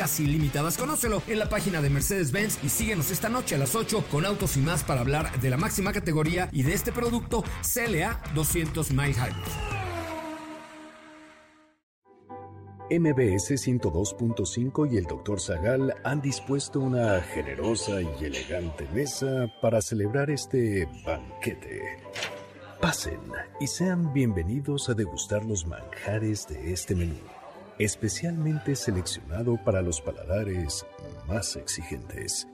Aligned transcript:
casi 0.00 0.24
ilimitadas. 0.24 0.78
Conócelo 0.78 1.22
en 1.28 1.38
la 1.38 1.50
página 1.50 1.82
de 1.82 1.90
Mercedes-Benz 1.90 2.64
y 2.64 2.70
síguenos 2.70 3.10
esta 3.10 3.28
noche 3.28 3.56
a 3.56 3.58
las 3.58 3.74
8 3.74 4.06
con 4.10 4.24
autos 4.24 4.56
y 4.56 4.60
más 4.60 4.82
para 4.82 5.02
hablar 5.02 5.38
de 5.42 5.50
la 5.50 5.58
máxima 5.58 5.92
categoría 5.92 6.48
y 6.52 6.62
de 6.62 6.72
este 6.72 6.90
producto 6.90 7.44
CLA 7.60 8.18
200 8.34 8.92
Mile. 8.92 9.14
MBS 12.90 13.50
102.5 13.50 14.90
y 14.90 14.96
el 14.96 15.04
Dr. 15.04 15.38
Zagal 15.38 15.94
han 16.02 16.22
dispuesto 16.22 16.80
una 16.80 17.20
generosa 17.20 18.00
y 18.00 18.24
elegante 18.24 18.88
mesa 18.94 19.52
para 19.60 19.82
celebrar 19.82 20.30
este 20.30 20.88
banquete. 21.04 21.98
Pasen 22.80 23.20
y 23.60 23.66
sean 23.66 24.14
bienvenidos 24.14 24.88
a 24.88 24.94
degustar 24.94 25.44
los 25.44 25.66
manjares 25.66 26.48
de 26.48 26.72
este 26.72 26.94
menú 26.94 27.18
especialmente 27.80 28.76
seleccionado 28.76 29.56
para 29.64 29.80
los 29.80 30.02
paladares 30.02 30.86
más 31.26 31.56
exigentes. 31.56 32.46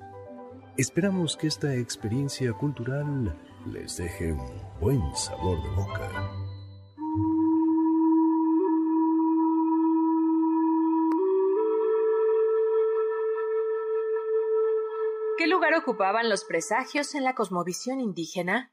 Esperamos 0.77 1.37
que 1.37 1.49
esta 1.49 1.75
experiencia 1.75 2.53
cultural 2.53 3.37
les 3.67 3.97
deje 3.97 4.33
un 4.33 4.63
buen 4.81 5.03
sabor 5.17 5.61
de 5.65 5.71
boca. 5.71 6.31
¿Qué 15.39 15.49
lugar 15.49 15.75
ocupaban 15.75 16.29
los 16.29 16.45
presagios 16.45 17.17
en 17.17 17.25
la 17.25 17.35
cosmovisión 17.35 18.01
indígena? 18.01 18.73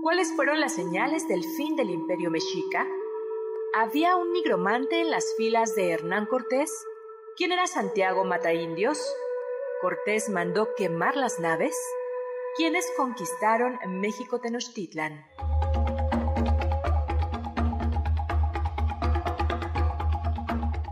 ¿Cuáles 0.00 0.32
fueron 0.36 0.60
las 0.60 0.74
señales 0.74 1.26
del 1.26 1.42
fin 1.56 1.74
del 1.74 1.90
imperio 1.90 2.30
mexica? 2.30 2.86
¿Había 3.74 4.16
un 4.16 4.32
nigromante 4.32 5.02
en 5.02 5.10
las 5.10 5.34
filas 5.36 5.74
de 5.74 5.90
Hernán 5.92 6.24
Cortés? 6.24 6.70
¿Quién 7.36 7.52
era 7.52 7.66
Santiago 7.66 8.24
Mataindios? 8.24 8.98
¿Cortés 9.82 10.30
mandó 10.30 10.74
quemar 10.74 11.16
las 11.16 11.38
naves? 11.38 11.76
¿Quiénes 12.56 12.90
conquistaron 12.96 13.78
México 13.86 14.40
Tenochtitlan? 14.40 15.22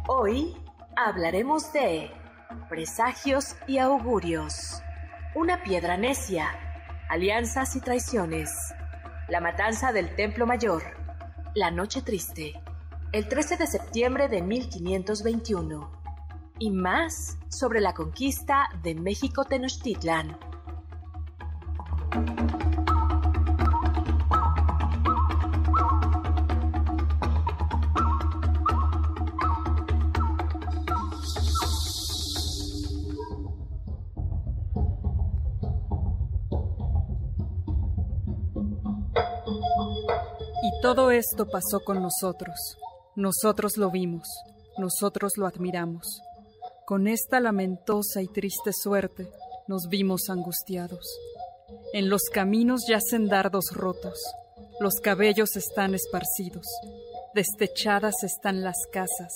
Hoy 0.07 0.55
hablaremos 0.97 1.73
de 1.73 2.11
presagios 2.69 3.57
y 3.67 3.79
augurios, 3.79 4.83
una 5.35 5.63
piedra 5.63 5.97
necia, 5.97 6.51
alianzas 7.09 7.75
y 7.75 7.81
traiciones, 7.81 8.53
la 9.29 9.41
matanza 9.41 9.93
del 9.93 10.15
Templo 10.15 10.47
Mayor, 10.47 10.83
la 11.55 11.71
Noche 11.71 12.03
Triste, 12.03 12.53
el 13.13 13.29
13 13.29 13.57
de 13.57 13.67
septiembre 13.67 14.29
de 14.29 14.43
1521, 14.43 15.91
y 16.59 16.71
más 16.71 17.39
sobre 17.49 17.81
la 17.81 17.95
conquista 17.95 18.69
de 18.83 18.95
México 18.95 19.45
Tenochtitlan. 19.45 20.39
Y 40.63 40.81
todo 40.83 41.11
esto 41.11 41.47
pasó 41.49 41.81
con 41.85 42.03
nosotros. 42.03 42.79
Nosotros 43.17 43.79
lo 43.79 43.91
vimos, 43.91 44.29
nosotros 44.77 45.39
lo 45.39 45.47
admiramos. 45.47 46.21
Con 46.85 47.09
esta 47.09 47.41
lamentosa 47.41 48.21
y 48.21 48.29
triste 48.29 48.73
suerte 48.75 49.31
nos 49.67 49.89
vimos 49.89 50.29
angustiados. 50.29 51.19
En 51.95 52.11
los 52.11 52.25
caminos 52.31 52.83
yacen 52.87 53.27
dardos 53.29 53.71
rotos, 53.73 54.23
los 54.81 54.97
cabellos 54.97 55.57
están 55.57 55.95
esparcidos, 55.95 56.67
destechadas 57.35 58.23
están 58.23 58.63
las 58.63 58.77
casas, 58.93 59.33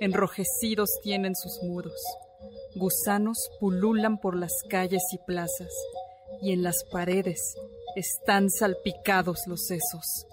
enrojecidos 0.00 0.88
tienen 1.02 1.36
sus 1.36 1.62
muros, 1.62 2.00
gusanos 2.74 3.36
pululan 3.60 4.18
por 4.18 4.34
las 4.34 4.54
calles 4.70 5.02
y 5.12 5.18
plazas, 5.18 5.74
y 6.40 6.52
en 6.52 6.62
las 6.62 6.84
paredes 6.90 7.54
están 7.96 8.48
salpicados 8.48 9.40
los 9.46 9.66
sesos. 9.66 10.26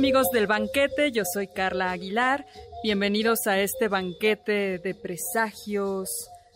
Amigos 0.00 0.30
del 0.32 0.46
banquete, 0.46 1.12
yo 1.12 1.24
soy 1.30 1.46
Carla 1.46 1.90
Aguilar. 1.90 2.46
Bienvenidos 2.82 3.46
a 3.46 3.60
este 3.60 3.88
banquete 3.88 4.78
de 4.78 4.94
presagios, 4.94 6.08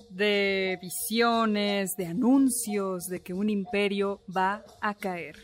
de 0.09 0.79
visiones, 0.81 1.95
de 1.99 2.07
anuncios 2.07 3.05
de 3.05 3.21
que 3.21 3.35
un 3.35 3.51
imperio 3.51 4.23
va 4.35 4.65
a 4.81 4.95
caer. 4.95 5.37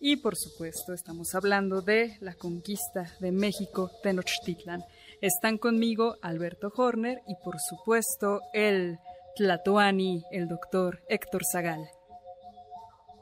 Y 0.00 0.16
por 0.16 0.34
supuesto 0.34 0.94
estamos 0.94 1.34
hablando 1.34 1.82
de 1.82 2.16
la 2.22 2.32
conquista 2.32 3.12
de 3.20 3.32
México, 3.32 3.90
Tenochtitlan. 4.02 4.82
Están 5.20 5.58
conmigo 5.58 6.16
Alberto 6.22 6.72
Horner 6.74 7.20
y 7.28 7.34
por 7.44 7.60
supuesto 7.60 8.40
el 8.54 8.98
Tlatoani, 9.36 10.24
el 10.30 10.48
doctor 10.48 11.02
Héctor 11.06 11.42
Zagal. 11.52 11.86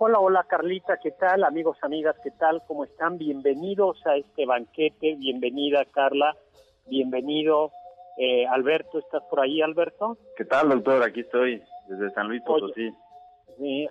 Hola, 0.03 0.19
hola 0.19 0.47
Carlita, 0.49 0.97
¿qué 0.97 1.11
tal? 1.11 1.45
Amigos, 1.45 1.77
amigas, 1.83 2.17
¿qué 2.25 2.31
tal? 2.31 2.63
¿Cómo 2.67 2.85
están? 2.85 3.19
Bienvenidos 3.19 4.01
a 4.07 4.17
este 4.17 4.47
banquete, 4.47 5.17
bienvenida 5.17 5.85
Carla, 5.85 6.35
bienvenido 6.87 7.71
eh, 8.17 8.47
Alberto, 8.47 8.99
¿estás 8.99 9.23
por 9.25 9.41
ahí 9.41 9.61
Alberto? 9.61 10.17
¿Qué 10.39 10.47
tal 10.47 10.71
doctor? 10.71 11.03
Aquí 11.03 11.21
estoy, 11.21 11.63
desde 11.87 12.11
San 12.15 12.29
Luis 12.29 12.41
Potosí. 12.47 12.91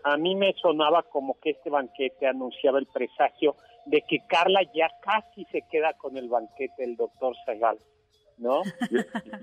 A 0.04 0.18
mí 0.18 0.34
me 0.34 0.52
sonaba 0.54 1.04
como 1.04 1.40
que 1.40 1.52
este 1.52 1.70
banquete 1.70 2.26
anunciaba 2.26 2.80
el 2.80 2.88
presagio 2.88 3.56
de 3.86 4.02
que 4.02 4.26
Carla 4.28 4.62
ya 4.74 4.90
casi 5.04 5.46
se 5.52 5.62
queda 5.70 5.94
con 5.94 6.18
el 6.18 6.28
banquete 6.28 6.74
del 6.82 6.96
doctor 6.96 7.36
Segal. 7.46 7.78
¿no? 8.40 8.64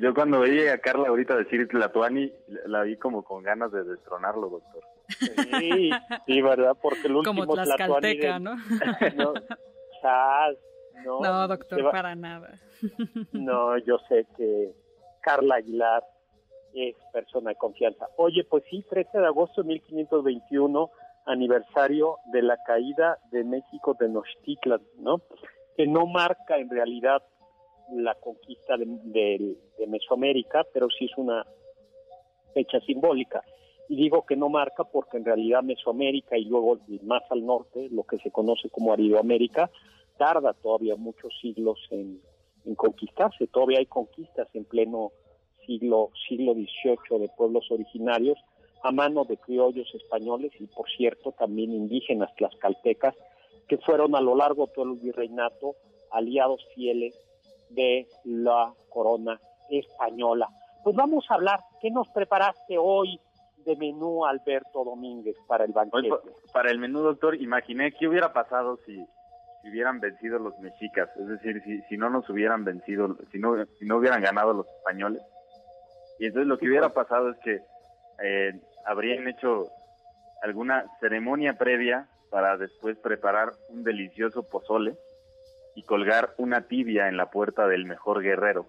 Yo, 0.01 0.13
cuando 0.15 0.41
veía 0.41 0.73
a 0.73 0.79
Carla 0.79 1.11
ahorita 1.11 1.37
decir 1.37 1.69
Tlatuani, 1.69 2.33
la 2.67 2.83
vi 2.83 2.97
como 2.97 3.23
con 3.23 3.45
ganas 3.45 3.71
de 3.71 3.85
destronarlo, 3.85 4.49
doctor. 4.49 4.83
Sí, 5.09 5.91
sí, 6.27 6.43
¿verdad? 6.43 6.77
Porque 6.81 7.07
el 7.07 7.17
último 7.17 7.47
Como 7.47 7.55
Tlaxcalteca, 7.55 8.39
¿no? 8.39 8.57
no, 9.17 9.35
chas, 10.03 10.57
no, 11.05 11.21
no, 11.21 11.49
doctor, 11.49 11.87
va... 11.87 11.91
para 11.91 12.15
nada. 12.15 12.55
No, 13.33 13.79
yo 13.79 13.99
sé 14.09 14.27
que 14.37 14.73
Carla 15.23 15.57
Aguilar 15.57 16.03
es 16.75 16.95
persona 17.13 17.51
de 17.51 17.57
confianza. 17.57 18.09
Oye, 18.17 18.45
pues 18.45 18.65
sí, 18.71 18.85
13 18.89 19.19
de 19.19 19.27
agosto 19.27 19.63
de 19.63 19.69
1521, 19.69 20.91
aniversario 21.27 22.17
de 22.33 22.43
la 22.43 22.59
caída 22.65 23.19
de 23.31 23.45
México 23.45 23.95
de 23.95 24.07
Tenochtitlan, 24.07 24.83
¿no? 24.99 25.23
Que 25.77 25.87
no 25.87 26.07
marca 26.07 26.59
en 26.59 26.71
realidad 26.71 27.23
la 27.93 28.15
conquista 28.17 28.77
de, 28.77 28.85
de, 28.87 29.57
de, 29.79 29.87
Mesoamérica, 29.87 30.65
pero 30.73 30.89
sí 30.91 31.07
es 31.07 31.17
una 31.17 31.47
fecha 32.55 32.81
simbólica. 32.81 33.43
Y 33.89 33.97
digo 33.97 34.25
que 34.27 34.37
no 34.37 34.49
marca 34.49 34.85
porque 34.85 35.17
en 35.17 35.25
realidad 35.25 35.63
Mesoamérica 35.63 36.37
y 36.37 36.45
luego 36.45 36.79
más 37.03 37.23
al 37.31 37.45
norte, 37.45 37.89
lo 37.91 38.03
que 38.05 38.19
se 38.19 38.31
conoce 38.31 38.69
como 38.69 38.93
Aridoamérica, 38.93 39.71
tarda 40.17 40.55
todavía 40.55 40.97
muchos 40.97 41.33
siglos 41.41 41.79
en, 41.91 42.21
conquistarse. 42.75 43.47
Todavía 43.47 43.79
hay 43.79 43.87
conquistas 43.87 44.49
en 44.55 44.65
pleno 44.65 45.13
siglo, 45.65 46.11
siglo 46.29 46.53
XVIII 46.55 47.21
de 47.21 47.29
pueblos 47.37 47.71
originarios 47.71 48.39
a 48.83 48.91
mano 48.91 49.25
de 49.25 49.37
criollos 49.37 49.93
españoles 49.95 50.53
y, 50.59 50.67
por 50.67 50.89
cierto, 50.91 51.33
también 51.33 51.73
indígenas 51.73 52.35
tlaxcaltecas, 52.37 53.15
que 53.69 53.79
fueron 53.79 54.17
a 54.17 54.21
lo 54.21 54.35
largo 54.35 54.67
de 54.67 54.73
todo 54.73 54.93
el 54.93 54.99
virreinato 54.99 55.77
aliados 56.11 56.65
fieles 56.75 57.15
de 57.71 58.09
la 58.25 58.73
corona 58.89 59.41
española. 59.71 60.49
Pues 60.85 60.95
vamos 60.95 61.25
a 61.29 61.35
hablar, 61.35 61.61
¿qué 61.81 61.89
¿qué 61.89 61.91
nos 61.91 62.09
preparaste 62.09 62.79
hoy 62.79 63.21
de 63.67 63.77
menú 63.77 64.25
Alberto 64.25 64.85
Domínguez 64.85 65.37
para 65.47 65.65
el 65.65 65.73
banquete? 65.73 66.09
para 66.53 66.71
el 66.71 66.79
menú, 66.79 67.01
doctor, 67.01 67.35
imaginé 67.35 67.93
qué 67.93 68.09
hubiera 68.09 68.33
pasado 68.33 68.79
si, 68.87 68.97
si 69.63 69.69
hubieran 69.71 70.01
vencido 70.01 70.39
los 70.39 70.59
mexicas, 70.61 71.11
es 71.17 71.27
decir, 71.27 71.61
si, 71.65 71.83
si 71.83 71.97
no 71.99 72.09
nos 72.09 72.29
hubieran 72.31 72.65
vencido, 72.65 73.17
si 73.33 73.39
no, 73.39 73.57
si 73.79 73.85
no 73.85 73.99
hubieran 73.99 74.23
ganado 74.23 74.55
los 74.55 74.67
españoles. 74.79 75.21
Y 76.19 76.27
entonces 76.27 76.49
lo 76.49 76.57
que 76.57 76.69
hubiera 76.69 76.89
pues. 76.89 77.07
pasado 77.07 77.31
es 77.31 77.39
que 77.39 77.61
eh, 78.23 78.61
habrían 78.87 79.29
hecho 79.29 79.67
alguna 80.43 80.87
ceremonia 81.01 81.59
previa 81.59 82.09
para 82.31 82.57
después 82.57 82.97
preparar 82.99 83.53
un 83.69 83.83
delicioso 83.83 84.49
pozole 84.49 84.97
y 85.75 85.83
colgar 85.83 86.35
una 86.39 86.63
tibia 86.63 87.09
en 87.09 87.17
la 87.17 87.31
puerta 87.31 87.67
del 87.67 87.85
mejor 87.85 88.23
guerrero. 88.23 88.67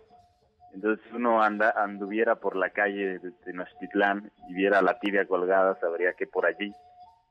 Entonces, 0.74 1.06
si 1.10 1.16
uno 1.16 1.42
anda, 1.42 1.74
anduviera 1.76 2.36
por 2.36 2.56
la 2.56 2.70
calle 2.70 3.20
de 3.20 3.32
Tenochtitlán 3.44 4.32
y 4.50 4.54
viera 4.54 4.82
la 4.82 5.00
tibia 5.00 5.26
colgada, 5.26 5.80
sabría 5.80 6.14
que 6.14 6.28
por 6.28 6.46
allí 6.46 6.74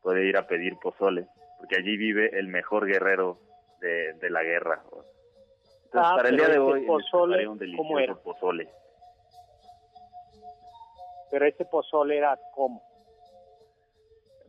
puede 0.02 0.26
ir 0.26 0.36
a 0.36 0.46
pedir 0.46 0.76
pozole, 0.78 1.28
porque 1.58 1.76
allí 1.76 1.96
vive 1.96 2.38
el 2.38 2.48
mejor 2.48 2.86
guerrero 2.86 3.38
de, 3.80 4.14
de 4.14 4.30
la 4.30 4.42
guerra. 4.42 4.82
Entonces, 5.84 5.92
ah, 5.94 6.14
para 6.16 6.28
el 6.28 6.36
día 6.36 6.48
de 6.48 6.58
hoy, 6.58 6.86
pozole, 6.86 7.46
un 7.46 7.58
delicioso 7.58 8.22
pozole. 8.22 8.68
Pero 11.30 11.46
ese 11.46 11.64
pozole 11.64 12.18
era 12.18 12.38
como. 12.54 12.82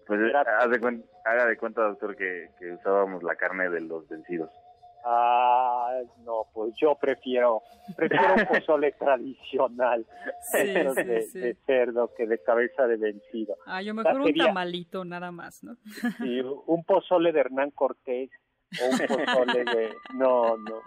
Pues 0.05 0.19
haga 0.33 0.67
de, 0.67 1.03
haga 1.25 1.45
de 1.45 1.57
cuenta, 1.57 1.81
doctor, 1.81 2.15
que, 2.15 2.49
que 2.57 2.71
usábamos 2.71 3.23
la 3.23 3.35
carne 3.35 3.69
de 3.69 3.81
los 3.81 4.07
vencidos. 4.07 4.49
Ah, 5.05 5.99
no, 6.25 6.47
pues 6.53 6.73
yo 6.79 6.95
prefiero, 6.95 7.61
prefiero 7.95 8.35
un 8.35 8.45
pozole 8.45 8.91
tradicional 8.99 10.05
de, 10.53 11.57
cerdo 11.65 12.11
que 12.15 12.27
de 12.27 12.41
cabeza 12.43 12.87
de 12.87 12.97
vencido. 12.97 13.55
Ah, 13.65 13.81
yo 13.81 13.93
mejor 13.93 14.21
un 14.21 14.33
tamalito 14.33 15.05
nada 15.05 15.31
más, 15.31 15.63
¿no? 15.63 15.75
Sí, 16.17 16.41
un 16.65 16.83
pozole 16.83 17.31
de 17.31 17.39
Hernán 17.39 17.71
Cortés 17.71 18.29
o 18.81 18.85
un 18.85 18.97
pozole 18.97 19.63
de... 19.63 19.93
No, 20.15 20.57
no. 20.57 20.81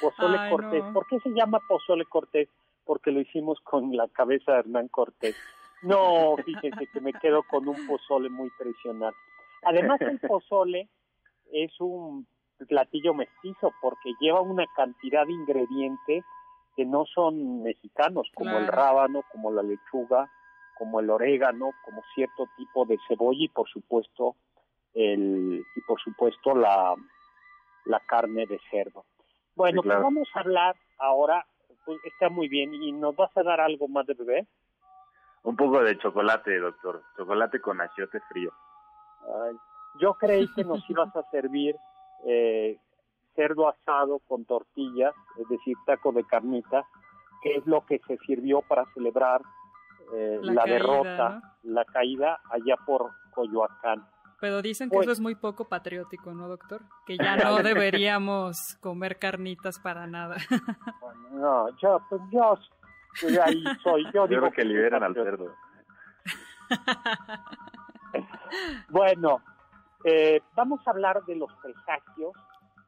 Pozole 0.00 0.50
Cortés. 0.50 0.84
¿Por 0.92 1.06
qué 1.06 1.18
se 1.20 1.30
llama 1.30 1.60
pozole 1.66 2.04
Cortés? 2.04 2.48
Porque 2.84 3.10
lo 3.10 3.20
hicimos 3.20 3.60
con 3.60 3.96
la 3.96 4.08
cabeza 4.08 4.52
de 4.52 4.58
Hernán 4.60 4.88
Cortés. 4.88 5.36
No, 5.82 6.36
fíjense 6.44 6.86
que 6.92 7.00
me 7.00 7.12
quedo 7.12 7.42
con 7.44 7.68
un 7.68 7.86
pozole 7.86 8.28
muy 8.28 8.50
tradicional. 8.58 9.14
Además, 9.64 10.00
el 10.00 10.18
pozole 10.20 10.88
es 11.52 11.72
un 11.80 12.26
platillo 12.66 13.14
mestizo 13.14 13.72
porque 13.80 14.12
lleva 14.20 14.40
una 14.40 14.66
cantidad 14.76 15.26
de 15.26 15.32
ingredientes 15.32 16.24
que 16.76 16.84
no 16.84 17.04
son 17.06 17.62
mexicanos, 17.62 18.28
como 18.34 18.56
el 18.58 18.66
rábano, 18.66 19.22
como 19.30 19.50
la 19.50 19.62
lechuga, 19.62 20.30
como 20.78 21.00
el 21.00 21.10
orégano, 21.10 21.70
como 21.84 22.02
cierto 22.14 22.46
tipo 22.56 22.84
de 22.86 22.98
cebolla 23.06 23.44
y 23.44 23.48
por 23.48 23.68
supuesto 23.68 24.36
el 24.94 25.64
y 25.76 25.80
por 25.82 26.00
supuesto 26.00 26.54
la, 26.54 26.94
la 27.84 28.00
carne 28.00 28.46
de 28.46 28.60
cerdo. 28.70 29.04
Bueno, 29.54 29.82
pues 29.82 29.98
vamos 29.98 30.28
a 30.34 30.40
hablar 30.40 30.76
ahora, 30.98 31.46
pues 31.84 31.98
está 32.04 32.30
muy 32.30 32.48
bien, 32.48 32.72
¿y 32.72 32.92
nos 32.92 33.14
vas 33.16 33.30
a 33.36 33.42
dar 33.42 33.60
algo 33.60 33.86
más 33.88 34.06
de 34.06 34.14
bebé? 34.14 34.46
Un 35.42 35.56
poco 35.56 35.82
de 35.82 35.98
chocolate, 35.98 36.58
doctor, 36.58 37.02
chocolate 37.16 37.60
con 37.60 37.80
achiote 37.80 38.20
frío. 38.30 38.52
yo 40.00 40.14
creí 40.14 40.46
que 40.54 40.64
nos 40.64 40.88
ibas 40.88 41.14
a 41.16 41.22
servir 41.30 41.76
eh, 42.26 42.78
cerdo 43.34 43.68
asado 43.68 44.20
con 44.20 44.44
tortillas, 44.44 45.14
es 45.38 45.48
decir, 45.48 45.76
taco 45.86 46.12
de 46.12 46.24
carnita, 46.24 46.86
que 47.42 47.56
es 47.56 47.66
lo 47.66 47.84
que 47.86 48.00
se 48.06 48.18
sirvió 48.18 48.62
para 48.62 48.84
celebrar 48.94 49.42
eh, 50.14 50.38
la, 50.42 50.64
derrota, 50.64 51.56
la 51.62 51.84
caída 51.84 52.40
allá 52.50 52.76
por 52.86 53.10
Coyoacán. 53.34 54.06
Pero 54.42 54.60
dicen 54.60 54.90
que 54.90 54.96
eso 54.96 55.04
pues 55.04 55.18
es 55.18 55.20
muy 55.20 55.36
poco 55.36 55.68
patriótico, 55.68 56.34
¿no, 56.34 56.48
doctor? 56.48 56.82
Que 57.06 57.16
ya 57.16 57.36
no 57.56 57.62
deberíamos 57.62 58.76
comer 58.80 59.18
carnitas 59.18 59.78
para 59.78 60.06
nada. 60.06 60.36
no, 61.30 61.68
yo, 61.78 62.00
pues 62.10 62.20
yo, 62.32 62.58
ahí 63.42 63.62
soy. 63.82 64.04
Yo 64.12 64.26
digo 64.26 64.50
que, 64.50 64.64
liberan 64.64 65.04
al 65.04 65.14
cerdo. 65.14 65.54
bueno, 68.90 69.40
eh, 70.04 70.40
vamos 70.54 70.80
a 70.86 70.90
hablar 70.90 71.24
de 71.24 71.36
los 71.36 71.50
presagios 71.62 72.32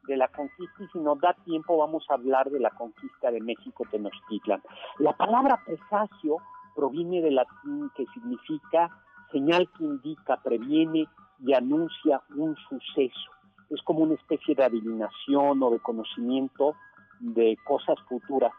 de 0.06 0.16
la 0.16 0.28
conquista 0.28 0.82
y 0.82 0.88
si 0.88 0.98
nos 0.98 1.18
da 1.20 1.34
tiempo 1.44 1.78
vamos 1.78 2.04
a 2.10 2.14
hablar 2.14 2.50
de 2.50 2.60
la 2.60 2.70
conquista 2.70 3.30
de 3.30 3.40
México 3.40 3.84
Tenochtitlan. 3.90 4.62
La 4.98 5.12
palabra 5.16 5.60
presagio 5.64 6.36
proviene 6.74 7.22
del 7.22 7.36
latín 7.36 7.90
que 7.96 8.04
significa 8.12 8.90
señal 9.34 9.68
que 9.76 9.84
indica, 9.84 10.36
previene 10.36 11.08
y 11.40 11.54
anuncia 11.54 12.22
un 12.36 12.56
suceso. 12.68 13.30
Es 13.68 13.82
como 13.82 14.00
una 14.00 14.14
especie 14.14 14.54
de 14.54 14.64
adivinación 14.64 15.60
o 15.60 15.70
de 15.70 15.80
conocimiento 15.80 16.74
de 17.18 17.56
cosas 17.64 17.96
futuras. 18.08 18.52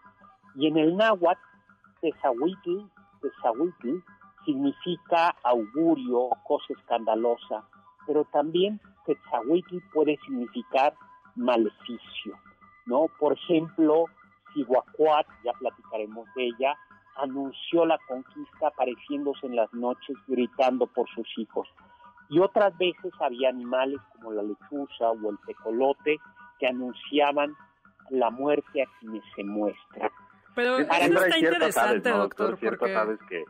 Y 0.56 0.68
en 0.68 0.78
el 0.78 0.98
náhuatl, 0.98 1.40
tezahuitl, 2.02 2.90
tezahuitl 3.22 4.04
significa 4.46 5.36
augurio, 5.44 6.30
cosa 6.44 6.74
escandalosa, 6.78 7.64
pero 8.06 8.26
también 8.26 8.80
Quetzalcoatl 9.06 9.78
puede 9.94 10.18
significar 10.26 10.94
maleficio, 11.36 12.38
¿no? 12.86 13.08
Por 13.20 13.34
ejemplo, 13.34 14.06
Cihuacuat, 14.54 15.28
ya 15.44 15.54
platicaremos 15.54 16.28
de 16.36 16.48
ella, 16.48 16.78
anunció 17.18 17.86
la 17.86 17.98
conquista 18.08 18.68
apareciéndose 18.68 19.48
en 19.48 19.56
las 19.56 19.74
noches 19.74 20.18
gritando 20.28 20.88
por 20.88 21.08
sus 21.10 21.28
hijos. 21.38 21.68
Y 22.30 22.40
otras 22.40 22.76
veces 22.78 23.14
había 23.20 23.50
animales 23.50 24.00
como 24.14 24.32
la 24.32 24.44
lechuza 24.44 25.12
o 25.12 25.30
el 25.30 25.38
tecolote 25.46 26.18
que 26.60 26.68
anunciaban 26.68 27.56
la 28.10 28.30
muerte 28.30 28.84
a 28.84 28.86
quienes 29.00 29.24
se 29.36 29.44
muestran. 29.44 30.10
Pero 30.56 30.78
eso 30.78 30.92
está 30.92 31.38
interesante, 31.38 32.10
doctor, 32.10 32.58
porque... 32.58 32.94
sabes 32.94 33.20
que, 33.30 33.44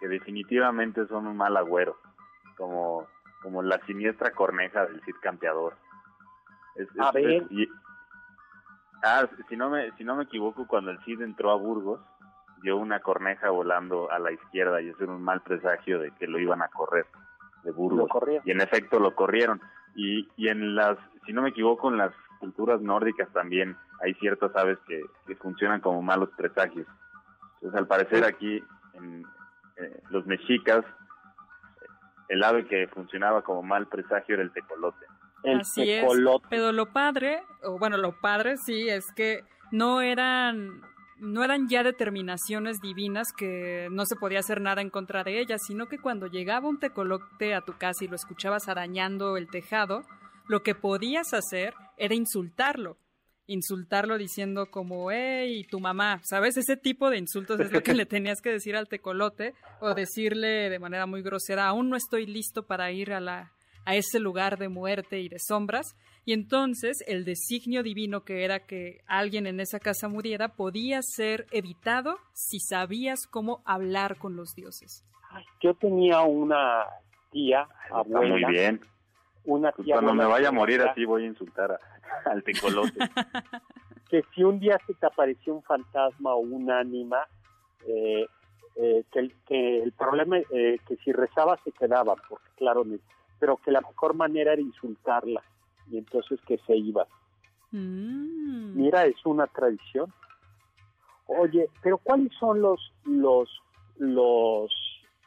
que 0.00 0.08
definitivamente 0.08 1.06
son 1.06 1.26
un 1.26 1.36
mal 1.36 1.56
agüero, 1.56 1.96
como 2.56 3.06
como 3.46 3.62
la 3.62 3.78
siniestra 3.86 4.32
corneja 4.32 4.86
del 4.86 5.00
Cid 5.04 5.14
Campeador. 5.22 5.76
a 6.98 7.12
ver. 7.12 7.46
ah, 9.04 9.24
si 9.48 9.56
no 9.56 9.70
me 9.70 9.92
si 9.92 10.02
no 10.02 10.16
me 10.16 10.24
equivoco, 10.24 10.66
cuando 10.66 10.90
el 10.90 10.98
Cid 11.04 11.20
entró 11.22 11.52
a 11.52 11.54
Burgos, 11.54 12.00
dio 12.62 12.76
una 12.76 12.98
corneja 12.98 13.50
volando 13.50 14.10
a 14.10 14.18
la 14.18 14.32
izquierda 14.32 14.82
y 14.82 14.88
eso 14.88 15.04
era 15.04 15.12
un 15.12 15.22
mal 15.22 15.42
presagio 15.42 16.00
de 16.00 16.10
que 16.18 16.26
lo 16.26 16.40
iban 16.40 16.60
a 16.60 16.66
correr 16.66 17.06
de 17.62 17.70
Burgos. 17.70 18.10
Y 18.44 18.50
en 18.50 18.60
efecto 18.60 18.98
lo 18.98 19.14
corrieron. 19.14 19.60
Y, 19.94 20.28
y 20.36 20.48
en 20.48 20.74
las, 20.74 20.98
si 21.24 21.32
no 21.32 21.42
me 21.42 21.50
equivoco, 21.50 21.88
en 21.88 21.98
las 21.98 22.12
culturas 22.40 22.80
nórdicas 22.80 23.32
también 23.32 23.76
hay 24.02 24.14
ciertas 24.14 24.50
aves 24.56 24.78
que, 24.88 25.02
que 25.24 25.36
funcionan 25.36 25.80
como 25.80 26.02
malos 26.02 26.30
presagios. 26.36 26.88
Entonces, 27.54 27.78
al 27.78 27.86
parecer 27.86 28.24
aquí, 28.24 28.60
en, 28.94 29.24
eh, 29.76 30.02
los 30.10 30.26
mexicas 30.26 30.84
el 32.28 32.42
ave 32.42 32.66
que 32.66 32.88
funcionaba 32.88 33.42
como 33.42 33.62
mal 33.62 33.86
presagio 33.88 34.34
era 34.34 34.42
el 34.42 34.52
tecolote. 34.52 35.06
El 35.42 35.60
Así 35.60 35.84
tecolote. 35.84 36.44
Es, 36.44 36.50
pero 36.50 36.72
lo 36.72 36.92
padre, 36.92 37.42
o 37.62 37.78
bueno, 37.78 37.96
lo 37.96 38.20
padre 38.20 38.56
sí, 38.56 38.88
es 38.88 39.12
que 39.14 39.44
no 39.70 40.00
eran 40.00 40.82
no 41.18 41.42
eran 41.42 41.66
ya 41.68 41.82
determinaciones 41.82 42.80
divinas 42.80 43.28
que 43.34 43.88
no 43.90 44.04
se 44.04 44.16
podía 44.16 44.40
hacer 44.40 44.60
nada 44.60 44.82
en 44.82 44.90
contra 44.90 45.24
de 45.24 45.40
ellas, 45.40 45.62
sino 45.66 45.86
que 45.86 45.98
cuando 45.98 46.26
llegaba 46.26 46.68
un 46.68 46.78
tecolote 46.78 47.54
a 47.54 47.62
tu 47.62 47.72
casa 47.78 48.04
y 48.04 48.08
lo 48.08 48.16
escuchabas 48.16 48.68
arañando 48.68 49.38
el 49.38 49.48
tejado, 49.48 50.02
lo 50.46 50.62
que 50.62 50.74
podías 50.74 51.32
hacer 51.32 51.72
era 51.96 52.14
insultarlo 52.14 52.98
insultarlo 53.46 54.18
diciendo 54.18 54.66
como, 54.70 55.10
hey, 55.10 55.64
tu 55.70 55.80
mamá, 55.80 56.20
¿sabes? 56.24 56.56
Ese 56.56 56.76
tipo 56.76 57.10
de 57.10 57.18
insultos 57.18 57.60
es 57.60 57.72
lo 57.72 57.82
que 57.82 57.94
le 57.94 58.06
tenías 58.06 58.40
que 58.40 58.50
decir 58.50 58.76
al 58.76 58.88
tecolote 58.88 59.54
o 59.80 59.94
decirle 59.94 60.68
de 60.70 60.78
manera 60.78 61.06
muy 61.06 61.22
grosera, 61.22 61.66
aún 61.66 61.88
no 61.90 61.96
estoy 61.96 62.26
listo 62.26 62.64
para 62.66 62.90
ir 62.90 63.12
a, 63.12 63.20
la, 63.20 63.52
a 63.84 63.94
ese 63.94 64.18
lugar 64.18 64.58
de 64.58 64.68
muerte 64.68 65.20
y 65.20 65.28
de 65.28 65.38
sombras. 65.38 65.96
Y 66.24 66.32
entonces 66.32 67.04
el 67.06 67.24
designio 67.24 67.84
divino 67.84 68.24
que 68.24 68.44
era 68.44 68.66
que 68.66 69.00
alguien 69.06 69.46
en 69.46 69.60
esa 69.60 69.78
casa 69.78 70.08
muriera 70.08 70.48
podía 70.48 71.00
ser 71.02 71.46
evitado 71.52 72.18
si 72.32 72.58
sabías 72.58 73.26
cómo 73.30 73.62
hablar 73.64 74.18
con 74.18 74.34
los 74.34 74.54
dioses. 74.56 75.04
Yo 75.60 75.74
tenía 75.74 76.22
una 76.22 76.84
tía 77.30 77.68
abuela. 77.90 78.28
muy 78.28 78.44
bien. 78.52 78.80
Una 79.44 79.70
tía 79.70 79.94
Cuando 79.94 80.14
me 80.14 80.24
vaya 80.24 80.48
a 80.48 80.52
morir 80.52 80.82
así 80.82 81.04
voy 81.04 81.22
a 81.22 81.26
insultar 81.26 81.70
a 81.70 81.95
al 82.24 82.42
tecolote. 82.42 82.98
que 84.10 84.22
si 84.34 84.44
un 84.44 84.58
día 84.58 84.78
se 84.86 84.94
te 84.94 85.06
apareció 85.06 85.54
un 85.54 85.62
fantasma 85.62 86.34
o 86.34 86.38
un 86.38 86.70
ánima, 86.70 87.26
eh, 87.86 88.26
eh, 88.76 89.04
que, 89.12 89.30
que, 89.46 89.82
el 89.82 89.92
problema 89.92 90.38
es 90.38 90.46
eh, 90.50 90.78
que 90.86 90.96
si 90.96 91.12
rezaba 91.12 91.58
se 91.64 91.72
quedaba, 91.72 92.14
porque 92.28 92.48
claro, 92.56 92.84
pero 93.38 93.56
que 93.58 93.70
la 93.70 93.80
mejor 93.80 94.14
manera 94.14 94.52
era 94.52 94.62
insultarla 94.62 95.42
y 95.90 95.98
entonces 95.98 96.40
que 96.46 96.58
se 96.66 96.76
iba. 96.76 97.06
Mm. 97.70 98.76
Mira, 98.76 99.06
es 99.06 99.16
una 99.24 99.46
tradición. 99.46 100.12
Oye, 101.26 101.68
pero 101.82 101.98
¿cuáles 101.98 102.32
son 102.38 102.60
los 102.60 102.92
los 103.04 103.48
los, 103.98 104.70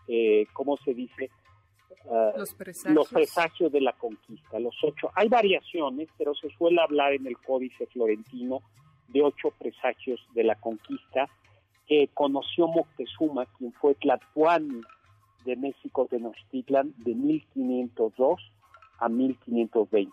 eh, 0.08 0.48
¿cómo 0.54 0.78
se 0.78 0.94
dice? 0.94 1.30
Ah, 2.10 2.32
los, 2.38 2.54
presagios. 2.54 2.96
los 2.96 3.10
presagios 3.10 3.72
de 3.72 3.82
la 3.82 3.94
conquista, 3.94 4.60
los 4.60 4.76
ocho. 4.84 5.12
Hay 5.16 5.28
variaciones, 5.28 6.10
pero 6.18 6.34
se 6.34 6.50
suele 6.58 6.82
hablar 6.82 7.14
en 7.14 7.28
el 7.28 7.38
Códice 7.38 7.86
Florentino 7.88 8.62
de 9.10 9.22
ocho 9.22 9.52
presagios 9.58 10.20
de 10.34 10.44
la 10.44 10.56
conquista 10.56 11.28
que 11.88 12.10
conoció 12.14 12.68
Moctezuma, 12.68 13.46
quien 13.58 13.74
fue 13.74 13.96
Tlatuani 13.96 14.82
de 15.46 15.56
México 15.56 16.08
Tenochtitlan 16.10 16.94
de 16.98 17.16
1502 17.16 18.52
a 19.00 19.10
1520. 19.10 20.12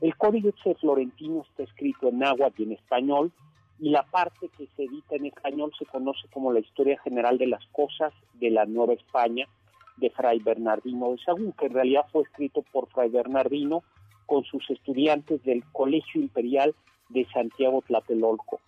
El 0.00 0.16
Códice 0.16 0.74
Florentino 0.74 1.42
está 1.48 1.62
escrito 1.62 2.08
en 2.08 2.18
náhuatl 2.18 2.62
y 2.62 2.64
en 2.64 2.72
español, 2.72 3.32
y 3.80 3.90
la 3.90 4.02
parte 4.04 4.48
que 4.56 4.66
se 4.76 4.84
edita 4.84 5.16
en 5.16 5.26
español 5.26 5.72
se 5.78 5.86
conoce 5.86 6.28
como 6.32 6.52
la 6.52 6.60
Historia 6.60 6.98
General 7.00 7.38
de 7.38 7.48
las 7.48 7.64
Cosas 7.68 8.12
de 8.34 8.50
la 8.50 8.66
Nueva 8.66 8.94
España 8.94 9.48
de 9.96 10.10
Fray 10.10 10.40
Bernardino 10.40 11.10
de 11.12 11.18
Sagún, 11.18 11.52
que 11.52 11.66
en 11.66 11.74
realidad 11.74 12.06
fue 12.10 12.22
escrito 12.22 12.62
por 12.72 12.88
Fray 12.88 13.10
Bernardino 13.10 13.82
con 14.26 14.44
sus 14.44 14.68
estudiantes 14.70 15.42
del 15.44 15.64
Colegio 15.72 16.20
Imperial 16.20 16.74
de 17.08 17.26
Santiago 17.32 17.82
Tlatelolco 17.82 18.60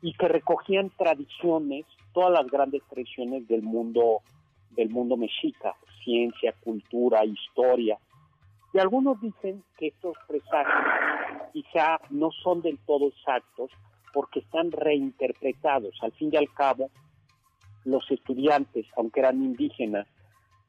y 0.00 0.12
que 0.14 0.28
recogían 0.28 0.90
tradiciones, 0.90 1.86
todas 2.12 2.32
las 2.32 2.50
grandes 2.50 2.82
tradiciones 2.88 3.46
del 3.46 3.62
mundo 3.62 4.20
del 4.70 4.88
mundo 4.88 5.16
mexica, 5.16 5.74
ciencia, 6.02 6.54
cultura, 6.64 7.24
historia. 7.24 7.98
Y 8.72 8.78
algunos 8.78 9.20
dicen 9.20 9.62
que 9.76 9.88
estos 9.88 10.16
presagios 10.26 10.82
quizá 11.52 12.00
no 12.08 12.30
son 12.30 12.62
del 12.62 12.78
todo 12.86 13.08
exactos 13.08 13.70
porque 14.14 14.40
están 14.40 14.72
reinterpretados. 14.72 15.94
Al 16.02 16.12
fin 16.12 16.30
y 16.32 16.36
al 16.36 16.52
cabo, 16.54 16.90
los 17.84 18.10
estudiantes, 18.10 18.86
aunque 18.96 19.20
eran 19.20 19.42
indígenas, 19.42 20.06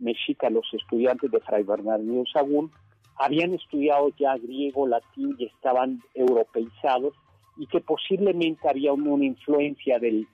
mexicas, 0.04 0.52
los 0.52 0.68
estudiantes 0.74 1.32
de 1.32 1.40
Fray 1.40 1.64
Bernardino 1.64 2.24
Sagún, 2.32 2.72
habían 3.16 3.54
estudiado 3.54 4.10
ya 4.20 4.36
griego, 4.38 4.88
latín 4.88 5.36
y 5.38 5.46
estaban 5.46 6.02
europeizados 6.14 7.14
y 7.58 7.68
que 7.68 7.82
posiblemente 7.82 8.68
había 8.68 8.94
una 8.94 9.26
influencia 9.26 10.00
de, 10.00 10.28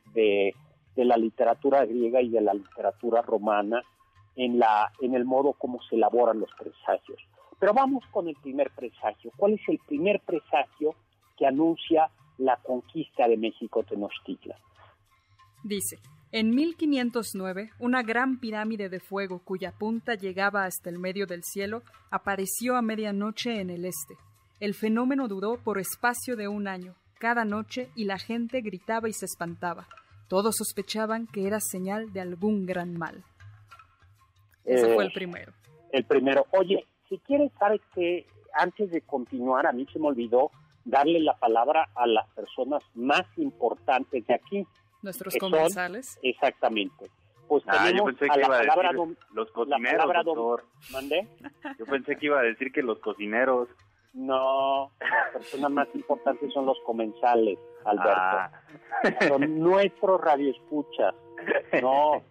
la 0.95 1.17
literatura 1.17 1.85
griega 1.85 2.21
y 2.21 2.29
de 2.29 2.41
la 2.41 2.53
literatura 2.53 3.21
romana 3.21 3.81
en, 4.35 4.59
en 5.01 5.15
el 5.15 5.25
modo 5.25 5.53
como 5.53 5.81
se 5.83 5.95
elaboran 5.95 6.39
los 6.39 6.49
presagios. 6.57 7.19
Pero 7.59 7.73
vamos 7.73 8.03
con 8.11 8.27
el 8.27 8.35
primer 8.35 8.69
presagio. 8.71 9.31
¿Cuál 9.35 9.53
es 9.53 9.61
el 9.67 9.79
primer 9.79 10.21
presagio 10.21 10.95
que 11.37 11.45
anuncia 11.45 12.09
la 12.37 12.57
conquista 12.57 13.27
de 13.27 13.37
México 13.37 13.83
Tenochtitlan? 13.83 14.57
Dice, 15.63 15.97
en 16.31 16.51
1509, 16.51 17.71
una 17.79 18.03
gran 18.03 18.39
pirámide 18.39 18.89
de 18.89 18.99
fuego 18.99 19.39
cuya 19.43 19.71
punta 19.71 20.15
llegaba 20.15 20.65
hasta 20.65 20.89
el 20.89 20.99
medio 20.99 21.25
del 21.25 21.43
cielo 21.43 21.81
apareció 22.11 22.75
a 22.75 22.81
medianoche 22.81 23.59
en 23.59 23.69
el 23.69 23.85
este. 23.85 24.15
El 24.59 24.73
fenómeno 24.73 25.27
duró 25.27 25.57
por 25.63 25.79
espacio 25.79 26.35
de 26.35 26.47
un 26.47 26.67
año, 26.67 26.95
cada 27.19 27.45
noche, 27.45 27.89
y 27.95 28.05
la 28.05 28.19
gente 28.19 28.61
gritaba 28.61 29.09
y 29.09 29.13
se 29.13 29.25
espantaba. 29.25 29.87
Todos 30.27 30.57
sospechaban 30.57 31.27
que 31.27 31.47
era 31.47 31.59
señal 31.59 32.13
de 32.13 32.21
algún 32.21 32.65
gran 32.65 32.97
mal. 32.97 33.23
Ese 34.65 34.93
fue 34.93 35.05
el 35.05 35.09
eh, 35.09 35.13
primero. 35.13 35.53
El 35.91 36.05
primero. 36.05 36.45
Oye, 36.51 36.85
si 37.09 37.17
quieres, 37.19 37.51
sabes 37.57 37.81
que 37.95 38.27
antes 38.53 38.91
de 38.91 39.01
continuar, 39.01 39.65
a 39.65 39.71
mí 39.71 39.87
se 39.91 39.97
me 39.97 40.07
olvidó 40.07 40.51
darle 40.85 41.19
la 41.19 41.37
palabra 41.37 41.89
a 41.95 42.05
las 42.05 42.27
personas 42.29 42.83
más 42.93 43.25
importantes 43.37 44.25
de 44.27 44.33
aquí. 44.33 44.67
Nuestros 45.01 45.35
comensales. 45.37 46.19
exactamente. 46.21 47.09
Pues 47.47 47.63
ah, 47.67 47.89
yo 47.89 48.05
pensé 48.05 48.27
que 48.29 48.39
iba 48.39 48.57
a 48.57 48.61
decir 48.61 49.07
los 49.33 49.51
cocineros, 49.51 50.13
doctor. 50.23 50.65
¿Mandé? 50.91 51.27
Yo 51.79 51.85
pensé 51.85 52.15
que 52.15 52.27
iba 52.27 52.39
a 52.39 52.43
decir 52.43 52.71
que 52.71 52.83
los 52.83 52.99
cocineros. 52.99 53.69
No, 54.13 54.91
las 54.99 55.33
personas 55.33 55.71
más 55.71 55.87
importantes 55.95 56.53
son 56.53 56.67
los 56.67 56.77
comensales, 56.85 57.57
Alberto. 57.85 58.11
Ah. 58.13 58.51
Son 59.27 59.59
nuestros 59.59 60.21
radioescuchas. 60.21 61.15
No, 61.81 62.21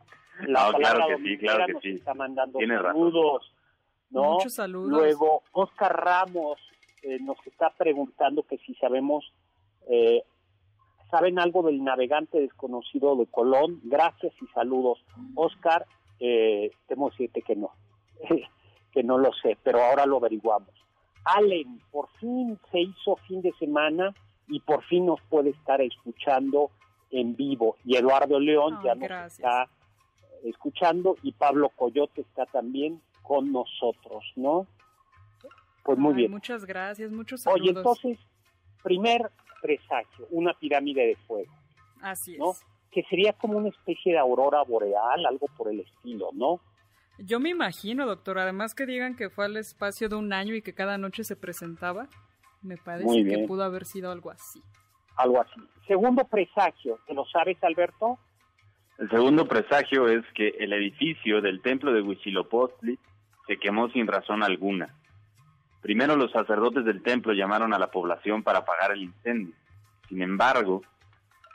la 0.46 0.70
no, 0.70 0.78
claro 0.78 1.06
que 1.08 1.16
sí, 1.22 1.38
claro 1.38 1.66
que 1.66 1.80
sí. 1.80 1.90
Está 1.96 2.14
mandando 2.14 2.58
saludos. 2.60 3.54
¿no? 4.10 4.34
Muchos 4.34 4.54
saludos. 4.54 4.90
Luego, 4.90 5.42
Oscar 5.52 6.04
Ramos 6.04 6.60
eh, 7.02 7.18
nos 7.20 7.38
está 7.46 7.70
preguntando 7.70 8.42
que 8.44 8.58
si 8.58 8.74
sabemos 8.74 9.32
eh, 9.90 10.22
¿Saben 11.10 11.38
algo 11.38 11.62
del 11.62 11.82
navegante 11.82 12.38
desconocido 12.40 13.16
de 13.16 13.26
Colón? 13.26 13.80
Gracias 13.84 14.32
y 14.42 14.46
saludos. 14.48 15.02
Oscar, 15.34 15.86
eh, 16.20 16.70
temo 16.86 17.10
decirte 17.10 17.42
que 17.42 17.56
no, 17.56 17.70
que 18.92 19.02
no 19.02 19.16
lo 19.18 19.32
sé, 19.34 19.56
pero 19.62 19.82
ahora 19.82 20.04
lo 20.04 20.18
averiguamos. 20.18 20.70
Allen, 21.24 21.80
por 21.90 22.08
fin 22.20 22.58
se 22.70 22.80
hizo 22.80 23.16
fin 23.26 23.42
de 23.42 23.52
semana 23.58 24.14
y 24.48 24.60
por 24.60 24.82
fin 24.84 25.06
nos 25.06 25.20
puede 25.28 25.50
estar 25.50 25.80
escuchando 25.80 26.70
en 27.10 27.36
vivo. 27.36 27.76
Y 27.84 27.96
Eduardo 27.96 28.38
León 28.38 28.78
ya 28.84 28.94
nos 28.94 29.32
está 29.32 29.68
escuchando 30.44 31.16
y 31.22 31.32
Pablo 31.32 31.70
Coyote 31.70 32.20
está 32.20 32.46
también 32.46 33.00
con 33.22 33.52
nosotros, 33.52 34.24
¿no? 34.36 34.66
Pues 35.84 35.98
muy 35.98 36.14
bien. 36.14 36.30
Muchas 36.30 36.64
gracias, 36.64 37.10
muchos 37.10 37.42
saludos. 37.42 37.60
Oye, 37.60 37.70
entonces, 37.70 38.18
primer 38.82 39.30
presagio, 39.60 40.26
una 40.30 40.52
pirámide 40.54 41.06
de 41.06 41.16
fuego. 41.26 41.52
Así 42.00 42.34
es. 42.34 42.38
¿no? 42.38 42.52
Que 42.90 43.02
sería 43.04 43.32
como 43.32 43.58
una 43.58 43.68
especie 43.68 44.12
de 44.12 44.18
aurora 44.18 44.62
boreal, 44.62 45.26
algo 45.26 45.46
por 45.56 45.68
el 45.68 45.80
estilo, 45.80 46.30
¿no? 46.32 46.60
Yo 47.18 47.40
me 47.40 47.50
imagino, 47.50 48.06
doctor, 48.06 48.38
además 48.38 48.74
que 48.74 48.86
digan 48.86 49.16
que 49.16 49.28
fue 49.28 49.46
al 49.46 49.56
espacio 49.56 50.08
de 50.08 50.14
un 50.14 50.32
año 50.32 50.54
y 50.54 50.62
que 50.62 50.72
cada 50.72 50.98
noche 50.98 51.24
se 51.24 51.34
presentaba, 51.34 52.08
me 52.62 52.76
parece 52.76 53.24
que 53.24 53.44
pudo 53.46 53.64
haber 53.64 53.84
sido 53.84 54.12
algo 54.12 54.30
así. 54.30 54.62
Algo 55.16 55.40
así. 55.40 55.60
Segundo 55.86 56.24
presagio, 56.24 57.00
¿te 57.06 57.14
lo 57.14 57.24
sabes, 57.26 57.56
Alberto? 57.62 58.18
El 58.98 59.10
segundo 59.10 59.46
presagio 59.46 60.08
es 60.08 60.24
que 60.34 60.48
el 60.58 60.72
edificio 60.72 61.40
del 61.40 61.60
templo 61.60 61.92
de 61.92 62.02
Huitzilopochtli 62.02 62.98
se 63.46 63.58
quemó 63.58 63.88
sin 63.90 64.06
razón 64.06 64.42
alguna. 64.42 64.94
Primero 65.80 66.16
los 66.16 66.32
sacerdotes 66.32 66.84
del 66.84 67.02
templo 67.02 67.32
llamaron 67.32 67.72
a 67.72 67.78
la 67.78 67.90
población 67.90 68.42
para 68.42 68.60
apagar 68.60 68.92
el 68.92 69.02
incendio. 69.02 69.54
Sin 70.08 70.22
embargo, 70.22 70.82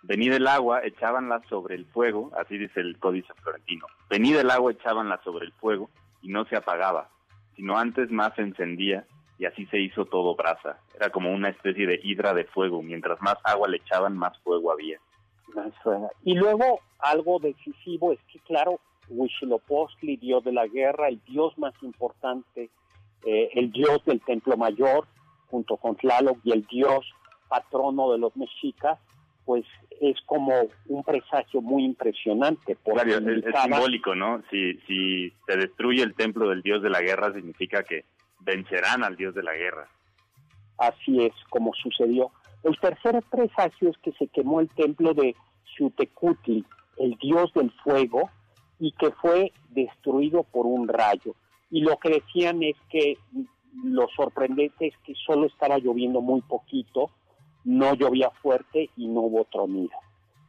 venida 0.04 0.38
el 0.38 0.48
agua, 0.48 0.82
echábanla 0.84 1.42
sobre 1.50 1.76
el 1.76 1.86
fuego, 1.86 2.32
así 2.38 2.58
dice 2.58 2.80
el 2.80 2.98
códice 3.00 3.34
florentino. 3.42 3.86
Venida 4.10 4.42
el 4.42 4.52
agua, 4.52 4.72
echábanla 4.72 5.22
sobre 5.24 5.46
el 5.46 5.52
fuego 5.54 5.90
y 6.22 6.30
no 6.30 6.46
se 6.46 6.56
apagaba, 6.56 7.10
sino 7.56 7.78
antes 7.78 8.10
más 8.12 8.34
se 8.36 8.44
encendía 8.44 9.06
y 9.38 9.46
así 9.46 9.66
se 9.66 9.80
hizo 9.80 10.06
todo 10.06 10.36
brasa. 10.36 10.78
Era 10.96 11.10
como 11.10 11.32
una 11.32 11.50
especie 11.50 11.86
de 11.86 12.00
hidra 12.04 12.34
de 12.34 12.46
fuego. 12.46 12.82
Mientras 12.82 13.22
más 13.22 13.36
agua 13.44 13.68
le 13.68 13.78
echaban, 13.78 14.16
más 14.18 14.38
fuego 14.40 14.72
había. 14.72 15.00
Y 16.24 16.36
luego 16.36 16.80
algo 17.00 17.40
decisivo 17.40 18.14
es 18.14 18.20
que, 18.32 18.40
claro, 18.40 18.80
Huitzilopochtli, 19.10 20.18
dios 20.18 20.44
de 20.44 20.54
la 20.54 20.68
guerra, 20.68 21.10
el 21.10 21.22
dios 21.26 21.58
más 21.58 21.74
importante 21.82 22.70
eh, 23.26 23.50
el 23.54 23.72
dios 23.72 24.04
del 24.06 24.22
Templo 24.22 24.58
Mayor, 24.58 25.08
junto 25.48 25.78
con 25.78 25.96
Tlaloc, 25.96 26.40
y 26.44 26.52
el 26.52 26.66
dios 26.66 27.06
patrono 27.48 28.12
de 28.12 28.18
los 28.18 28.36
mexicas, 28.36 29.00
pues 29.46 29.66
es 30.02 30.20
como 30.26 30.54
un 30.88 31.04
presagio 31.04 31.62
muy 31.62 31.84
impresionante. 31.84 32.78
Claro, 32.84 33.12
es, 33.12 33.44
simbólico, 33.62 34.16
¿no? 34.16 34.42
Si, 34.50 34.74
si 34.88 35.34
se 35.46 35.58
destruye 35.58 36.02
el 36.02 36.16
templo 36.16 36.50
del 36.50 36.62
dios 36.62 36.82
de 36.82 36.90
la 36.90 37.02
guerra, 37.02 37.34
significa 37.34 37.84
que 37.84 38.06
vencerán 38.40 39.04
al 39.04 39.16
dios 39.16 39.36
de 39.36 39.44
la 39.44 39.54
guerra. 39.54 39.88
Así 40.78 41.24
es 41.24 41.34
como 41.50 41.74
sucedió. 41.74 42.32
El 42.64 42.78
tercer 42.80 43.22
presagio 43.30 43.90
es 43.90 43.98
que 43.98 44.14
se 44.14 44.28
quemó 44.28 44.60
el 44.60 44.70
templo 44.70 45.14
de 45.14 45.36
Xutecutli, 45.78 46.66
el 46.98 47.16
dios 47.22 47.54
del 47.54 47.72
fuego, 47.84 48.30
y 48.80 48.92
que 48.94 49.12
fue 49.12 49.52
destruido 49.70 50.44
por 50.44 50.66
un 50.66 50.88
rayo 50.88 51.36
y 51.74 51.82
lo 51.82 51.98
que 51.98 52.10
decían 52.10 52.62
es 52.62 52.76
que 52.92 53.18
lo 53.84 54.08
sorprendente 54.16 54.86
es 54.86 54.94
que 55.04 55.16
solo 55.26 55.48
estaba 55.48 55.80
lloviendo 55.80 56.22
muy 56.22 56.42
poquito, 56.42 57.10
no 57.64 57.96
llovía 57.96 58.30
fuerte 58.44 58.92
y 58.96 59.08
no 59.08 59.22
hubo 59.22 59.46
tronido. 59.46 59.98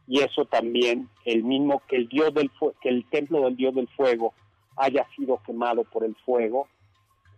Y 0.07 0.19
eso 0.19 0.45
también, 0.45 1.09
el 1.25 1.43
mismo 1.43 1.81
que 1.87 1.95
el 1.95 2.07
dios 2.09 2.31
del 2.31 2.51
que 2.79 2.89
el 2.89 3.09
templo 3.09 3.41
del 3.41 3.55
dios 3.55 3.73
del 3.73 3.87
fuego 3.87 4.35
haya 4.77 5.03
sido 5.15 5.41
quemado 5.43 5.83
por 5.85 6.03
el 6.03 6.15
fuego, 6.17 6.67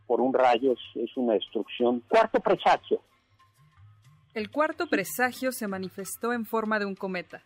por 0.06 0.20
un 0.20 0.34
rayo, 0.34 0.74
es, 0.74 0.80
es 0.96 1.16
una 1.16 1.36
destrucción. 1.36 2.04
Cuarto 2.10 2.42
presagio. 2.42 3.00
El 4.34 4.52
cuarto 4.52 4.88
presagio 4.88 5.54
se 5.54 5.70
manifestó 5.70 6.34
en 6.34 6.44
forma 6.44 6.78
de 6.78 6.86
un 6.86 6.96
cometa. 6.96 7.42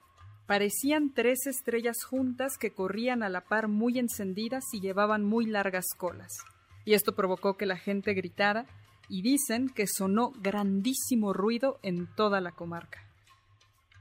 Parecían 0.51 1.13
tres 1.13 1.47
estrellas 1.47 2.03
juntas 2.03 2.57
que 2.59 2.73
corrían 2.73 3.23
a 3.23 3.29
la 3.29 3.39
par 3.39 3.69
muy 3.69 3.97
encendidas 3.97 4.65
y 4.73 4.81
llevaban 4.81 5.23
muy 5.23 5.45
largas 5.45 5.85
colas. 5.97 6.27
Y 6.83 6.93
esto 6.93 7.15
provocó 7.15 7.55
que 7.55 7.65
la 7.65 7.77
gente 7.77 8.13
gritara 8.13 8.65
y 9.07 9.21
dicen 9.21 9.69
que 9.69 9.87
sonó 9.87 10.33
grandísimo 10.41 11.31
ruido 11.31 11.79
en 11.83 12.05
toda 12.17 12.41
la 12.41 12.51
comarca. 12.51 12.99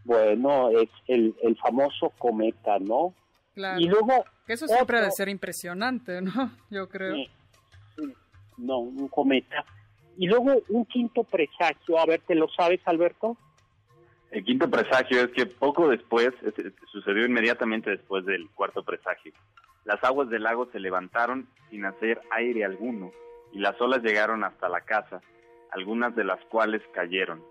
Bueno, 0.05 0.71
es 0.71 0.89
el, 1.07 1.37
famoso 1.63 2.11
cometa, 2.19 2.81
¿no? 2.81 3.15
Claro. 3.55 3.79
Y 3.79 3.85
luego... 3.85 4.25
Que 4.45 4.55
eso 4.55 4.67
siempre 4.67 4.97
ha 4.97 5.03
de 5.03 5.07
otro- 5.07 5.17
ser 5.19 5.29
impresionante, 5.29 6.21
¿no? 6.21 6.51
Yo 6.71 6.89
creo. 6.89 7.15
Sí. 7.15 8.13
No, 8.57 8.81
un 8.81 9.07
cometa. 9.07 9.65
Y 10.19 10.27
luego 10.27 10.63
un 10.71 10.85
quinto 10.87 11.23
presagio, 11.23 11.97
a 11.97 12.07
ver, 12.07 12.23
¿te 12.27 12.35
lo 12.35 12.49
sabes, 12.49 12.81
Alberto? 12.87 13.37
El 14.31 14.45
quinto 14.45 14.71
presagio 14.71 15.21
es 15.23 15.29
que 15.33 15.47
poco 15.47 15.89
después, 15.89 16.31
es- 16.43 16.59
es- 16.59 16.73
sucedió 16.93 17.27
inmediatamente 17.27 17.91
después 17.91 18.25
del 18.25 18.49
cuarto 18.51 18.83
presagio, 18.85 19.33
las 19.85 20.03
aguas 20.05 20.29
del 20.29 20.43
lago 20.45 20.69
se 20.71 20.79
levantaron 20.79 21.49
sin 21.71 21.85
hacer 21.85 22.21
aire 22.31 22.65
alguno 22.65 23.11
y 23.53 23.59
las 23.59 23.81
olas 23.81 24.03
llegaron 24.03 24.45
hasta 24.45 24.69
la 24.69 24.83
casa, 24.83 25.21
algunas 25.73 26.15
de 26.15 26.25
las 26.25 26.39
cuales 26.47 26.83
cayeron. 26.93 27.43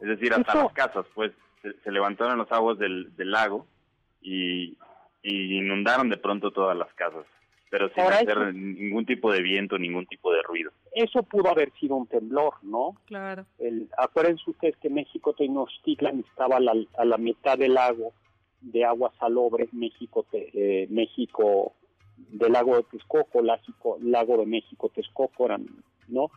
Es 0.00 0.08
decir, 0.08 0.32
hasta 0.32 0.52
Eso- 0.52 0.62
las 0.64 0.72
casas, 0.72 1.06
pues 1.14 1.32
se, 1.62 1.72
se 1.80 1.90
levantaron 1.90 2.38
las 2.38 2.50
aguas 2.52 2.78
del, 2.78 3.14
del 3.16 3.30
lago 3.32 3.66
y, 4.22 4.78
y 5.22 5.56
inundaron 5.58 6.08
de 6.10 6.16
pronto 6.16 6.50
todas 6.52 6.76
las 6.76 6.92
casas, 6.94 7.24
pero 7.70 7.88
sin 7.90 8.02
Ahora 8.02 8.16
hacer 8.16 8.30
eso- 8.30 8.52
ningún 8.52 9.06
tipo 9.06 9.32
de 9.32 9.42
viento, 9.42 9.78
ningún 9.78 10.04
tipo 10.06 10.32
de 10.32 10.42
ruido. 10.42 10.72
Eso 10.92 11.22
pudo 11.22 11.48
haber 11.48 11.72
sido 11.80 11.94
un 11.96 12.06
temblor, 12.06 12.54
¿no? 12.62 12.96
Claro. 13.06 13.46
El, 13.58 13.88
acuérdense 13.96 14.42
ustedes 14.50 14.76
que 14.78 14.90
México 14.90 15.32
Tenochtitlan 15.34 16.20
estaba 16.28 16.56
a 16.56 16.60
la, 16.60 16.74
a 16.98 17.04
la 17.04 17.16
mitad 17.16 17.56
del 17.56 17.74
lago 17.74 18.12
de 18.60 18.84
agua 18.84 19.12
salobre, 19.18 19.68
México, 19.72 20.26
te- 20.30 20.50
eh, 20.52 20.86
México 20.90 21.72
del 22.16 22.52
lago 22.52 22.76
de 22.76 22.82
Texcoco, 22.82 23.40
Lágico- 23.40 23.98
lago 24.02 24.36
de 24.38 24.46
México, 24.46 24.90
Texcoco, 24.94 25.46
eran, 25.46 25.66
¿no? 26.08 26.30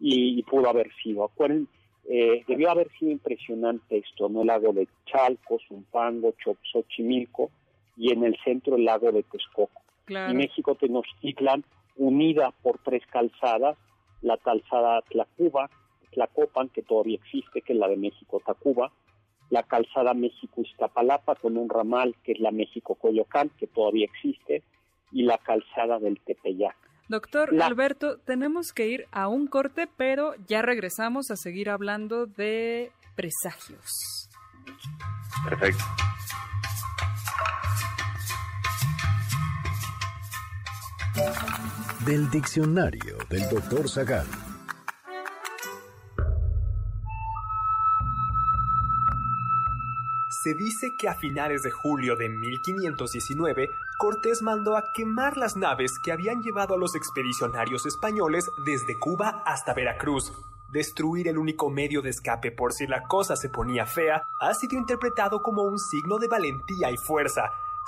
Y, 0.00 0.38
y 0.38 0.42
pudo 0.42 0.68
haber 0.68 0.90
sido. 1.02 1.24
Acuérdense, 1.24 1.70
eh, 2.08 2.42
debió 2.48 2.70
haber 2.70 2.90
sido 2.98 3.12
impresionante 3.12 3.98
esto, 3.98 4.28
¿no? 4.28 4.40
El 4.40 4.46
lago 4.48 4.72
de 4.72 4.88
Chalco, 5.06 5.58
Zumpango, 5.68 6.34
Xochimilco 6.72 7.50
y 7.96 8.12
en 8.12 8.24
el 8.24 8.36
centro 8.42 8.76
el 8.76 8.84
lago 8.86 9.12
de 9.12 9.22
Texcoco 9.24 9.79
Claro. 10.10 10.32
y 10.32 10.34
México 10.34 10.74
Tenochtitlan 10.74 11.64
unida 11.94 12.50
por 12.62 12.78
tres 12.78 13.02
calzadas, 13.12 13.78
la 14.22 14.36
calzada 14.38 15.02
Tlacuba, 15.02 15.70
Tlacopan, 16.10 16.68
que 16.70 16.82
todavía 16.82 17.16
existe, 17.22 17.62
que 17.62 17.74
es 17.74 17.78
la 17.78 17.86
de 17.86 17.96
México 17.96 18.42
Tacuba, 18.44 18.90
la 19.50 19.62
calzada 19.62 20.12
México 20.12 20.62
Iztapalapa 20.62 21.36
con 21.36 21.56
un 21.56 21.68
ramal, 21.68 22.16
que 22.24 22.32
es 22.32 22.40
la 22.40 22.50
México 22.50 22.96
Coyoacán, 22.96 23.50
que 23.50 23.68
todavía 23.68 24.06
existe, 24.06 24.64
y 25.12 25.22
la 25.22 25.38
calzada 25.38 26.00
del 26.00 26.18
Tepeyac. 26.20 26.76
Doctor 27.08 27.52
La- 27.52 27.66
Alberto, 27.66 28.18
tenemos 28.18 28.72
que 28.72 28.88
ir 28.88 29.06
a 29.12 29.28
un 29.28 29.46
corte, 29.46 29.86
pero 29.96 30.34
ya 30.48 30.60
regresamos 30.62 31.30
a 31.30 31.36
seguir 31.36 31.70
hablando 31.70 32.26
de 32.26 32.90
presagios. 33.14 34.28
Perfecto. 35.48 35.84
Del 42.06 42.30
diccionario 42.30 43.18
del 43.28 43.46
doctor 43.50 43.86
Zagal. 43.86 44.26
Se 50.30 50.54
dice 50.54 50.96
que 50.96 51.08
a 51.10 51.14
finales 51.14 51.62
de 51.62 51.70
julio 51.70 52.16
de 52.16 52.30
1519, 52.30 53.68
Cortés 53.98 54.40
mandó 54.40 54.78
a 54.78 54.92
quemar 54.94 55.36
las 55.36 55.58
naves 55.58 55.98
que 56.02 56.10
habían 56.10 56.40
llevado 56.40 56.72
a 56.72 56.78
los 56.78 56.94
expedicionarios 56.94 57.84
españoles 57.84 58.46
desde 58.64 58.98
Cuba 58.98 59.42
hasta 59.44 59.74
Veracruz. 59.74 60.32
Destruir 60.72 61.28
el 61.28 61.36
único 61.36 61.68
medio 61.68 62.00
de 62.00 62.08
escape 62.08 62.50
por 62.50 62.72
si 62.72 62.86
la 62.86 63.02
cosa 63.02 63.36
se 63.36 63.50
ponía 63.50 63.84
fea 63.84 64.22
ha 64.40 64.54
sido 64.54 64.78
interpretado 64.78 65.42
como 65.42 65.64
un 65.64 65.78
signo 65.78 66.16
de 66.16 66.28
valentía 66.28 66.90
y 66.90 66.96
fuerza. 66.96 67.42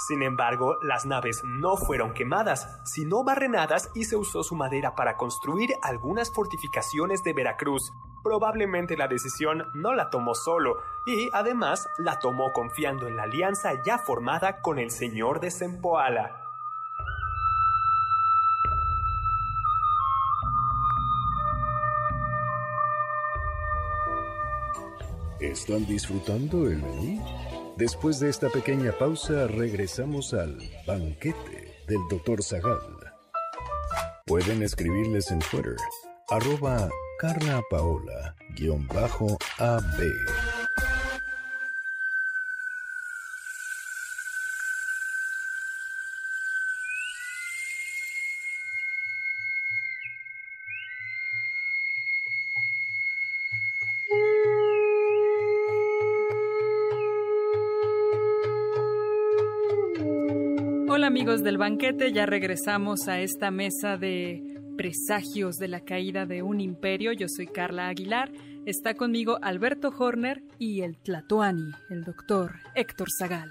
Sin 0.08 0.24
embargo, 0.24 0.78
las 0.82 1.06
naves 1.06 1.44
no 1.44 1.76
fueron 1.76 2.12
quemadas, 2.12 2.80
sino 2.82 3.22
barrenadas 3.22 3.88
y 3.94 4.02
se 4.04 4.16
usó 4.16 4.42
su 4.42 4.56
madera 4.56 4.96
para 4.96 5.16
construir 5.16 5.76
algunas 5.80 6.32
fortificaciones 6.32 7.22
de 7.22 7.32
Veracruz. 7.32 7.92
Probablemente 8.24 8.96
la 8.96 9.06
decisión 9.06 9.68
no 9.74 9.94
la 9.94 10.10
tomó 10.10 10.34
solo 10.34 10.78
y 11.06 11.28
además 11.32 11.88
la 11.98 12.18
tomó 12.18 12.52
confiando 12.52 13.06
en 13.06 13.16
la 13.16 13.24
alianza 13.24 13.80
ya 13.84 13.96
formada 13.96 14.60
con 14.60 14.80
el 14.80 14.90
señor 14.90 15.38
de 15.38 15.52
Zempoala. 15.52 16.50
¿Están 25.38 25.86
disfrutando 25.86 26.66
el 26.66 26.82
menú? 26.82 27.51
Después 27.76 28.20
de 28.20 28.28
esta 28.28 28.50
pequeña 28.50 28.92
pausa, 28.92 29.46
regresamos 29.46 30.34
al 30.34 30.58
banquete 30.86 31.74
del 31.88 32.00
Dr. 32.10 32.42
Zagal. 32.42 32.78
Pueden 34.26 34.62
escribirles 34.62 35.30
en 35.30 35.38
Twitter, 35.40 35.76
arroba 36.28 36.90
Carla 37.18 37.62
Hola 60.94 61.06
amigos 61.06 61.42
del 61.42 61.56
banquete, 61.56 62.12
ya 62.12 62.26
regresamos 62.26 63.08
a 63.08 63.18
esta 63.20 63.50
mesa 63.50 63.96
de 63.96 64.42
presagios 64.76 65.56
de 65.56 65.68
la 65.68 65.80
caída 65.80 66.26
de 66.26 66.42
un 66.42 66.60
imperio. 66.60 67.12
Yo 67.12 67.28
soy 67.28 67.46
Carla 67.46 67.88
Aguilar, 67.88 68.30
está 68.66 68.92
conmigo 68.94 69.38
Alberto 69.40 69.90
Horner 69.98 70.42
y 70.58 70.82
el 70.82 70.98
Tlatoani, 70.98 71.70
el 71.90 72.04
doctor 72.04 72.52
Héctor 72.74 73.08
Zagal. 73.18 73.50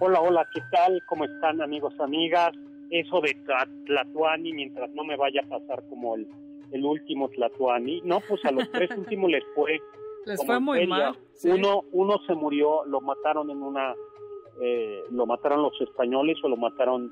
Hola, 0.00 0.20
hola, 0.20 0.48
¿qué 0.52 0.60
tal? 0.72 1.00
¿Cómo 1.06 1.24
están 1.24 1.60
amigos, 1.62 1.94
amigas? 2.00 2.50
Eso 2.90 3.20
de 3.20 3.36
Tla- 3.44 3.68
Tlatuani, 3.86 4.52
mientras 4.52 4.90
no 4.90 5.04
me 5.04 5.16
vaya 5.16 5.42
a 5.44 5.48
pasar 5.48 5.84
como 5.88 6.16
el, 6.16 6.26
el 6.72 6.84
último 6.84 7.28
Tlatuani. 7.28 8.00
No, 8.04 8.20
pues 8.28 8.44
a 8.44 8.50
los 8.50 8.68
tres 8.72 8.90
últimos 8.98 9.30
les 9.30 9.44
fue 9.54 9.80
Les 10.26 10.44
fue 10.44 10.58
muy 10.58 10.80
feria. 10.80 10.88
mal. 10.96 11.18
sí. 11.34 11.48
Uno, 11.50 11.84
uno 11.92 12.18
se 12.26 12.34
murió, 12.34 12.84
lo 12.86 13.00
mataron 13.00 13.48
en 13.50 13.62
una, 13.62 13.94
eh, 14.60 15.02
lo 15.10 15.26
mataron 15.26 15.62
los 15.62 15.80
españoles 15.80 16.38
o 16.42 16.48
lo 16.48 16.56
mataron 16.56 17.10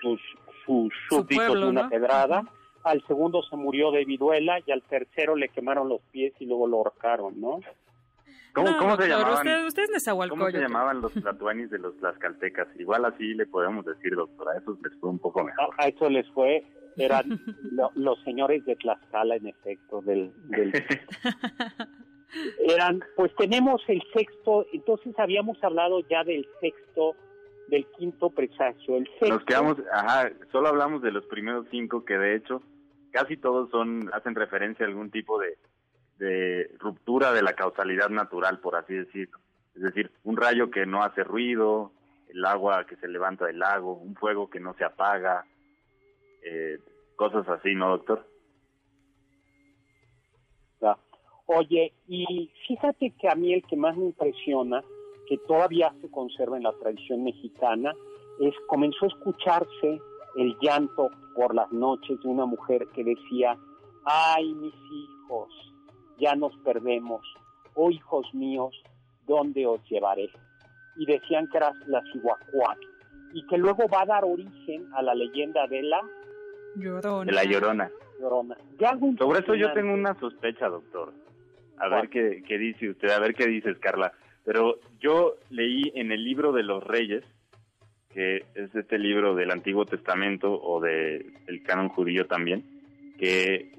sus, 0.00 0.20
sus 0.66 0.92
Su 1.08 1.16
súbditos 1.16 1.46
pueblo, 1.46 1.60
de 1.66 1.70
una 1.70 1.82
¿no? 1.84 1.88
pedrada. 1.90 2.42
Al 2.82 3.02
segundo 3.06 3.42
se 3.42 3.56
murió 3.56 3.90
de 3.90 4.04
viruela 4.04 4.58
y 4.66 4.70
al 4.70 4.82
tercero 4.82 5.36
le 5.36 5.48
quemaron 5.48 5.88
los 5.88 6.02
pies 6.12 6.34
y 6.38 6.46
luego 6.46 6.66
lo 6.66 6.76
ahorcaron, 6.78 7.40
¿no? 7.40 7.60
¿Cómo, 8.52 8.70
No, 8.70 8.78
cómo 8.78 8.90
se 8.96 9.08
doctor, 9.08 9.08
llamaban? 9.08 9.32
Usted, 9.38 9.66
usted 9.66 9.82
es 9.94 10.04
¿Cómo 10.28 10.50
se 10.50 10.58
llamaban 10.60 11.00
los 11.00 11.12
tlatuanis 11.12 11.70
de 11.70 11.78
los 11.78 11.96
tlaxcaltecas? 11.96 12.68
Igual 12.78 13.04
así 13.06 13.34
le 13.34 13.46
podemos 13.46 13.84
decir, 13.84 14.14
doctora. 14.14 14.52
A 14.52 14.58
esos 14.58 14.78
les 14.82 14.92
fue 15.00 15.10
un 15.10 15.18
poco 15.18 15.40
A, 15.40 15.44
mejor. 15.44 15.70
a 15.78 15.88
eso 15.88 16.08
les 16.08 16.28
fue, 16.30 16.62
eran 16.96 17.40
lo- 17.72 17.90
los 17.96 18.22
señores 18.22 18.64
de 18.64 18.76
Tlaxcala, 18.76 19.34
en 19.36 19.48
efecto, 19.48 20.02
del, 20.02 20.30
del 20.50 20.70
eran, 22.68 23.02
pues 23.16 23.34
tenemos 23.36 23.82
el 23.88 24.02
sexto, 24.12 24.66
entonces 24.72 25.14
habíamos 25.18 25.62
hablado 25.62 26.00
ya 26.08 26.24
del 26.24 26.46
sexto, 26.60 27.14
del 27.68 27.86
quinto 27.98 28.30
presagio. 28.30 28.96
El 28.96 29.06
sexto, 29.06 29.28
Nos 29.28 29.44
quedamos, 29.44 29.76
ajá, 29.92 30.30
solo 30.52 30.68
hablamos 30.68 31.02
de 31.02 31.12
los 31.12 31.24
primeros 31.26 31.66
cinco 31.70 32.04
que 32.04 32.18
de 32.18 32.36
hecho 32.36 32.62
casi 33.12 33.36
todos 33.36 33.70
son 33.70 34.10
hacen 34.12 34.34
referencia 34.34 34.84
a 34.84 34.88
algún 34.88 35.10
tipo 35.10 35.38
de, 35.38 35.56
de 36.18 36.70
ruptura 36.78 37.32
de 37.32 37.42
la 37.42 37.54
causalidad 37.54 38.08
natural, 38.10 38.58
por 38.60 38.76
así 38.76 38.94
decirlo. 38.94 39.38
Es 39.74 39.82
decir, 39.82 40.10
un 40.22 40.36
rayo 40.36 40.70
que 40.70 40.86
no 40.86 41.02
hace 41.02 41.24
ruido, 41.24 41.92
el 42.28 42.44
agua 42.44 42.86
que 42.86 42.96
se 42.96 43.08
levanta 43.08 43.46
del 43.46 43.58
lago, 43.58 43.94
un 43.94 44.14
fuego 44.14 44.50
que 44.50 44.60
no 44.60 44.74
se 44.74 44.84
apaga, 44.84 45.46
eh, 46.44 46.78
cosas 47.16 47.48
así, 47.48 47.74
¿no, 47.74 47.90
doctor? 47.90 48.26
Ya. 50.80 50.96
Oye, 51.46 51.92
y 52.08 52.50
fíjate 52.66 53.10
que 53.20 53.28
a 53.28 53.34
mí 53.34 53.52
el 53.52 53.62
que 53.64 53.76
más 53.76 53.96
me 53.96 54.06
impresiona, 54.06 54.82
que 55.28 55.38
todavía 55.46 55.94
se 56.00 56.10
conserva 56.10 56.56
en 56.56 56.62
la 56.62 56.72
tradición 56.72 57.22
mexicana, 57.22 57.92
es 58.40 58.54
comenzó 58.66 59.04
a 59.04 59.08
escucharse 59.08 60.00
el 60.36 60.56
llanto 60.60 61.10
por 61.34 61.54
las 61.54 61.70
noches 61.72 62.20
de 62.22 62.28
una 62.28 62.46
mujer 62.46 62.86
que 62.94 63.04
decía, 63.04 63.58
ay 64.04 64.54
mis 64.54 64.74
hijos, 64.74 65.50
ya 66.18 66.34
nos 66.34 66.56
perdemos, 66.58 67.20
oh 67.74 67.90
hijos 67.90 68.26
míos, 68.32 68.74
¿dónde 69.26 69.66
os 69.66 69.80
llevaré? 69.88 70.30
Y 70.96 71.06
decían 71.06 71.48
que 71.50 71.58
era 71.58 71.72
la 71.86 72.02
Cihuacuac, 72.12 72.78
y 73.34 73.46
que 73.46 73.58
luego 73.58 73.84
va 73.92 74.02
a 74.02 74.06
dar 74.06 74.24
origen 74.24 74.88
a 74.94 75.02
la 75.02 75.14
leyenda 75.14 75.66
de 75.66 75.82
la 75.82 76.00
Llorona. 76.76 77.24
De 77.24 77.32
la 77.32 77.44
llorona. 77.44 77.90
Llorona. 78.18 78.56
Sobre 79.18 79.40
eso 79.40 79.54
yo 79.54 79.72
tengo 79.72 79.92
una 79.92 80.18
sospecha, 80.18 80.68
doctor. 80.68 81.12
A 81.78 81.88
ver 81.88 82.08
qué, 82.08 82.42
qué 82.46 82.58
dice 82.58 82.90
usted, 82.90 83.10
a 83.10 83.20
ver 83.20 83.34
qué 83.34 83.46
dices, 83.46 83.78
Carla. 83.78 84.12
Pero 84.44 84.78
yo 85.00 85.36
leí 85.50 85.92
en 85.94 86.12
el 86.12 86.22
libro 86.22 86.52
de 86.52 86.62
los 86.62 86.82
reyes 86.84 87.24
que 88.14 88.46
es 88.54 88.72
este 88.74 88.96
libro 88.96 89.34
del 89.34 89.50
Antiguo 89.50 89.84
Testamento 89.84 90.52
o 90.62 90.80
del 90.80 91.62
canon 91.66 91.88
judío 91.88 92.26
también, 92.28 92.64
que 93.18 93.72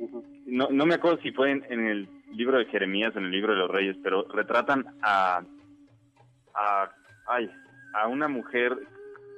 no, 0.45 0.67
no 0.69 0.85
me 0.85 0.95
acuerdo 0.95 1.21
si 1.21 1.31
fue 1.31 1.51
en, 1.51 1.87
el 1.87 2.09
libro 2.33 2.57
de 2.57 2.65
Jeremías 2.65 3.15
o 3.15 3.19
en 3.19 3.25
el 3.25 3.31
libro 3.31 3.53
de 3.53 3.59
los 3.59 3.71
Reyes, 3.71 3.95
pero 4.03 4.27
retratan 4.27 4.85
a, 5.01 5.41
a, 6.53 6.91
ay, 7.27 7.49
a 7.93 8.07
una 8.09 8.27
mujer, 8.27 8.77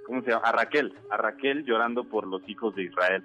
¿cómo 0.07 0.23
se 0.23 0.31
llama? 0.31 0.47
A 0.47 0.51
Raquel, 0.51 0.91
a 1.11 1.17
Raquel 1.17 1.63
llorando 1.63 2.03
por 2.03 2.25
los 2.25 2.41
hijos 2.49 2.75
de 2.75 2.85
Israel, 2.85 3.23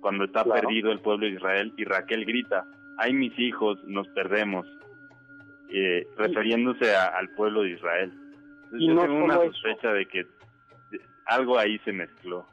cuando 0.00 0.24
está 0.24 0.44
perdido 0.44 0.92
el 0.92 1.00
pueblo 1.00 1.26
de 1.26 1.32
Israel 1.32 1.74
y 1.76 1.84
Raquel 1.84 2.24
grita, 2.24 2.64
ay 2.98 3.12
mis 3.12 3.36
hijos, 3.38 3.82
nos 3.84 4.06
perdemos, 4.08 4.66
eh, 5.68 6.06
refiriéndose 6.16 6.94
al 6.94 7.28
pueblo 7.30 7.62
de 7.62 7.70
Israel. 7.70 8.12
y 8.72 8.88
yo 8.88 9.00
tengo 9.00 9.24
una 9.24 9.36
sospecha 9.36 9.92
de 9.92 10.06
que 10.06 10.26
algo 11.26 11.58
ahí 11.58 11.78
se 11.80 11.92
mezcló. 11.92 12.46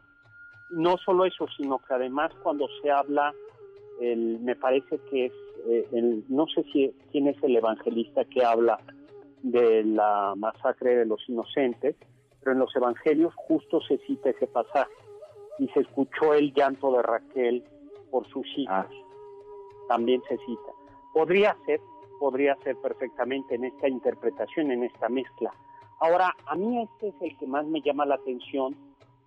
No 0.70 0.98
solo 0.98 1.26
eso, 1.26 1.48
sino 1.58 1.80
que 1.80 1.94
además 1.94 2.32
cuando 2.44 2.68
se 2.82 2.92
habla, 2.92 3.34
el, 4.00 4.40
me 4.40 4.56
parece 4.56 5.00
que 5.10 5.26
es, 5.26 5.34
eh, 5.68 5.88
el, 5.94 6.24
no 6.30 6.46
sé 6.48 6.64
si 6.72 6.94
quién 7.12 7.28
es 7.28 7.42
el 7.44 7.56
evangelista 7.56 8.24
que 8.26 8.44
habla 8.44 8.80
de 9.42 9.84
la 9.84 10.34
masacre 10.38 10.96
de 10.96 11.06
los 11.06 11.28
inocentes, 11.28 11.96
pero 12.40 12.54
en 12.54 12.60
los 12.60 12.76
evangelios 12.76 13.34
justo 13.36 13.82
se 13.82 13.98
cita 14.00 14.30
ese 14.30 14.48
pasaje 14.48 14.92
y 15.58 15.68
se 15.70 15.82
escuchó 15.82 16.34
el 16.34 16.54
llanto 16.54 16.92
de 16.94 17.02
Raquel 17.02 17.64
por 18.12 18.28
sus 18.28 18.46
hijos. 18.58 18.74
Ah. 18.74 18.88
También 19.90 20.22
se 20.30 20.38
cita. 20.38 20.72
Podría 21.14 21.58
ser, 21.66 21.82
podría 22.18 22.56
ser 22.64 22.78
perfectamente 22.78 23.56
en 23.56 23.66
esta 23.66 23.90
interpretación, 23.90 24.72
en 24.72 24.86
esta 24.86 25.10
mezcla. 25.10 25.52
Ahora, 26.00 26.34
a 26.46 26.56
mí 26.56 26.82
este 26.82 27.10
es 27.10 27.16
el 27.22 27.38
que 27.38 27.46
más 27.46 27.66
me 27.66 27.82
llama 27.82 28.06
la 28.06 28.16
atención 28.16 28.74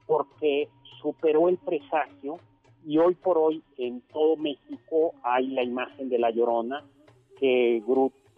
porque 0.06 0.70
superó 1.02 1.50
el 1.50 1.58
presagio 1.58 2.38
y 2.86 2.98
hoy 2.98 3.14
por 3.14 3.36
hoy 3.36 3.62
en 3.76 4.00
todo 4.12 4.36
México 4.36 5.12
hay 5.22 5.48
la 5.48 5.62
imagen 5.62 6.08
de 6.08 6.18
la 6.18 6.30
llorona 6.30 6.84
que, 7.38 7.82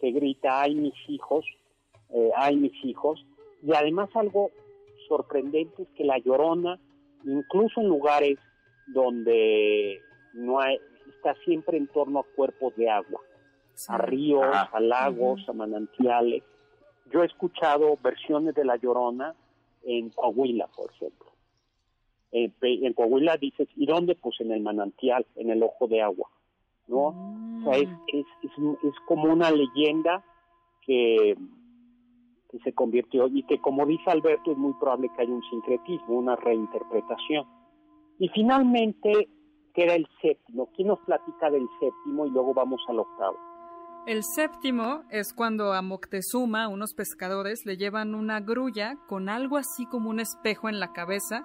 que 0.00 0.10
grita, 0.10 0.62
ay 0.62 0.74
mis 0.74 0.94
hijos, 1.08 1.44
eh, 2.10 2.30
ay 2.36 2.56
mis 2.56 2.84
hijos, 2.84 3.24
y 3.62 3.72
además 3.72 4.08
algo 4.14 4.50
sorprendente 5.08 5.82
es 5.82 5.88
que 5.96 6.04
la 6.04 6.18
llorona, 6.18 6.78
incluso 7.24 7.80
en 7.80 7.88
lugares 7.88 8.38
donde 8.88 10.00
no 10.34 10.60
hay, 10.60 10.78
está 11.08 11.34
siempre 11.44 11.76
en 11.76 11.86
torno 11.88 12.20
a 12.20 12.24
cuerpos 12.36 12.74
de 12.76 12.90
agua, 12.90 13.20
a 13.88 13.98
ríos, 13.98 14.44
a 14.44 14.80
lagos, 14.80 15.48
a 15.48 15.52
manantiales, 15.52 16.42
yo 17.10 17.22
he 17.22 17.26
escuchado 17.26 17.98
versiones 18.02 18.54
de 18.54 18.64
La 18.64 18.76
Llorona 18.76 19.34
en 19.84 20.10
Coahuila, 20.10 20.68
por 20.68 20.90
ejemplo. 20.90 21.32
en 22.32 22.92
Coahuila 22.94 23.36
dices, 23.36 23.68
¿y 23.76 23.86
dónde? 23.86 24.16
Pues 24.16 24.40
en 24.40 24.50
el 24.52 24.60
manantial, 24.60 25.26
en 25.36 25.50
el 25.50 25.62
ojo 25.62 25.86
de 25.86 26.02
agua, 26.02 26.28
¿no? 26.88 27.06
O 27.06 27.64
sea, 27.64 27.76
es, 27.76 27.88
es, 28.08 28.26
es, 28.42 28.94
como 29.06 29.32
una 29.32 29.50
leyenda 29.50 30.24
que, 30.82 31.36
que 32.50 32.58
se 32.60 32.72
convirtió 32.72 33.28
y 33.28 33.42
que, 33.44 33.60
como 33.60 33.86
dice 33.86 34.10
Alberto, 34.10 34.52
es 34.52 34.58
muy 34.58 34.74
probable 34.74 35.10
que 35.14 35.22
haya 35.22 35.32
un 35.32 35.42
sincretismo, 35.50 36.18
una 36.18 36.36
reinterpretación. 36.36 37.46
Y 38.18 38.28
finalmente 38.28 39.28
queda 39.74 39.94
el 39.94 40.06
séptimo. 40.22 40.70
¿Quién 40.74 40.88
nos 40.88 41.00
platica 41.00 41.50
del 41.50 41.66
séptimo? 41.80 42.26
Y 42.26 42.30
luego 42.30 42.54
vamos 42.54 42.80
al 42.88 43.00
octavo. 43.00 43.36
El 44.06 44.22
séptimo 44.22 45.02
es 45.10 45.32
cuando 45.32 45.72
a 45.72 45.80
Moctezuma, 45.80 46.68
unos 46.68 46.92
pescadores, 46.94 47.64
le 47.64 47.76
llevan 47.76 48.14
una 48.14 48.40
grulla 48.40 48.96
con 49.08 49.28
algo 49.28 49.56
así 49.56 49.86
como 49.86 50.10
un 50.10 50.20
espejo 50.20 50.68
en 50.68 50.78
la 50.78 50.92
cabeza 50.92 51.44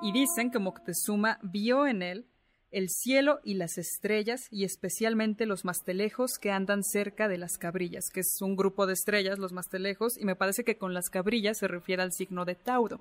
y 0.00 0.12
dicen 0.12 0.50
que 0.50 0.58
Moctezuma 0.58 1.38
vio 1.42 1.86
en 1.86 2.02
él 2.02 2.26
el 2.70 2.88
cielo 2.88 3.40
y 3.44 3.54
las 3.54 3.78
estrellas 3.78 4.46
y 4.50 4.64
especialmente 4.64 5.44
los 5.44 5.64
mastelejos 5.64 6.38
que 6.40 6.52
andan 6.52 6.84
cerca 6.84 7.28
de 7.28 7.36
las 7.36 7.58
cabrillas, 7.58 8.10
que 8.12 8.20
es 8.20 8.40
un 8.40 8.56
grupo 8.56 8.86
de 8.86 8.92
estrellas, 8.92 9.38
los 9.38 9.52
mastelejos, 9.52 10.16
y 10.16 10.24
me 10.24 10.36
parece 10.36 10.64
que 10.64 10.78
con 10.78 10.94
las 10.94 11.10
cabrillas 11.10 11.58
se 11.58 11.68
refiere 11.68 12.02
al 12.02 12.12
signo 12.12 12.44
de 12.44 12.54
Tauro. 12.54 13.00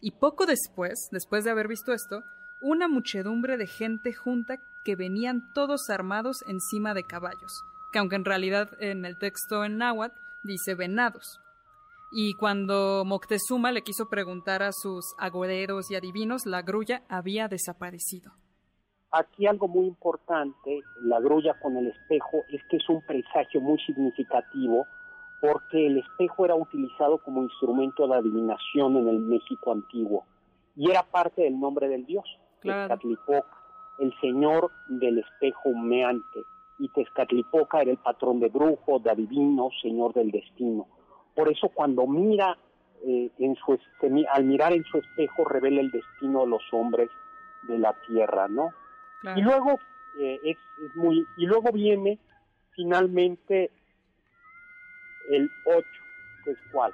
Y 0.00 0.12
poco 0.12 0.46
después, 0.46 1.08
después 1.10 1.44
de 1.44 1.50
haber 1.50 1.66
visto 1.66 1.92
esto, 1.92 2.22
una 2.60 2.88
muchedumbre 2.88 3.56
de 3.56 3.66
gente 3.66 4.12
junta 4.12 4.58
que 4.84 4.96
venían 4.96 5.52
todos 5.54 5.90
armados 5.90 6.44
encima 6.46 6.94
de 6.94 7.04
caballos 7.04 7.64
que 7.94 8.00
aunque 8.00 8.16
en 8.16 8.24
realidad 8.24 8.70
en 8.80 9.04
el 9.04 9.16
texto 9.16 9.64
en 9.64 9.78
náhuatl 9.78 10.18
dice 10.42 10.74
venados. 10.74 11.40
Y 12.10 12.34
cuando 12.34 13.04
Moctezuma 13.06 13.70
le 13.70 13.82
quiso 13.82 14.08
preguntar 14.10 14.64
a 14.64 14.72
sus 14.72 15.14
agoreros 15.16 15.92
y 15.92 15.94
adivinos, 15.94 16.44
la 16.44 16.62
grulla 16.62 17.02
había 17.08 17.46
desaparecido. 17.46 18.32
Aquí 19.12 19.46
algo 19.46 19.68
muy 19.68 19.86
importante, 19.86 20.80
la 21.02 21.20
grulla 21.20 21.54
con 21.60 21.76
el 21.76 21.86
espejo, 21.86 22.42
es 22.48 22.60
que 22.68 22.78
es 22.78 22.88
un 22.88 23.00
presagio 23.06 23.60
muy 23.60 23.78
significativo 23.86 24.86
porque 25.40 25.86
el 25.86 25.98
espejo 25.98 26.46
era 26.46 26.56
utilizado 26.56 27.18
como 27.18 27.44
instrumento 27.44 28.08
de 28.08 28.16
adivinación 28.16 28.96
en 28.96 29.08
el 29.08 29.20
México 29.20 29.70
antiguo 29.70 30.24
y 30.74 30.90
era 30.90 31.04
parte 31.04 31.42
del 31.42 31.60
nombre 31.60 31.88
del 31.88 32.06
dios, 32.06 32.24
el 33.98 34.14
señor 34.20 34.70
del 34.88 35.18
espejo 35.18 35.68
humeante 35.70 36.44
y 36.78 36.88
Tezcatlipoca 36.88 37.82
era 37.82 37.92
el 37.92 37.98
patrón 37.98 38.40
de 38.40 38.48
brujos, 38.48 39.02
de 39.02 39.10
adivinos, 39.10 39.72
señor 39.80 40.12
del 40.12 40.30
destino. 40.30 40.88
Por 41.34 41.50
eso 41.50 41.68
cuando 41.68 42.06
mira 42.06 42.56
eh, 43.06 43.30
en 43.38 43.54
su 43.56 43.78
al 44.32 44.44
mirar 44.44 44.72
en 44.72 44.84
su 44.84 44.98
espejo 44.98 45.44
revela 45.44 45.80
el 45.80 45.90
destino 45.90 46.40
de 46.40 46.46
los 46.48 46.62
hombres 46.72 47.10
de 47.68 47.78
la 47.78 47.94
tierra, 48.06 48.48
¿no? 48.48 48.70
Y 49.36 49.40
luego 49.40 49.78
eh, 50.18 50.38
es, 50.44 50.56
muy 50.94 51.24
y 51.36 51.46
luego 51.46 51.72
viene 51.72 52.18
finalmente 52.72 53.70
el 55.30 55.50
8, 55.66 55.86
que 56.44 56.50
es 56.50 56.58
cuál. 56.72 56.92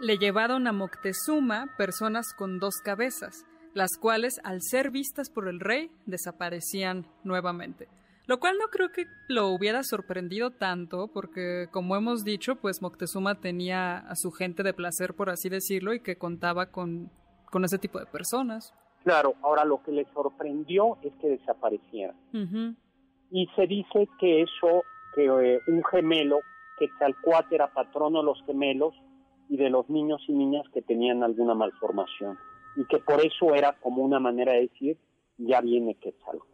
Le 0.00 0.18
llevaron 0.18 0.66
a 0.66 0.72
Moctezuma 0.72 1.66
personas 1.76 2.34
con 2.36 2.58
dos 2.58 2.80
cabezas 2.82 3.44
las 3.74 3.96
cuales, 4.00 4.40
al 4.44 4.60
ser 4.60 4.90
vistas 4.90 5.30
por 5.30 5.48
el 5.48 5.60
rey, 5.60 5.90
desaparecían 6.06 7.06
nuevamente. 7.24 7.88
Lo 8.26 8.38
cual 8.38 8.56
no 8.58 8.68
creo 8.68 8.90
que 8.90 9.06
lo 9.28 9.48
hubiera 9.48 9.82
sorprendido 9.82 10.50
tanto, 10.50 11.08
porque 11.12 11.66
como 11.72 11.96
hemos 11.96 12.24
dicho, 12.24 12.56
pues 12.56 12.80
Moctezuma 12.80 13.40
tenía 13.40 13.98
a 13.98 14.14
su 14.14 14.30
gente 14.30 14.62
de 14.62 14.74
placer, 14.74 15.14
por 15.14 15.28
así 15.28 15.48
decirlo, 15.48 15.92
y 15.92 16.00
que 16.00 16.16
contaba 16.16 16.66
con, 16.66 17.10
con 17.50 17.64
ese 17.64 17.78
tipo 17.78 17.98
de 17.98 18.06
personas. 18.06 18.72
Claro, 19.02 19.34
ahora 19.42 19.64
lo 19.64 19.82
que 19.82 19.90
le 19.90 20.06
sorprendió 20.14 20.98
es 21.02 21.12
que 21.20 21.30
desaparecieran. 21.30 22.16
Y 23.30 23.46
se 23.56 23.66
dice 23.66 24.08
que 24.20 24.42
eso, 24.42 24.84
que 25.14 25.24
eh, 25.24 25.60
un 25.66 25.82
gemelo, 25.84 26.38
que 26.78 26.86
Quetzalcoatl 26.86 27.54
era 27.54 27.72
patrono 27.72 28.20
de 28.20 28.26
los 28.26 28.42
gemelos 28.46 28.94
y 29.48 29.56
de 29.56 29.68
los 29.68 29.90
niños 29.90 30.22
y 30.28 30.32
niñas 30.32 30.64
que 30.72 30.82
tenían 30.82 31.24
alguna 31.24 31.54
malformación 31.54 32.38
y 32.76 32.84
que 32.86 32.98
por 32.98 33.24
eso 33.24 33.54
era 33.54 33.72
como 33.80 34.02
una 34.02 34.18
manera 34.18 34.52
de 34.52 34.62
decir, 34.62 34.98
ya 35.38 35.60
viene 35.60 35.94
Quetzalcóatl. 35.96 36.52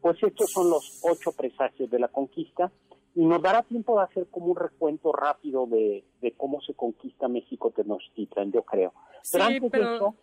Pues 0.00 0.22
estos 0.22 0.50
son 0.50 0.70
los 0.70 1.00
ocho 1.02 1.32
presagios 1.32 1.90
de 1.90 1.98
la 1.98 2.08
conquista 2.08 2.72
y 3.14 3.24
nos 3.24 3.42
dará 3.42 3.62
tiempo 3.62 3.98
de 3.98 4.04
hacer 4.04 4.26
como 4.30 4.46
un 4.46 4.56
recuento 4.56 5.12
rápido 5.12 5.66
de, 5.66 6.04
cómo 6.36 6.60
se 6.62 6.74
conquista 6.74 7.28
México 7.28 7.70
Tenochtitlan, 7.70 8.52
yo 8.52 8.62
creo. 8.62 8.92
Pero 9.30 9.44
antes 9.44 9.70
de 9.70 9.96
eso, 9.96 10.14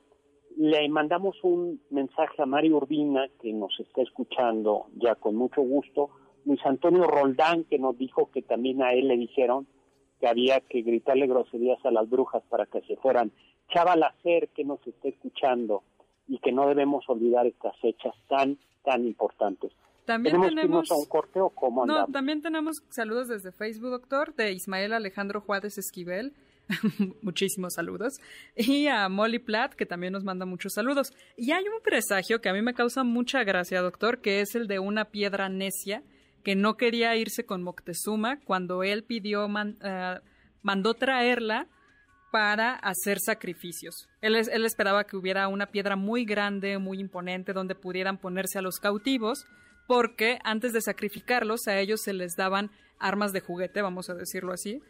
le 0.57 0.87
mandamos 0.89 1.35
un 1.43 1.81
mensaje 1.89 2.41
a 2.41 2.45
Mario 2.45 2.77
Urbina, 2.77 3.27
que 3.41 3.53
nos 3.53 3.79
está 3.79 4.01
escuchando 4.01 4.87
ya 4.95 5.15
con 5.15 5.35
mucho 5.35 5.61
gusto, 5.61 6.09
Luis 6.45 6.65
Antonio 6.65 7.03
Roldán, 7.03 7.65
que 7.65 7.77
nos 7.77 7.97
dijo 7.97 8.31
que 8.31 8.41
también 8.41 8.81
a 8.81 8.93
él 8.93 9.09
le 9.09 9.17
dijeron 9.17 9.67
que 10.19 10.27
había 10.27 10.61
que 10.61 10.81
gritarle 10.81 11.27
groserías 11.27 11.77
a 11.85 11.91
las 11.91 12.09
brujas 12.09 12.41
para 12.49 12.65
que 12.65 12.81
se 12.81 12.95
fueran. 12.95 13.31
Chava 13.69 13.95
Lacer, 13.95 14.49
que 14.49 14.63
nos 14.63 14.85
está 14.85 15.09
escuchando 15.09 15.83
y 16.27 16.39
que 16.39 16.51
no 16.51 16.67
debemos 16.67 17.07
olvidar 17.09 17.45
estas 17.45 17.77
fechas 17.79 18.13
tan, 18.27 18.57
tan 18.83 19.05
importantes. 19.05 19.71
También 20.05 20.39
tenemos, 20.39 20.89
a 20.89 20.95
un 20.95 21.05
corte 21.05 21.41
o 21.41 21.49
cómo 21.49 21.85
No, 21.85 22.07
también 22.07 22.41
tenemos 22.41 22.77
saludos 22.89 23.27
desde 23.27 23.51
Facebook, 23.51 23.89
doctor, 23.89 24.33
de 24.35 24.53
Ismael 24.53 24.93
Alejandro 24.93 25.41
Juárez 25.41 25.77
Esquivel. 25.77 26.33
Muchísimos 27.21 27.73
saludos. 27.73 28.13
Y 28.55 28.87
a 28.87 29.09
Molly 29.09 29.39
Platt, 29.39 29.73
que 29.73 29.85
también 29.85 30.13
nos 30.13 30.23
manda 30.23 30.45
muchos 30.45 30.73
saludos. 30.73 31.11
Y 31.35 31.51
hay 31.51 31.65
un 31.67 31.81
presagio 31.81 32.39
que 32.39 32.47
a 32.47 32.53
mí 32.53 32.61
me 32.61 32.73
causa 32.73 33.03
mucha 33.03 33.43
gracia, 33.43 33.81
doctor, 33.81 34.19
que 34.19 34.39
es 34.39 34.55
el 34.55 34.67
de 34.67 34.79
una 34.79 35.05
piedra 35.05 35.49
necia 35.49 36.03
que 36.43 36.55
no 36.55 36.77
quería 36.77 37.13
irse 37.17 37.45
con 37.45 37.61
Moctezuma 37.61 38.39
cuando 38.45 38.83
él 38.83 39.03
pidió, 39.03 39.49
eh, 39.83 40.19
mandó 40.61 40.93
traerla 40.93 41.67
para 42.31 42.75
hacer 42.75 43.19
sacrificios. 43.19 44.07
Él, 44.21 44.35
él, 44.35 44.65
esperaba 44.65 45.05
que 45.05 45.17
hubiera 45.17 45.47
una 45.47 45.67
piedra 45.67 45.95
muy 45.95 46.25
grande, 46.25 46.77
muy 46.77 46.99
imponente, 46.99 47.53
donde 47.53 47.75
pudieran 47.75 48.17
ponerse 48.17 48.59
a 48.59 48.61
los 48.61 48.79
cautivos, 48.79 49.45
porque 49.87 50.39
antes 50.43 50.73
de 50.73 50.81
sacrificarlos 50.81 51.67
a 51.67 51.79
ellos 51.79 52.01
se 52.01 52.13
les 52.13 52.35
daban 52.35 52.71
armas 52.99 53.31
de 53.31 53.41
juguete, 53.41 53.81
vamos 53.81 54.09
a 54.09 54.15
decirlo 54.15 54.53
así, 54.53 54.81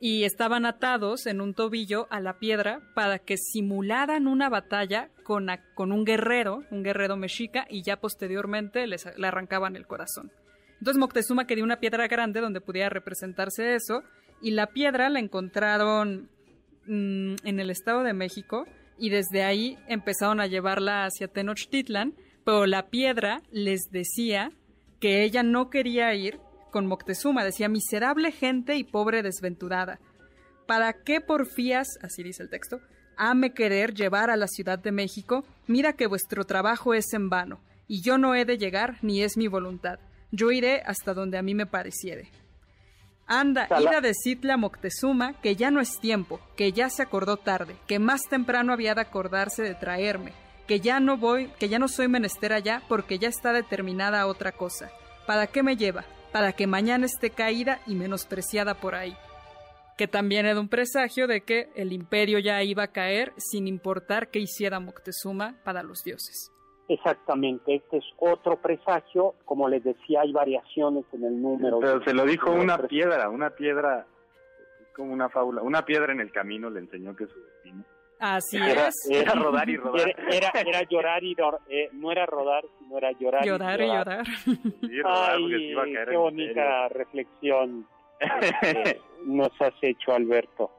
y 0.00 0.24
estaban 0.24 0.66
atados 0.66 1.26
en 1.26 1.40
un 1.40 1.54
tobillo 1.54 2.08
a 2.10 2.18
la 2.18 2.40
piedra 2.40 2.80
para 2.94 3.20
que 3.20 3.36
simularan 3.36 4.26
una 4.26 4.48
batalla 4.48 5.10
con, 5.22 5.46
con 5.74 5.92
un 5.92 6.04
guerrero, 6.04 6.64
un 6.72 6.82
guerrero 6.82 7.16
mexica, 7.16 7.66
y 7.70 7.82
ya 7.84 8.00
posteriormente 8.00 8.86
les, 8.88 9.06
le 9.16 9.26
arrancaban 9.28 9.76
el 9.76 9.86
corazón. 9.86 10.32
Entonces 10.80 10.98
Moctezuma 10.98 11.46
quería 11.46 11.62
una 11.62 11.78
piedra 11.78 12.08
grande 12.08 12.40
donde 12.40 12.60
pudiera 12.60 12.88
representarse 12.88 13.76
eso, 13.76 14.02
y 14.40 14.50
la 14.50 14.66
piedra 14.66 15.08
la 15.08 15.20
encontraron 15.20 16.28
mm, 16.86 17.34
en 17.44 17.60
el 17.60 17.70
Estado 17.70 18.02
de 18.02 18.12
México, 18.12 18.66
y 18.98 19.10
desde 19.10 19.42
ahí 19.42 19.78
empezaron 19.88 20.40
a 20.40 20.46
llevarla 20.46 21.04
hacia 21.04 21.28
Tenochtitlan, 21.28 22.14
pero 22.44 22.66
la 22.66 22.88
piedra 22.88 23.42
les 23.50 23.90
decía 23.90 24.52
que 25.00 25.24
ella 25.24 25.42
no 25.42 25.70
quería 25.70 26.14
ir 26.14 26.38
con 26.70 26.86
Moctezuma. 26.86 27.44
Decía, 27.44 27.68
miserable 27.68 28.32
gente 28.32 28.76
y 28.76 28.84
pobre 28.84 29.22
desventurada. 29.22 30.00
¿Para 30.66 30.92
qué 30.92 31.20
porfías, 31.20 31.98
así 32.02 32.22
dice 32.22 32.42
el 32.42 32.50
texto, 32.50 32.80
hame 33.16 33.52
querer 33.52 33.94
llevar 33.94 34.30
a 34.30 34.36
la 34.36 34.46
Ciudad 34.46 34.78
de 34.78 34.92
México? 34.92 35.44
Mira 35.66 35.92
que 35.92 36.06
vuestro 36.06 36.44
trabajo 36.44 36.94
es 36.94 37.12
en 37.12 37.28
vano, 37.28 37.60
y 37.88 38.02
yo 38.02 38.18
no 38.18 38.34
he 38.34 38.44
de 38.44 38.58
llegar 38.58 38.98
ni 39.02 39.22
es 39.22 39.36
mi 39.36 39.48
voluntad. 39.48 39.98
Yo 40.30 40.50
iré 40.50 40.82
hasta 40.86 41.14
donde 41.14 41.38
a 41.38 41.42
mí 41.42 41.54
me 41.54 41.66
pareciere. 41.66 42.30
Anda, 43.26 43.68
id 43.80 43.86
a 43.88 44.00
decirle 44.00 44.52
a 44.52 44.56
Moctezuma 44.56 45.34
que 45.40 45.56
ya 45.56 45.70
no 45.70 45.80
es 45.80 45.98
tiempo, 46.00 46.40
que 46.56 46.72
ya 46.72 46.90
se 46.90 47.02
acordó 47.02 47.36
tarde, 47.36 47.76
que 47.86 47.98
más 47.98 48.22
temprano 48.28 48.72
había 48.72 48.94
de 48.94 49.00
acordarse 49.00 49.62
de 49.62 49.74
traerme, 49.74 50.32
que 50.66 50.80
ya 50.80 51.00
no 51.00 51.16
voy, 51.16 51.48
que 51.58 51.68
ya 51.68 51.78
no 51.78 51.88
soy 51.88 52.08
menester 52.08 52.52
allá 52.52 52.82
porque 52.88 53.18
ya 53.18 53.28
está 53.28 53.52
determinada 53.52 54.26
otra 54.26 54.52
cosa. 54.52 54.90
¿Para 55.26 55.46
qué 55.46 55.62
me 55.62 55.76
lleva? 55.76 56.04
para 56.32 56.52
que 56.52 56.66
mañana 56.66 57.06
esté 57.06 57.30
caída 57.30 57.80
y 57.86 57.94
menospreciada 57.94 58.74
por 58.74 58.94
ahí. 58.94 59.16
Que 59.96 60.08
también 60.08 60.46
era 60.46 60.58
un 60.58 60.68
presagio 60.68 61.26
de 61.26 61.42
que 61.42 61.68
el 61.76 61.92
imperio 61.92 62.38
ya 62.38 62.62
iba 62.62 62.84
a 62.84 62.92
caer 62.92 63.32
sin 63.36 63.68
importar 63.68 64.30
qué 64.30 64.40
hiciera 64.40 64.80
Moctezuma 64.80 65.54
para 65.62 65.82
los 65.82 66.02
dioses. 66.02 66.51
Exactamente, 66.92 67.76
este 67.76 67.98
es 67.98 68.04
otro 68.18 68.56
presagio, 68.56 69.34
como 69.44 69.68
les 69.68 69.82
decía, 69.82 70.20
hay 70.20 70.32
variaciones 70.32 71.04
en 71.12 71.24
el 71.24 71.40
número. 71.40 71.80
Pero 71.80 72.04
se 72.04 72.12
lo 72.12 72.24
dijo 72.26 72.50
una 72.50 72.76
piedra, 72.78 73.30
una 73.30 73.50
piedra, 73.50 74.06
como 74.94 75.12
una 75.12 75.28
fábula, 75.28 75.62
una 75.62 75.84
piedra 75.84 76.12
en 76.12 76.20
el 76.20 76.30
camino 76.30 76.68
le 76.68 76.80
enseñó 76.80 77.16
que 77.16 77.26
su 77.26 77.40
destino 77.40 77.84
Así 78.18 78.56
es. 78.56 79.10
Era 79.10 79.32
rodar 79.32 79.68
y 79.68 79.76
rodar. 79.76 80.14
Era, 80.30 80.52
era, 80.54 80.82
llorar 80.88 81.24
y 81.24 81.34
eh, 81.68 81.88
no 81.92 82.12
era 82.12 82.24
rodar, 82.24 82.62
sino 82.78 82.96
era 82.96 83.10
llorar. 83.18 83.44
Llorar 83.44 83.80
y 83.80 83.86
llorar. 83.86 84.26
Y 84.82 85.00
Ay, 85.04 85.74
qué 86.08 86.16
bonita 86.16 86.88
reflexión 86.90 87.84
este, 88.20 89.00
nos 89.26 89.50
has 89.60 89.74
hecho, 89.82 90.12
Alberto. 90.12 90.70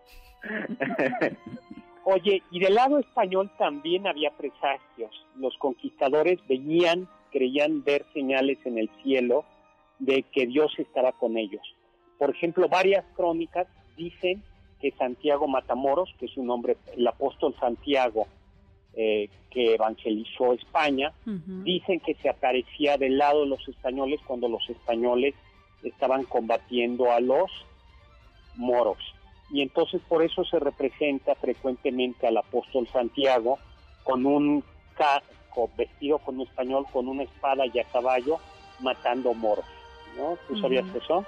Oye, 2.05 2.43
y 2.51 2.59
del 2.59 2.75
lado 2.75 2.99
español 2.99 3.49
también 3.57 4.07
había 4.07 4.31
presagios. 4.31 5.25
Los 5.37 5.57
conquistadores 5.57 6.39
veían, 6.47 7.07
creían 7.31 7.83
ver 7.83 8.05
señales 8.13 8.57
en 8.65 8.77
el 8.77 8.89
cielo 9.01 9.45
de 9.99 10.23
que 10.23 10.45
Dios 10.47 10.73
estaba 10.77 11.13
con 11.13 11.37
ellos. 11.37 11.61
Por 12.19 12.31
ejemplo, 12.31 12.67
varias 12.67 13.05
crónicas 13.15 13.67
dicen 13.95 14.43
que 14.81 14.91
Santiago 14.91 15.47
Matamoros, 15.47 16.13
que 16.19 16.25
es 16.25 16.35
un 16.35 16.49
hombre, 16.49 16.75
el 16.95 17.07
apóstol 17.07 17.55
Santiago, 17.57 18.27
eh, 18.95 19.29
que 19.49 19.75
evangelizó 19.75 20.53
España, 20.53 21.13
dicen 21.25 21.99
que 21.99 22.15
se 22.15 22.29
aparecía 22.29 22.97
del 22.97 23.17
lado 23.17 23.41
de 23.41 23.47
los 23.47 23.67
españoles 23.67 24.19
cuando 24.27 24.49
los 24.49 24.69
españoles 24.69 25.35
estaban 25.83 26.23
combatiendo 26.25 27.11
a 27.11 27.19
los 27.19 27.49
moros. 28.55 28.97
Y 29.53 29.61
entonces 29.61 30.01
por 30.09 30.23
eso 30.23 30.43
se 30.43 30.59
representa 30.59 31.35
frecuentemente 31.35 32.25
al 32.25 32.37
apóstol 32.37 32.87
Santiago 32.91 33.59
con 34.03 34.25
un 34.25 34.63
casco 34.97 35.69
vestido 35.77 36.17
con 36.17 36.39
un 36.39 36.47
español 36.47 36.85
con 36.91 37.07
una 37.07 37.21
espada 37.21 37.63
y 37.71 37.77
a 37.77 37.83
caballo 37.83 38.39
matando 38.79 39.31
moros. 39.35 39.65
¿No? 40.17 40.37
¿Tú 40.47 40.59
sabías 40.59 40.85
eso? 40.95 41.23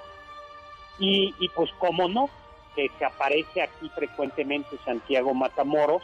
Y, 0.98 1.34
y 1.38 1.48
pues 1.50 1.70
cómo 1.78 2.08
no, 2.08 2.28
que 2.74 2.90
se 2.98 3.04
aparece 3.04 3.62
aquí 3.62 3.88
frecuentemente 3.90 4.76
Santiago 4.84 5.32
Matamoros 5.32 6.02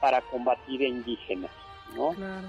para 0.00 0.20
combatir 0.22 0.82
a 0.82 0.86
indígenas, 0.86 1.50
¿no? 1.96 2.10
Claro. 2.10 2.48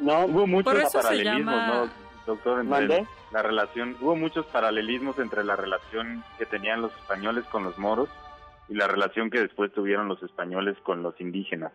No, 0.00 0.24
hubo 0.24 0.46
muchos 0.46 0.92
paralelismos, 0.92 1.66
¿no, 1.66 1.90
doctor? 2.26 2.60
Entre 2.60 3.06
la 3.30 3.42
relación, 3.42 3.96
hubo 4.00 4.16
muchos 4.16 4.46
paralelismos 4.46 5.18
entre 5.18 5.44
la 5.44 5.56
relación 5.56 6.24
que 6.38 6.46
tenían 6.46 6.80
los 6.80 6.92
españoles 6.96 7.44
con 7.46 7.64
los 7.64 7.76
moros 7.78 8.08
y 8.68 8.74
la 8.74 8.86
relación 8.86 9.30
que 9.30 9.40
después 9.40 9.72
tuvieron 9.72 10.08
los 10.08 10.22
españoles 10.22 10.76
con 10.82 11.02
los 11.02 11.18
indígenas. 11.20 11.72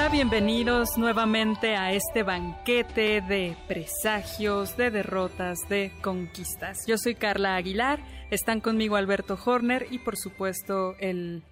Bienvenidos 0.10 0.98
nuevamente 0.98 1.76
a 1.76 1.92
este 1.92 2.24
banquete 2.24 3.20
de 3.20 3.58
presagios, 3.68 4.78
de 4.78 4.90
derrotas, 4.90 5.60
de 5.68 5.92
conquistas. 6.02 6.86
Yo 6.88 6.98
soy 6.98 7.14
Carla 7.16 7.56
Aguilar, 7.56 8.00
están 8.30 8.62
conmigo 8.62 8.96
Alberto 8.96 9.38
Horner 9.46 9.88
y 9.92 10.00
por 10.00 10.16
supuesto 10.16 10.96
el, 11.00 11.44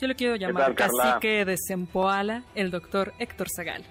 yo 0.00 0.06
le 0.06 0.14
quiero 0.14 0.36
llamar 0.36 0.76
cacique 0.76 1.44
de 1.44 1.56
Sempoala, 1.56 2.44
el 2.54 2.70
doctor 2.70 3.12
Héctor 3.18 3.48
Zagal. 3.54 3.84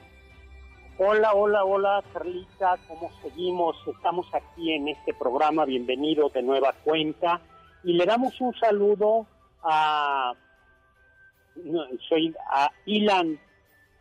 Hola, 0.98 1.34
hola, 1.34 1.66
hola 1.66 2.04
Carlita, 2.14 2.78
¿cómo 2.88 3.12
seguimos? 3.22 3.76
Estamos 3.88 4.26
aquí 4.34 4.72
en 4.72 4.88
este 4.88 5.14
programa, 5.14 5.66
bienvenido 5.66 6.30
de 6.30 6.42
nueva 6.42 6.74
cuenta 6.84 7.42
y 7.84 7.94
le 7.94 8.06
damos 8.06 8.40
un 8.40 8.54
saludo 8.56 9.28
a 9.64 10.34
soy 12.10 12.34
a 12.52 12.70
Ilan 12.86 13.40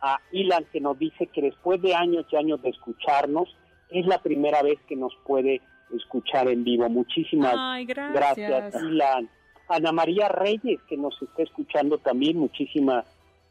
a 0.05 0.21
Ilan 0.31 0.65
que 0.71 0.79
nos 0.79 0.99
dice 0.99 1.25
que 1.27 1.41
después 1.41 1.81
de 1.81 1.95
años 1.95 2.27
y 2.31 2.35
años 2.35 2.61
de 2.61 2.69
escucharnos, 2.69 3.49
es 3.89 4.05
la 4.05 4.19
primera 4.19 4.61
vez 4.61 4.79
que 4.87 4.95
nos 4.95 5.13
puede 5.25 5.61
escuchar 5.95 6.47
en 6.47 6.63
vivo. 6.63 6.87
Muchísimas 6.89 7.55
gracias. 7.87 8.75
Y 8.83 8.91
la 8.91 9.23
Ana 9.67 9.91
María 9.91 10.27
Reyes, 10.29 10.79
que 10.87 10.95
nos 10.95 11.19
está 11.19 11.41
escuchando 11.41 11.97
también, 11.97 12.37
muchísimas, 12.37 13.05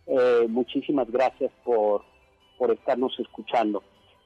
eh, 0.07 0.47
muchísimas 0.49 1.11
gracias 1.11 1.51
por, 1.65 2.05
por 2.57 2.71
estarnos 2.71 3.19
escuchando. 3.19 3.83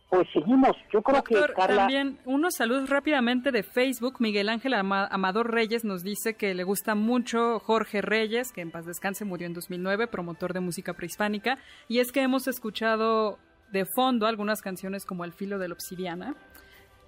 Pues 0.09 0.27
seguimos, 0.33 0.75
yo 0.91 1.03
creo 1.03 1.23
que 1.23 1.35
Carla... 1.55 1.83
También 1.83 2.19
unos 2.25 2.55
saludos 2.55 2.89
rápidamente 2.89 3.53
de 3.53 3.63
Facebook. 3.63 4.17
Miguel 4.21 4.49
Ángel 4.49 4.73
Amador 4.73 5.53
Reyes 5.53 5.85
nos 5.85 6.03
dice 6.03 6.33
que 6.33 6.55
le 6.55 6.65
gusta 6.65 6.95
mucho 6.95 7.59
Jorge 7.59 8.01
Reyes, 8.01 8.51
que 8.51 8.63
en 8.63 8.71
paz 8.71 8.87
descanse 8.87 9.27
murió 9.27 9.47
en 9.47 9.53
2009, 9.53 10.07
promotor 10.07 10.55
de 10.55 10.61
música 10.61 10.95
prehispánica. 10.95 11.59
Y 11.89 11.99
es 11.99 12.11
que 12.11 12.23
hemos 12.23 12.49
escuchado 12.49 13.39
de 13.71 13.85
fondo 13.85 14.27
algunas 14.27 14.63
canciones 14.63 15.05
como 15.05 15.25
El 15.27 15.35
filo 15.35 15.59
de 15.59 15.69
la 15.69 15.75
obsidiana. 15.75 16.35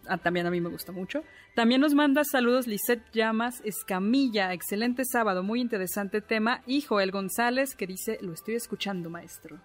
Ah, 0.06 0.18
también 0.18 0.46
a 0.46 0.50
mí 0.50 0.60
me 0.60 0.68
gusta 0.68 0.92
mucho. 0.92 1.22
También 1.54 1.80
nos 1.80 1.94
manda 1.94 2.22
saludos 2.24 2.66
Lisette 2.66 3.10
Llamas 3.12 3.62
Escamilla. 3.64 4.52
Excelente 4.52 5.06
sábado, 5.06 5.42
muy 5.42 5.62
interesante 5.62 6.20
tema. 6.20 6.60
Y 6.66 6.82
Joel 6.82 7.12
González 7.12 7.74
que 7.74 7.86
dice, 7.86 8.18
lo 8.20 8.34
estoy 8.34 8.56
escuchando, 8.56 9.08
maestro 9.08 9.58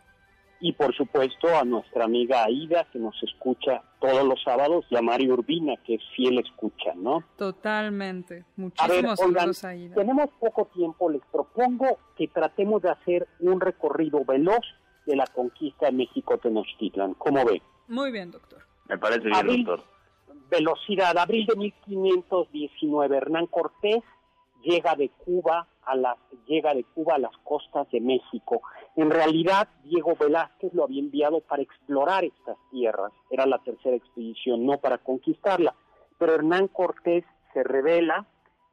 y 0.65 0.73
por 0.73 0.95
supuesto 0.95 1.55
a 1.55 1.63
nuestra 1.63 2.05
amiga 2.05 2.43
Aida 2.43 2.87
que 2.91 2.97
nos 2.97 3.15
escucha 3.21 3.83
todos 3.99 4.25
los 4.25 4.41
sábados 4.41 4.83
y 4.89 4.95
a 4.95 5.01
Mario 5.03 5.33
Urbina 5.33 5.75
que 5.85 5.93
es 5.93 6.01
fiel 6.15 6.39
escucha, 6.39 6.95
¿no? 6.95 7.23
Totalmente. 7.37 8.45
Muchísimos 8.57 9.19
saludos 9.19 9.63
Aida. 9.63 9.93
Tenemos 9.93 10.31
poco 10.39 10.65
tiempo, 10.73 11.11
les 11.11 11.21
propongo 11.31 11.99
que 12.17 12.29
tratemos 12.29 12.81
de 12.81 12.89
hacer 12.89 13.27
un 13.41 13.61
recorrido 13.61 14.25
veloz 14.25 14.65
de 15.05 15.15
la 15.15 15.27
conquista 15.27 15.85
de 15.85 15.91
México 15.91 16.39
Tenochtitlan. 16.39 17.13
¿Cómo 17.13 17.45
ve? 17.45 17.61
Muy 17.87 18.11
bien, 18.11 18.31
doctor. 18.31 18.63
Me 18.89 18.97
parece 18.97 19.29
bien, 19.29 19.65
doctor. 19.65 19.83
Velocidad, 20.49 21.15
abril 21.15 21.45
de 21.45 21.57
1519, 21.57 23.17
Hernán 23.17 23.45
Cortés 23.45 24.01
llega 24.63 24.95
de 24.95 25.09
Cuba 25.09 25.67
a 25.85 25.95
las 25.95 26.17
llega 26.47 26.73
de 26.73 26.83
Cuba 26.85 27.15
a 27.15 27.19
las 27.19 27.37
costas 27.43 27.87
de 27.91 28.01
México. 28.01 28.63
En 28.95 29.11
realidad, 29.11 29.67
Diego 29.83 30.15
Velázquez 30.17 30.73
lo 30.73 30.85
había 30.85 31.01
enviado 31.01 31.41
para 31.41 31.61
explorar 31.61 32.23
estas 32.23 32.57
tierras. 32.71 33.11
Era 33.29 33.45
la 33.45 33.59
tercera 33.59 33.95
expedición, 33.95 34.65
no 34.65 34.77
para 34.77 34.97
conquistarla. 34.99 35.75
Pero 36.17 36.35
Hernán 36.35 36.69
Cortés 36.69 37.25
se 37.53 37.63
revela 37.63 38.25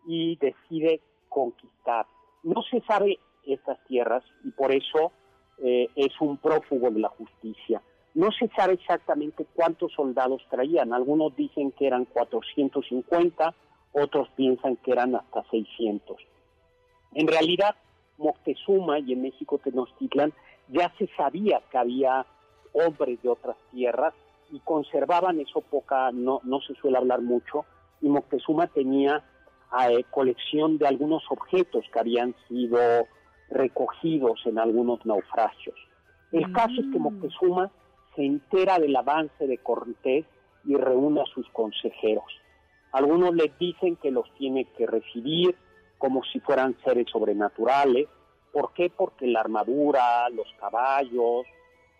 y 0.07 0.37
decide 0.37 1.01
conquistar. 1.29 2.07
No 2.45 2.63
se 2.63 2.81
sabe 2.83 3.19
estas 3.45 3.83
tierras 3.87 4.23
y 4.45 4.51
por 4.51 4.73
eso 4.73 5.11
eh, 5.59 5.89
es 5.97 6.13
un 6.21 6.37
prófugo 6.37 6.91
de 6.91 7.01
la 7.01 7.09
justicia. 7.09 7.83
No 8.15 8.31
se 8.31 8.49
sabe 8.49 8.75
exactamente 8.75 9.47
cuántos 9.55 9.93
soldados 9.93 10.43
traían. 10.51 10.93
Algunos 10.93 11.35
dicen 11.35 11.73
que 11.73 11.87
eran 11.87 12.05
450, 12.05 13.55
otros 13.93 14.29
piensan 14.37 14.77
que 14.77 14.93
eran 14.93 15.17
hasta 15.17 15.43
600. 15.51 16.17
En 17.15 17.27
realidad, 17.27 17.75
Moctezuma 18.23 18.99
y 19.01 19.13
en 19.13 19.23
México 19.23 19.59
Tenochtitlan 19.59 20.33
ya 20.69 20.93
se 20.99 21.09
sabía 21.17 21.61
que 21.71 21.79
había 21.79 22.25
hombres 22.73 23.21
de 23.23 23.29
otras 23.29 23.57
tierras 23.71 24.15
y 24.51 24.61
conservaban 24.61 25.41
eso 25.41 25.61
poca, 25.61 26.11
no, 26.13 26.41
no 26.45 26.61
se 26.61 26.75
suele 26.75 26.99
hablar 26.99 27.21
mucho, 27.21 27.65
y 28.01 28.09
Moctezuma 28.09 28.67
tenía 28.69 29.23
eh, 29.89 30.05
colección 30.11 30.79
de 30.79 30.87
algunos 30.87 31.23
objetos 31.31 31.85
que 31.93 31.99
habían 31.99 32.35
sido 32.49 32.79
recogidos 33.51 34.41
en 34.47 34.59
algunos 34.59 35.05
naufragios. 35.05 35.77
El 36.31 36.51
caso 36.53 36.81
es 36.81 36.87
que 36.93 36.99
mm. 36.99 37.03
Moctezuma 37.03 37.71
se 38.15 38.25
entera 38.25 38.79
del 38.79 38.95
avance 38.97 39.47
de 39.47 39.59
Cortés 39.59 40.27
y 40.65 40.77
reúne 40.77 41.21
a 41.21 41.27
sus 41.27 41.49
consejeros. 41.51 42.25
Algunos 42.93 43.35
les 43.35 43.57
dicen 43.59 43.97
que 43.97 44.11
los 44.11 44.31
tiene 44.35 44.67
que 44.77 44.87
recibir 44.87 45.57
como 46.03 46.25
si 46.25 46.41
fueran 46.41 46.77
seres 46.83 47.07
sobrenaturales. 47.13 48.09
¿Por 48.51 48.73
qué? 48.73 48.91
Porque 48.91 49.25
la 49.29 49.39
armadura, 49.39 50.29
los 50.31 50.49
caballos, 50.59 51.47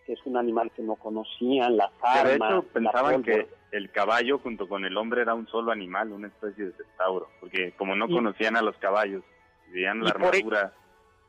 que 0.05 0.15
es 0.15 0.19
un 0.25 0.37
animal 0.37 0.73
que 0.75 0.83
no 0.83 0.97
conocían, 0.97 1.77
las 1.77 1.93
armas. 2.03 2.51
De 2.51 2.57
hecho, 2.59 2.63
pensaban 2.73 3.23
que 3.23 3.47
el 3.71 3.93
caballo 3.93 4.41
junto 4.41 4.69
con 4.69 4.85
el 4.85 4.97
hombre 4.97 5.23
era 5.23 5.35
un 5.35 5.47
solo 5.47 5.71
animal, 5.71 6.11
una 6.11 6.27
especie 6.27 6.65
de 6.65 6.73
centauro, 6.73 7.29
porque 7.39 7.75
como 7.79 7.95
no 7.95 8.09
conocían 8.09 8.57
a 8.57 8.63
los 8.63 8.77
caballos, 8.79 9.23
veían 9.69 10.03
la 10.03 10.11
armadura 10.11 10.73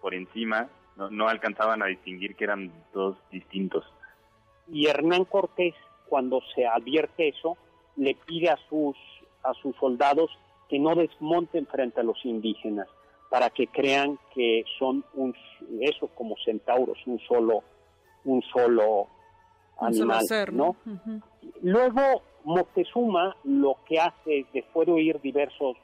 por, 0.01 0.15
encima, 0.15 0.67
no, 0.95 1.11
no 1.11 1.27
alcanzaban 1.27 1.83
a 1.83 1.85
distinguir 1.85 2.35
que 2.35 2.45
eran 2.45 2.71
dos 2.91 3.15
distintos. 3.29 3.85
Y 4.67 4.87
Hernán 4.87 5.25
Cortés, 5.25 5.75
cuando 6.09 6.41
se 6.55 6.65
advierte 6.65 7.27
eso, 7.27 7.55
le 7.97 8.15
pide 8.15 8.49
a 8.49 8.57
sus 8.67 8.97
a 9.43 9.53
sus 9.55 9.75
soldados 9.75 10.31
que 10.69 10.79
no 10.79 10.95
desmonten 10.95 11.65
frente 11.67 12.01
a 12.01 12.03
los 12.03 12.23
indígenas 12.25 12.87
para 13.29 13.49
que 13.49 13.67
crean 13.67 14.19
que 14.33 14.63
son 14.77 15.03
un 15.13 15.35
eso 15.81 16.07
como 16.15 16.35
centauros, 16.45 16.97
un 17.05 17.19
solo 17.19 17.63
un 18.25 18.41
solo 18.53 19.07
animal, 19.79 20.23
¿no? 20.51 20.75
Luego 21.61 22.21
Moctezuma 22.45 23.35
lo 23.43 23.77
que 23.87 23.99
hace 23.99 24.39
es 24.39 24.45
después 24.53 24.85
de 24.85 24.93
oír 24.93 25.19
diversos 25.21 25.77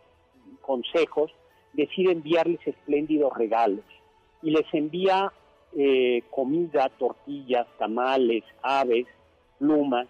consejos 0.62 1.32
decide 1.74 2.12
enviarles 2.12 2.60
espléndidos 2.66 3.36
regalos 3.36 3.86
y 4.42 4.52
les 4.52 4.66
envía 4.74 5.32
eh, 5.78 6.24
comida, 6.32 6.90
tortillas, 6.98 7.68
tamales, 7.78 8.44
aves, 8.62 9.06
plumas, 9.58 10.08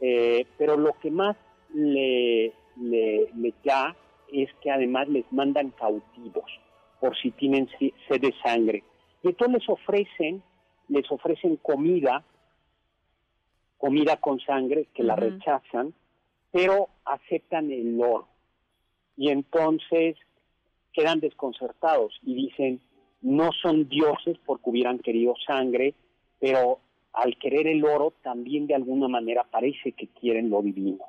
eh, 0.00 0.46
pero 0.56 0.76
lo 0.76 0.92
que 1.00 1.10
más 1.10 1.36
le, 1.74 2.52
le, 2.80 3.54
da 3.64 3.94
es 4.42 4.50
que 4.60 4.70
además 4.70 5.08
les 5.08 5.30
mandan 5.32 5.70
cautivos 5.70 6.50
por 7.00 7.16
si 7.16 7.30
tienen 7.30 7.68
sed 7.78 8.20
de 8.20 8.34
sangre. 8.42 8.82
Y 9.22 9.28
entonces 9.28 9.60
les 9.60 9.68
ofrecen, 9.68 10.42
les 10.88 11.10
ofrecen 11.10 11.56
comida, 11.56 12.24
comida 13.78 14.16
con 14.16 14.40
sangre, 14.40 14.88
que 14.94 15.02
la 15.02 15.16
rechazan, 15.16 15.94
pero 16.50 16.88
aceptan 17.04 17.70
el 17.70 18.00
oro. 18.00 18.28
Y 19.16 19.30
entonces 19.30 20.16
quedan 20.92 21.20
desconcertados 21.20 22.18
y 22.22 22.34
dicen, 22.34 22.80
no 23.20 23.50
son 23.52 23.88
dioses 23.88 24.38
porque 24.44 24.70
hubieran 24.70 24.98
querido 24.98 25.34
sangre, 25.46 25.94
pero 26.38 26.80
al 27.12 27.36
querer 27.38 27.66
el 27.66 27.84
oro 27.84 28.12
también 28.22 28.66
de 28.66 28.74
alguna 28.74 29.08
manera 29.08 29.44
parece 29.44 29.92
que 29.92 30.08
quieren 30.08 30.50
lo 30.50 30.62
divino. 30.62 31.04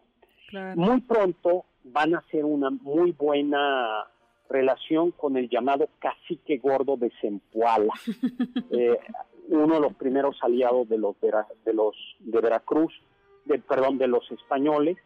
Muy 0.75 1.01
pronto 1.01 1.65
van 1.83 2.15
a 2.15 2.19
hacer 2.19 2.45
una 2.45 2.69
muy 2.69 3.11
buena 3.11 4.07
relación 4.49 5.11
con 5.11 5.37
el 5.37 5.49
llamado 5.49 5.89
cacique 5.99 6.57
gordo 6.57 6.97
de 6.97 7.11
Zempoala, 7.21 7.93
eh, 8.71 8.97
uno 9.49 9.75
de 9.75 9.81
los 9.81 9.93
primeros 9.95 10.37
aliados 10.41 10.87
de 10.89 10.97
los 10.97 11.15
de, 11.21 11.73
los 11.73 11.95
de 12.19 12.41
Veracruz, 12.41 12.93
de, 13.45 13.59
perdón, 13.59 13.97
de 13.97 14.07
los 14.07 14.29
españoles, 14.31 14.97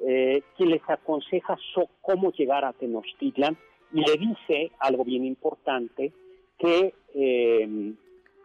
eh, 0.00 0.42
quien 0.56 0.70
les 0.70 0.82
aconseja 0.88 1.56
cómo 2.00 2.32
llegar 2.32 2.64
a 2.64 2.72
Tenochtitlan 2.72 3.56
y 3.92 4.00
le 4.02 4.16
dice 4.16 4.72
algo 4.78 5.04
bien 5.04 5.24
importante 5.24 6.12
que 6.58 6.94
eh, 7.14 7.92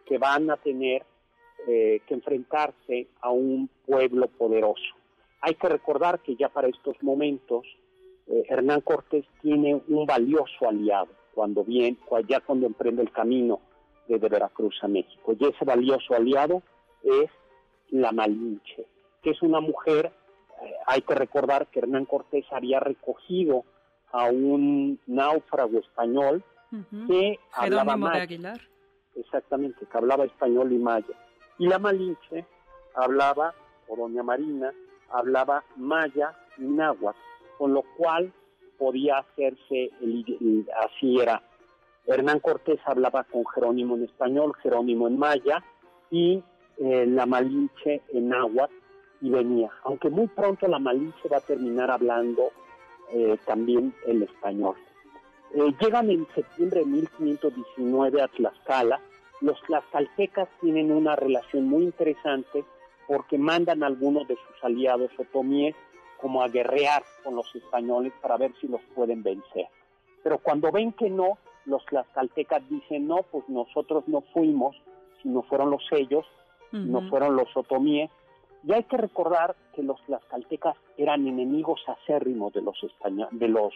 que 0.06 0.18
van 0.18 0.50
a 0.50 0.56
tener 0.56 1.04
que 1.66 2.14
enfrentarse 2.14 3.08
a 3.20 3.30
un 3.30 3.68
pueblo 3.84 4.28
poderoso 4.28 4.94
hay 5.40 5.54
que 5.54 5.68
recordar 5.68 6.20
que 6.20 6.36
ya 6.36 6.48
para 6.48 6.68
estos 6.68 7.00
momentos 7.02 7.66
eh, 8.26 8.44
Hernán 8.48 8.80
Cortés 8.80 9.24
tiene 9.40 9.80
un 9.88 10.06
valioso 10.06 10.68
aliado 10.68 11.08
cuando 11.34 11.64
viene, 11.64 11.98
ya 12.28 12.40
cuando 12.40 12.66
emprende 12.66 13.02
el 13.02 13.12
camino 13.12 13.60
desde 14.08 14.28
Veracruz 14.28 14.76
a 14.82 14.88
México. 14.88 15.34
Y 15.38 15.44
ese 15.44 15.64
valioso 15.64 16.14
aliado 16.14 16.62
es 17.02 17.30
la 17.90 18.12
Malinche, 18.12 18.86
que 19.22 19.30
es 19.30 19.42
una 19.42 19.60
mujer, 19.60 20.12
eh, 20.62 20.74
hay 20.86 21.02
que 21.02 21.14
recordar 21.14 21.66
que 21.68 21.80
Hernán 21.80 22.06
Cortés 22.06 22.44
había 22.50 22.80
recogido 22.80 23.64
a 24.12 24.26
un 24.26 24.98
náufrago 25.06 25.78
español 25.78 26.42
que 27.06 27.38
hablaba 27.52 27.96
maya. 27.96 28.22
Aguilar. 28.22 28.60
Exactamente, 29.14 29.86
que 29.86 29.98
hablaba 29.98 30.24
español 30.24 30.72
y 30.72 30.78
maya. 30.78 31.14
Y 31.58 31.68
la 31.68 31.78
Malinche 31.78 32.44
hablaba, 32.94 33.54
o 33.88 33.96
doña 33.96 34.22
Marina, 34.22 34.72
hablaba 35.10 35.64
maya 35.76 36.34
y 36.58 36.62
náhuatl, 36.62 37.18
con 37.58 37.72
lo 37.72 37.82
cual 37.96 38.32
podía 38.78 39.18
hacerse, 39.18 39.90
así 40.84 41.18
era. 41.20 41.42
Hernán 42.06 42.40
Cortés 42.40 42.78
hablaba 42.84 43.24
con 43.24 43.44
Jerónimo 43.46 43.96
en 43.96 44.04
español, 44.04 44.52
Jerónimo 44.62 45.08
en 45.08 45.18
maya 45.18 45.64
y 46.10 46.42
eh, 46.78 47.06
la 47.06 47.26
Malinche 47.26 48.02
en 48.12 48.28
náhuatl 48.28 48.74
y 49.20 49.30
venía. 49.30 49.70
Aunque 49.84 50.10
muy 50.10 50.28
pronto 50.28 50.68
la 50.68 50.78
Malinche 50.78 51.28
va 51.28 51.38
a 51.38 51.40
terminar 51.40 51.90
hablando 51.90 52.50
eh, 53.12 53.36
también 53.44 53.94
el 54.06 54.22
español. 54.22 54.76
Eh, 55.54 55.74
llegan 55.80 56.10
en 56.10 56.26
septiembre 56.34 56.80
de 56.80 56.86
1519 56.86 58.22
a 58.22 58.28
Tlaxcala. 58.28 59.00
Los 59.40 59.60
tlaxcaltecas 59.62 60.48
tienen 60.60 60.90
una 60.90 61.14
relación 61.14 61.68
muy 61.68 61.84
interesante 61.84 62.64
porque 63.06 63.38
mandan 63.38 63.82
algunos 63.82 64.26
de 64.28 64.34
sus 64.36 64.64
aliados 64.64 65.10
otomíes 65.18 65.74
como 66.20 66.42
a 66.42 66.48
guerrear 66.48 67.04
con 67.22 67.36
los 67.36 67.54
españoles 67.54 68.12
para 68.20 68.36
ver 68.36 68.52
si 68.60 68.68
los 68.68 68.80
pueden 68.94 69.22
vencer. 69.22 69.68
Pero 70.22 70.38
cuando 70.38 70.72
ven 70.72 70.92
que 70.92 71.10
no, 71.10 71.38
los 71.66 71.84
tlaxcaltecas 71.86 72.68
dicen, 72.68 73.06
no, 73.06 73.18
pues 73.30 73.48
nosotros 73.48 74.04
no 74.06 74.22
fuimos, 74.32 74.76
sino 75.22 75.42
fueron 75.42 75.70
los 75.70 75.84
ellos, 75.92 76.24
no 76.72 77.08
fueron 77.08 77.36
los 77.36 77.48
otomíes. 77.56 78.10
Y 78.64 78.72
hay 78.72 78.82
que 78.84 78.96
recordar 78.96 79.54
que 79.74 79.82
los 79.82 80.00
tlaxcaltecas 80.02 80.76
eran 80.96 81.26
enemigos 81.26 81.80
acérrimos 81.86 82.52
de 82.52 82.62
los, 82.62 82.76
de 83.30 83.48
los 83.48 83.72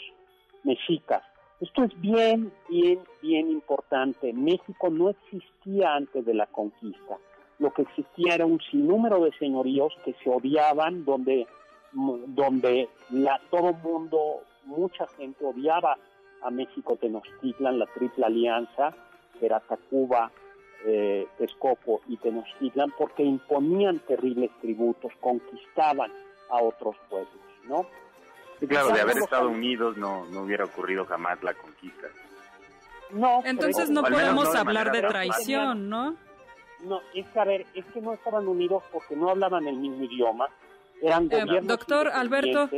mexicas. 0.64 1.22
Esto 1.60 1.84
es 1.84 2.00
bien, 2.00 2.52
bien, 2.68 3.00
bien 3.22 3.50
importante. 3.50 4.32
México 4.32 4.88
no 4.90 5.10
existía 5.10 5.94
antes 5.94 6.24
de 6.24 6.34
la 6.34 6.46
conquista. 6.46 7.18
Lo 7.61 7.72
que 7.72 7.82
existía 7.82 8.34
era 8.34 8.46
un 8.46 8.58
sinnúmero 8.61 9.22
de 9.22 9.32
señoríos 9.38 9.92
que 10.04 10.14
se 10.24 10.30
odiaban, 10.30 11.04
donde, 11.04 11.46
donde 11.92 12.88
la, 13.11 13.40
todo 13.50 13.72
mundo, 13.74 14.42
mucha 14.64 15.06
gente 15.16 15.44
odiaba 15.44 15.96
a 16.42 16.50
México 16.50 16.96
Tenochtitlan, 16.96 17.78
la 17.78 17.86
Triple 17.86 18.24
Alianza, 18.24 18.94
que 19.38 19.46
era 19.46 19.61
Tacuba, 19.61 20.32
eh, 20.86 21.28
Texcoco 21.38 22.00
y 22.08 22.16
Tenochtitlan, 22.16 22.92
porque 22.96 23.22
imponían 23.22 23.98
terribles 24.00 24.50
tributos, 24.62 25.12
conquistaban 25.20 26.11
a 26.50 26.62
otros 26.62 26.96
pueblos, 27.11 27.28
¿no? 27.68 27.86
claro, 28.66 28.90
de 28.90 29.00
haber 29.00 29.18
estado 29.18 29.48
unidos 29.48 29.96
no, 29.96 30.26
no 30.26 30.42
hubiera 30.42 30.64
ocurrido 30.64 31.04
jamás 31.06 31.42
la 31.42 31.54
conquista. 31.54 32.08
No, 33.11 33.42
entonces 33.44 33.90
no 33.90 34.02
podemos 34.02 34.54
hablar 34.54 34.92
de 34.92 35.02
traición, 35.02 35.88
¿no? 35.88 36.16
No, 36.84 37.00
es 37.14 37.26
que 37.28 37.40
a 37.40 37.44
ver, 37.44 37.66
es 37.74 37.84
que 37.86 38.00
no 38.00 38.12
estaban 38.14 38.46
unidos 38.48 38.82
porque 38.92 39.16
no 39.16 39.30
hablaban 39.30 39.66
el 39.66 39.76
mismo 39.76 40.04
idioma, 40.04 40.48
eran 41.02 41.24
eh, 41.24 41.40
gobiernos 41.44 41.66
Doctor 41.66 42.08
Alberto, 42.08 42.68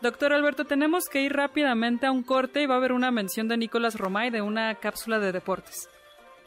doctor 0.00 0.32
Alberto, 0.32 0.64
tenemos 0.64 1.04
que 1.08 1.22
ir 1.22 1.32
rápidamente 1.32 2.06
a 2.06 2.12
un 2.12 2.22
corte 2.22 2.62
y 2.62 2.66
va 2.66 2.74
a 2.74 2.78
haber 2.78 2.92
una 2.92 3.10
mención 3.10 3.48
de 3.48 3.56
Nicolás 3.56 3.96
Romay 3.96 4.30
de 4.30 4.42
una 4.42 4.74
cápsula 4.76 5.18
de 5.18 5.32
deportes. 5.32 5.88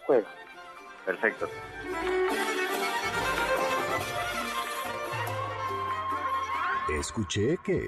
Pues. 0.08 0.26
Perfecto. 1.06 1.48
Escuché 7.00 7.58
que... 7.64 7.82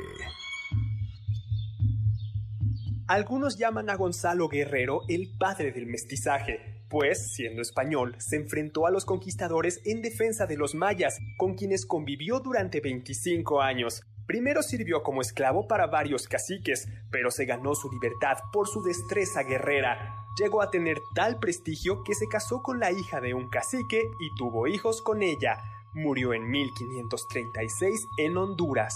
Algunos 3.08 3.58
llaman 3.58 3.90
a 3.90 3.96
Gonzalo 3.96 4.50
Guerrero 4.50 5.02
el 5.08 5.30
padre 5.40 5.72
del 5.72 5.86
mestizaje, 5.86 6.77
pues, 6.90 7.34
siendo 7.34 7.62
español, 7.62 8.16
se 8.20 8.38
enfrentó 8.38 8.86
a 8.88 8.92
los 8.92 9.06
conquistadores 9.06 9.82
en 9.86 10.02
defensa 10.02 10.46
de 10.46 10.58
los 10.58 10.76
mayas, 10.76 11.20
con 11.38 11.56
quienes 11.56 11.86
convivió 11.86 12.40
durante 12.40 12.82
25 12.82 13.62
años. 13.62 14.04
Primero 14.26 14.62
sirvió 14.62 15.04
como 15.04 15.22
esclavo 15.22 15.68
para 15.68 15.88
varios 15.88 16.28
caciques, 16.28 16.88
pero 17.12 17.32
se 17.32 17.46
ganó 17.46 17.76
su 17.76 17.90
libertad 17.90 18.38
por 18.52 18.68
su 18.68 18.84
destreza 18.84 19.44
guerrera. 19.44 20.16
Llegó 20.38 20.62
a 20.62 20.70
tener 20.70 20.98
tal 21.16 21.40
prestigio 21.40 22.04
que 22.04 22.14
se 22.14 22.28
casó 22.28 22.62
con 22.62 22.80
la 22.80 22.92
hija 22.92 23.22
de 23.22 23.34
un 23.34 23.50
cacique 23.50 24.02
y 24.20 24.36
tuvo 24.36 24.68
hijos 24.68 25.02
con 25.02 25.24
ella. 25.24 25.64
Murió 25.94 26.34
en 26.34 26.50
1536 26.50 28.06
en 28.18 28.38
Honduras. 28.38 28.94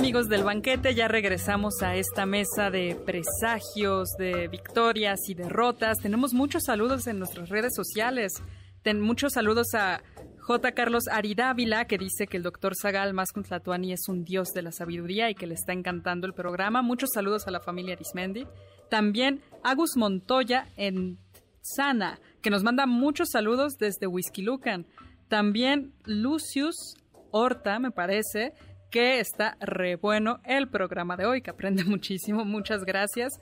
amigos 0.00 0.30
del 0.30 0.44
banquete, 0.44 0.94
ya 0.94 1.08
regresamos 1.08 1.82
a 1.82 1.94
esta 1.94 2.24
mesa 2.24 2.70
de 2.70 2.96
presagios, 3.04 4.08
de 4.18 4.48
victorias 4.48 5.28
y 5.28 5.34
derrotas. 5.34 5.98
Tenemos 5.98 6.32
muchos 6.32 6.62
saludos 6.64 7.06
en 7.06 7.18
nuestras 7.18 7.50
redes 7.50 7.74
sociales. 7.74 8.32
Ten 8.80 8.98
muchos 9.02 9.34
saludos 9.34 9.74
a 9.74 10.02
J. 10.38 10.72
Carlos 10.72 11.06
Aridávila, 11.06 11.84
que 11.84 11.98
dice 11.98 12.26
que 12.26 12.38
el 12.38 12.42
doctor 12.42 12.72
Zagal 12.80 13.12
Mascuntlatuani 13.12 13.92
es 13.92 14.08
un 14.08 14.24
dios 14.24 14.54
de 14.54 14.62
la 14.62 14.72
sabiduría 14.72 15.28
y 15.28 15.34
que 15.34 15.46
le 15.46 15.52
está 15.52 15.74
encantando 15.74 16.26
el 16.26 16.32
programa. 16.32 16.80
Muchos 16.80 17.10
saludos 17.12 17.46
a 17.46 17.50
la 17.50 17.60
familia 17.60 17.92
Arismendi. 17.92 18.46
También 18.88 19.42
Agus 19.62 19.98
Montoya 19.98 20.66
en 20.78 21.18
Sana, 21.60 22.20
que 22.40 22.48
nos 22.48 22.62
manda 22.62 22.86
muchos 22.86 23.28
saludos 23.30 23.74
desde 23.78 24.06
Whisky 24.06 24.40
Lucan. 24.40 24.86
También 25.28 25.92
Lucius 26.06 26.96
Horta, 27.32 27.78
me 27.78 27.90
parece, 27.90 28.54
que 28.90 29.20
está 29.20 29.56
re 29.60 29.96
bueno 29.96 30.38
el 30.44 30.68
programa 30.68 31.16
de 31.16 31.26
hoy, 31.26 31.42
que 31.42 31.50
aprende 31.50 31.84
muchísimo. 31.86 32.44
Muchas 32.44 32.84
gracias. 32.84 33.40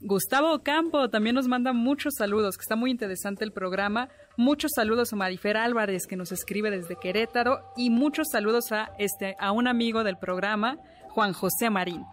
Gustavo 0.00 0.60
Campo 0.62 1.10
también 1.10 1.34
nos 1.34 1.48
manda 1.48 1.72
muchos 1.72 2.14
saludos, 2.16 2.56
que 2.56 2.62
está 2.62 2.76
muy 2.76 2.90
interesante 2.90 3.44
el 3.44 3.52
programa. 3.52 4.08
Muchos 4.36 4.70
saludos 4.76 5.12
a 5.12 5.16
Marifer 5.16 5.56
Álvarez, 5.56 6.06
que 6.06 6.14
nos 6.14 6.30
escribe 6.30 6.70
desde 6.70 6.94
Querétaro, 6.94 7.60
y 7.76 7.90
muchos 7.90 8.28
saludos 8.30 8.70
a, 8.70 8.92
este, 8.98 9.34
a 9.40 9.50
un 9.50 9.66
amigo 9.66 10.04
del 10.04 10.16
programa, 10.16 10.78
Juan 11.08 11.32
José 11.32 11.68
Marín. 11.70 12.04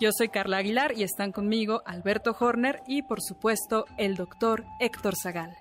Yo 0.00 0.10
soy 0.12 0.28
Carla 0.28 0.58
Aguilar 0.58 0.92
y 0.96 1.04
están 1.04 1.30
conmigo 1.30 1.82
Alberto 1.84 2.34
Horner 2.38 2.82
y, 2.88 3.02
por 3.02 3.20
supuesto, 3.20 3.84
el 3.96 4.16
doctor 4.16 4.64
Héctor 4.80 5.14
Zagal. 5.14 5.56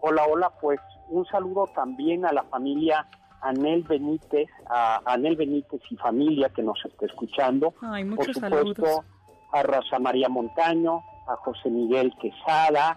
Hola, 0.00 0.24
hola, 0.28 0.50
pues 0.60 0.78
un 1.08 1.26
saludo 1.26 1.66
también 1.74 2.26
a 2.26 2.32
la 2.32 2.44
familia 2.44 3.06
Anel 3.40 3.82
Benítez, 3.82 4.48
a 4.68 5.00
Anel 5.04 5.36
Benítez 5.36 5.80
y 5.90 5.96
familia 5.96 6.48
que 6.50 6.62
nos 6.62 6.84
está 6.84 7.06
escuchando. 7.06 7.72
Por 7.72 8.34
supuesto, 8.34 9.04
a 9.52 9.62
Rosa 9.62 9.98
María 9.98 10.28
Montaño, 10.28 11.02
a 11.28 11.36
José 11.36 11.70
Miguel 11.70 12.12
Quesada, 12.20 12.96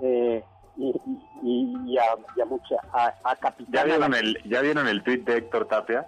eh, 0.00 0.44
y, 0.78 1.96
a, 1.98 2.44
mucha, 2.44 2.76
a, 2.92 3.14
a 3.24 3.54
¿Ya 3.68 3.84
vieron, 3.84 4.14
el, 4.14 4.38
¿Ya 4.44 4.60
vieron 4.60 4.86
el 4.88 5.02
tweet 5.02 5.18
de 5.24 5.38
Héctor 5.38 5.66
Tapia? 5.68 6.06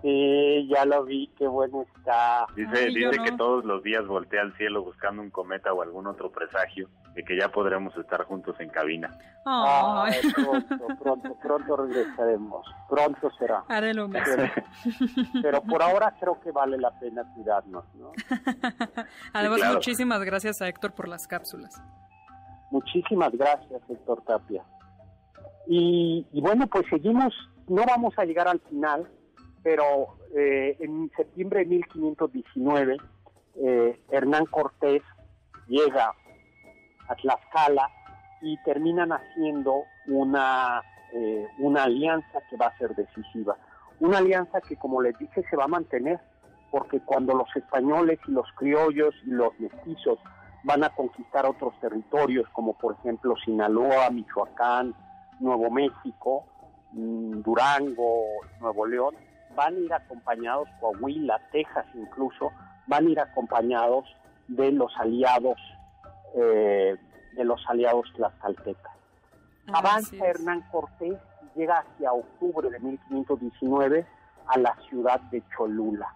Sí, 0.00 0.66
ya 0.68 0.86
lo 0.86 1.04
vi, 1.04 1.30
qué 1.36 1.46
bueno 1.46 1.84
está. 1.94 2.46
Dice, 2.56 2.86
dice 2.86 3.18
que 3.22 3.32
todos 3.32 3.66
los 3.66 3.82
días 3.82 4.06
voltea 4.06 4.40
al 4.40 4.56
cielo 4.56 4.82
buscando 4.82 5.20
un 5.20 5.30
cometa 5.30 5.74
o 5.74 5.82
algún 5.82 6.06
otro 6.06 6.32
presagio 6.32 6.88
de 7.14 7.24
que 7.24 7.36
ya 7.36 7.48
podremos 7.48 7.96
estar 7.96 8.24
juntos 8.24 8.58
en 8.60 8.68
cabina. 8.70 9.16
pronto, 10.34 10.76
pronto, 11.02 11.36
pronto 11.42 11.76
regresaremos. 11.76 12.66
Pronto 12.88 13.30
será. 13.38 13.64
Haré 13.68 13.94
lo 13.94 14.08
mismo. 14.08 14.44
Pero, 15.42 15.62
por 15.62 15.82
ahora 15.82 16.14
creo 16.18 16.40
que 16.40 16.52
vale 16.52 16.78
la 16.78 16.98
pena 16.98 17.24
cuidarnos, 17.34 17.84
¿no? 17.94 18.12
Además, 19.32 19.60
muchísimas 19.72 20.22
gracias 20.22 20.62
a 20.62 20.68
Héctor 20.68 20.92
por 20.92 21.08
las 21.08 21.26
cápsulas. 21.26 21.82
Muchísimas 22.70 23.32
gracias, 23.32 23.82
Héctor 23.88 24.22
Tapia. 24.22 24.62
Y, 25.66 26.26
y 26.32 26.40
bueno, 26.40 26.66
pues 26.66 26.86
seguimos, 26.88 27.34
no 27.68 27.84
vamos 27.84 28.14
a 28.16 28.24
llegar 28.24 28.48
al 28.48 28.60
final, 28.60 29.08
pero 29.62 30.18
eh, 30.36 30.76
en 30.80 31.10
septiembre 31.16 31.60
de 31.60 31.66
1519 31.66 32.96
eh, 33.56 34.00
Hernán 34.10 34.46
Cortés 34.46 35.02
llega 35.66 36.14
a 37.10 37.14
Tlaxcala 37.16 37.90
y 38.40 38.56
terminan 38.62 39.10
haciendo 39.12 39.84
una, 40.06 40.82
eh, 41.12 41.46
una 41.58 41.84
alianza 41.84 42.40
que 42.48 42.56
va 42.56 42.66
a 42.66 42.78
ser 42.78 42.94
decisiva. 42.94 43.56
Una 43.98 44.18
alianza 44.18 44.60
que, 44.60 44.76
como 44.76 45.02
les 45.02 45.18
dije, 45.18 45.44
se 45.50 45.56
va 45.56 45.64
a 45.64 45.68
mantener, 45.68 46.20
porque 46.70 47.00
cuando 47.00 47.34
los 47.34 47.54
españoles 47.54 48.18
y 48.26 48.30
los 48.30 48.46
criollos 48.56 49.14
y 49.26 49.30
los 49.30 49.58
mestizos 49.58 50.18
van 50.62 50.84
a 50.84 50.90
conquistar 50.90 51.46
otros 51.46 51.74
territorios, 51.80 52.48
como 52.52 52.74
por 52.74 52.94
ejemplo 52.94 53.34
Sinaloa, 53.44 54.10
Michoacán, 54.10 54.94
Nuevo 55.40 55.70
México, 55.70 56.44
mm, 56.92 57.42
Durango, 57.42 58.24
Nuevo 58.60 58.86
León, 58.86 59.14
van 59.56 59.74
a 59.74 59.78
ir 59.78 59.92
acompañados, 59.92 60.68
Coahuila, 60.80 61.40
Texas 61.50 61.86
incluso, 61.94 62.52
van 62.86 63.06
a 63.06 63.10
ir 63.10 63.20
acompañados 63.20 64.04
de 64.48 64.72
los 64.72 64.92
aliados, 64.98 65.58
eh, 66.34 66.96
de 67.32 67.44
los 67.44 67.60
aliados 67.68 68.12
tlaxcaltecas. 68.14 68.92
Avanza 69.72 70.26
Hernán 70.26 70.64
Cortés 70.70 71.18
y 71.42 71.58
llega 71.58 71.78
hacia 71.78 72.12
octubre 72.12 72.70
de 72.70 72.80
1519 72.80 74.06
a 74.46 74.58
la 74.58 74.74
ciudad 74.88 75.20
de 75.30 75.42
Cholula. 75.56 76.08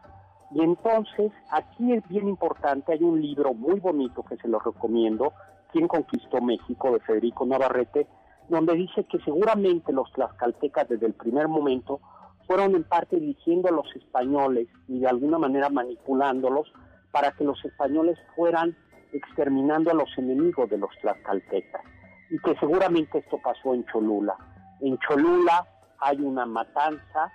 Y 0.50 0.62
entonces, 0.62 1.32
aquí 1.50 1.92
es 1.92 2.06
bien 2.08 2.28
importante, 2.28 2.92
hay 2.92 3.02
un 3.02 3.20
libro 3.20 3.54
muy 3.54 3.80
bonito 3.80 4.22
que 4.24 4.36
se 4.36 4.48
lo 4.48 4.58
recomiendo, 4.58 5.32
¿Quién 5.72 5.88
conquistó 5.88 6.40
México? 6.40 6.92
de 6.92 7.00
Federico 7.00 7.44
Navarrete, 7.44 8.06
donde 8.48 8.74
dice 8.74 9.02
que 9.04 9.18
seguramente 9.24 9.92
los 9.92 10.12
tlaxcaltecas 10.12 10.88
desde 10.88 11.06
el 11.06 11.14
primer 11.14 11.48
momento 11.48 12.00
fueron 12.46 12.76
en 12.76 12.84
parte 12.84 13.18
dirigiendo 13.18 13.68
a 13.68 13.72
los 13.72 13.86
españoles 13.96 14.68
y 14.86 15.00
de 15.00 15.08
alguna 15.08 15.38
manera 15.38 15.70
manipulándolos 15.70 16.72
para 17.10 17.32
que 17.32 17.42
los 17.42 17.64
españoles 17.64 18.16
fueran 18.36 18.76
exterminando 19.14 19.90
a 19.90 19.94
los 19.94 20.10
enemigos 20.18 20.68
de 20.68 20.78
los 20.78 20.90
tlaxcaltecas. 21.00 21.82
Y 22.30 22.38
que 22.38 22.54
seguramente 22.58 23.18
esto 23.18 23.38
pasó 23.38 23.74
en 23.74 23.84
Cholula. 23.86 24.36
En 24.80 24.98
Cholula 24.98 25.66
hay 26.00 26.20
una 26.20 26.44
matanza, 26.44 27.32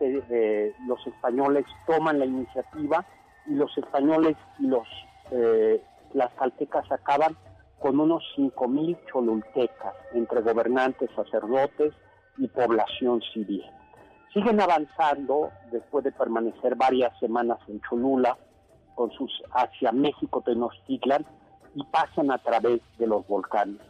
eh, 0.00 0.74
los 0.86 1.04
españoles 1.06 1.64
toman 1.86 2.18
la 2.18 2.26
iniciativa 2.26 3.04
y 3.46 3.54
los 3.54 3.76
españoles 3.78 4.36
y 4.58 4.66
los 4.66 4.86
eh, 5.30 5.82
tlaxcaltecas 6.12 6.90
acaban 6.90 7.36
con 7.78 7.98
unos 7.98 8.22
5.000 8.36 8.98
cholultecas 9.10 9.94
entre 10.12 10.40
gobernantes, 10.40 11.10
sacerdotes 11.16 11.92
y 12.38 12.48
población 12.48 13.20
civil. 13.32 13.64
Siguen 14.32 14.60
avanzando 14.60 15.50
después 15.70 16.04
de 16.04 16.12
permanecer 16.12 16.76
varias 16.76 17.18
semanas 17.18 17.58
en 17.68 17.80
Cholula 17.80 18.36
con 18.94 19.10
sus 19.12 19.30
hacia 19.52 19.92
México 19.92 20.42
Tenochtitlan 20.42 21.24
y 21.74 21.84
pasan 21.84 22.30
a 22.30 22.38
través 22.38 22.80
de 22.98 23.06
los 23.06 23.26
volcanes. 23.26 23.80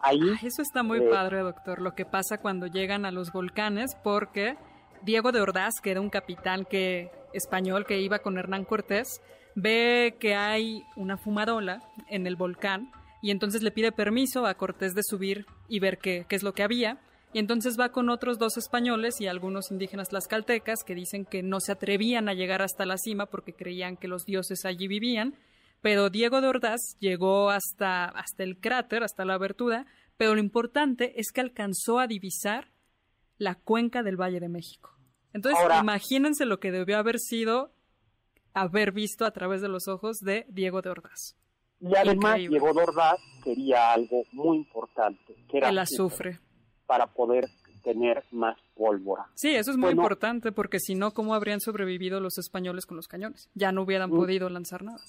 Ahí, 0.00 0.20
eso 0.42 0.62
está 0.62 0.82
muy 0.82 0.98
eh, 0.98 1.08
padre, 1.08 1.40
doctor, 1.40 1.80
lo 1.80 1.94
que 1.94 2.04
pasa 2.04 2.38
cuando 2.38 2.66
llegan 2.66 3.04
a 3.04 3.12
los 3.12 3.32
volcanes, 3.32 3.96
porque 4.02 4.56
Diego 5.02 5.30
de 5.30 5.40
Ordaz, 5.40 5.80
que 5.80 5.92
era 5.92 6.00
un 6.00 6.10
capitán 6.10 6.64
que, 6.64 7.10
español 7.32 7.86
que 7.86 8.00
iba 8.00 8.18
con 8.18 8.36
Hernán 8.36 8.64
Cortés, 8.64 9.20
ve 9.54 10.16
que 10.18 10.34
hay 10.34 10.84
una 10.96 11.16
fumarola 11.18 11.80
en 12.08 12.26
el 12.26 12.36
volcán 12.36 12.90
y 13.20 13.30
entonces 13.30 13.62
le 13.62 13.70
pide 13.70 13.92
permiso 13.92 14.46
a 14.46 14.54
Cortés 14.54 14.94
de 14.94 15.02
subir 15.04 15.46
y 15.68 15.78
ver 15.78 15.98
qué, 15.98 16.26
qué 16.28 16.36
es 16.36 16.42
lo 16.42 16.52
que 16.52 16.64
había 16.64 16.98
y 17.32 17.38
entonces 17.38 17.78
va 17.80 17.90
con 17.90 18.10
otros 18.10 18.38
dos 18.38 18.58
españoles 18.58 19.20
y 19.20 19.26
algunos 19.26 19.70
indígenas 19.70 20.10
tlaxcaltecas 20.10 20.84
que 20.84 20.94
dicen 20.94 21.24
que 21.24 21.42
no 21.42 21.60
se 21.60 21.72
atrevían 21.72 22.28
a 22.28 22.34
llegar 22.34 22.60
hasta 22.60 22.84
la 22.84 22.98
cima 22.98 23.26
porque 23.26 23.54
creían 23.54 23.96
que 23.96 24.08
los 24.08 24.24
dioses 24.26 24.64
allí 24.66 24.86
vivían. 24.86 25.34
Pero 25.80 26.10
Diego 26.10 26.40
de 26.40 26.48
Ordaz 26.48 26.96
llegó 27.00 27.50
hasta, 27.50 28.04
hasta 28.04 28.42
el 28.42 28.60
cráter, 28.60 29.02
hasta 29.02 29.24
la 29.24 29.34
abertura, 29.34 29.86
pero 30.16 30.34
lo 30.34 30.40
importante 30.40 31.18
es 31.18 31.32
que 31.32 31.40
alcanzó 31.40 31.98
a 31.98 32.06
divisar 32.06 32.68
la 33.38 33.54
cuenca 33.56 34.02
del 34.02 34.20
Valle 34.20 34.38
de 34.38 34.48
México. 34.48 34.90
Entonces, 35.32 35.64
imagínense 35.80 36.44
lo 36.44 36.60
que 36.60 36.70
debió 36.70 36.98
haber 36.98 37.18
sido 37.18 37.72
haber 38.52 38.92
visto 38.92 39.24
a 39.24 39.30
través 39.30 39.62
de 39.62 39.68
los 39.68 39.88
ojos 39.88 40.18
de 40.18 40.44
Diego 40.50 40.82
de 40.82 40.90
Ordaz. 40.90 41.34
Y 41.80 41.96
además 41.96 42.36
Diego 42.36 42.72
de 42.74 42.82
Ordaz 42.82 43.18
quería 43.42 43.94
algo 43.94 44.22
muy 44.32 44.58
importante, 44.58 45.34
que 45.48 45.56
era 45.56 45.70
el 45.70 45.78
azufre 45.78 46.38
para 46.86 47.06
poder 47.06 47.48
tener 47.82 48.22
más 48.30 48.56
pólvora. 48.74 49.26
Sí, 49.34 49.54
eso 49.54 49.70
es 49.70 49.76
muy 49.76 49.90
importante 49.90 50.52
porque 50.52 50.78
si 50.78 50.94
no, 50.94 51.12
¿cómo 51.12 51.34
habrían 51.34 51.60
sobrevivido 51.60 52.20
los 52.20 52.38
españoles 52.38 52.86
con 52.86 52.96
los 52.96 53.08
cañones? 53.08 53.50
Ya 53.54 53.72
no 53.72 53.82
hubieran 53.82 54.10
mm. 54.10 54.16
podido 54.16 54.48
lanzar 54.48 54.82
nada. 54.82 55.00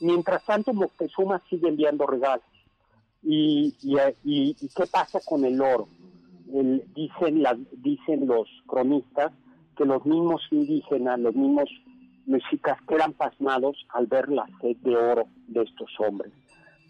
Mientras 0.00 0.44
tanto, 0.44 0.72
Moctezuma 0.72 1.42
sigue 1.48 1.68
enviando 1.68 2.06
regalos. 2.06 2.44
¿Y, 3.22 3.76
y, 3.82 4.54
qué 4.54 4.86
pasa 4.90 5.20
con 5.24 5.44
el 5.44 5.60
oro? 5.60 5.88
dicen, 6.96 7.44
dicen 7.72 8.26
los 8.26 8.48
cronistas 8.66 9.32
que 9.76 9.84
los 9.84 10.04
mismos 10.04 10.42
indígenas, 10.50 11.20
los 11.20 11.34
mismos 11.34 11.68
mexicas 12.26 12.78
quedan 12.88 13.12
pasmados 13.12 13.76
al 13.90 14.06
ver 14.06 14.30
la 14.30 14.46
sed 14.60 14.76
de 14.78 14.96
oro 14.96 15.24
de 15.46 15.62
estos 15.62 15.90
hombres. 16.00 16.32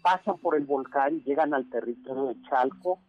Pasan 0.01 0.37
por 0.39 0.55
el 0.55 0.65
volcán, 0.65 1.21
llegan 1.23 1.53
al 1.53 1.69
territorio 1.69 2.27
de 2.27 2.41
Chalco 2.49 2.99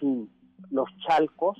y 0.00 0.28
los 0.70 0.88
chalcos 1.06 1.56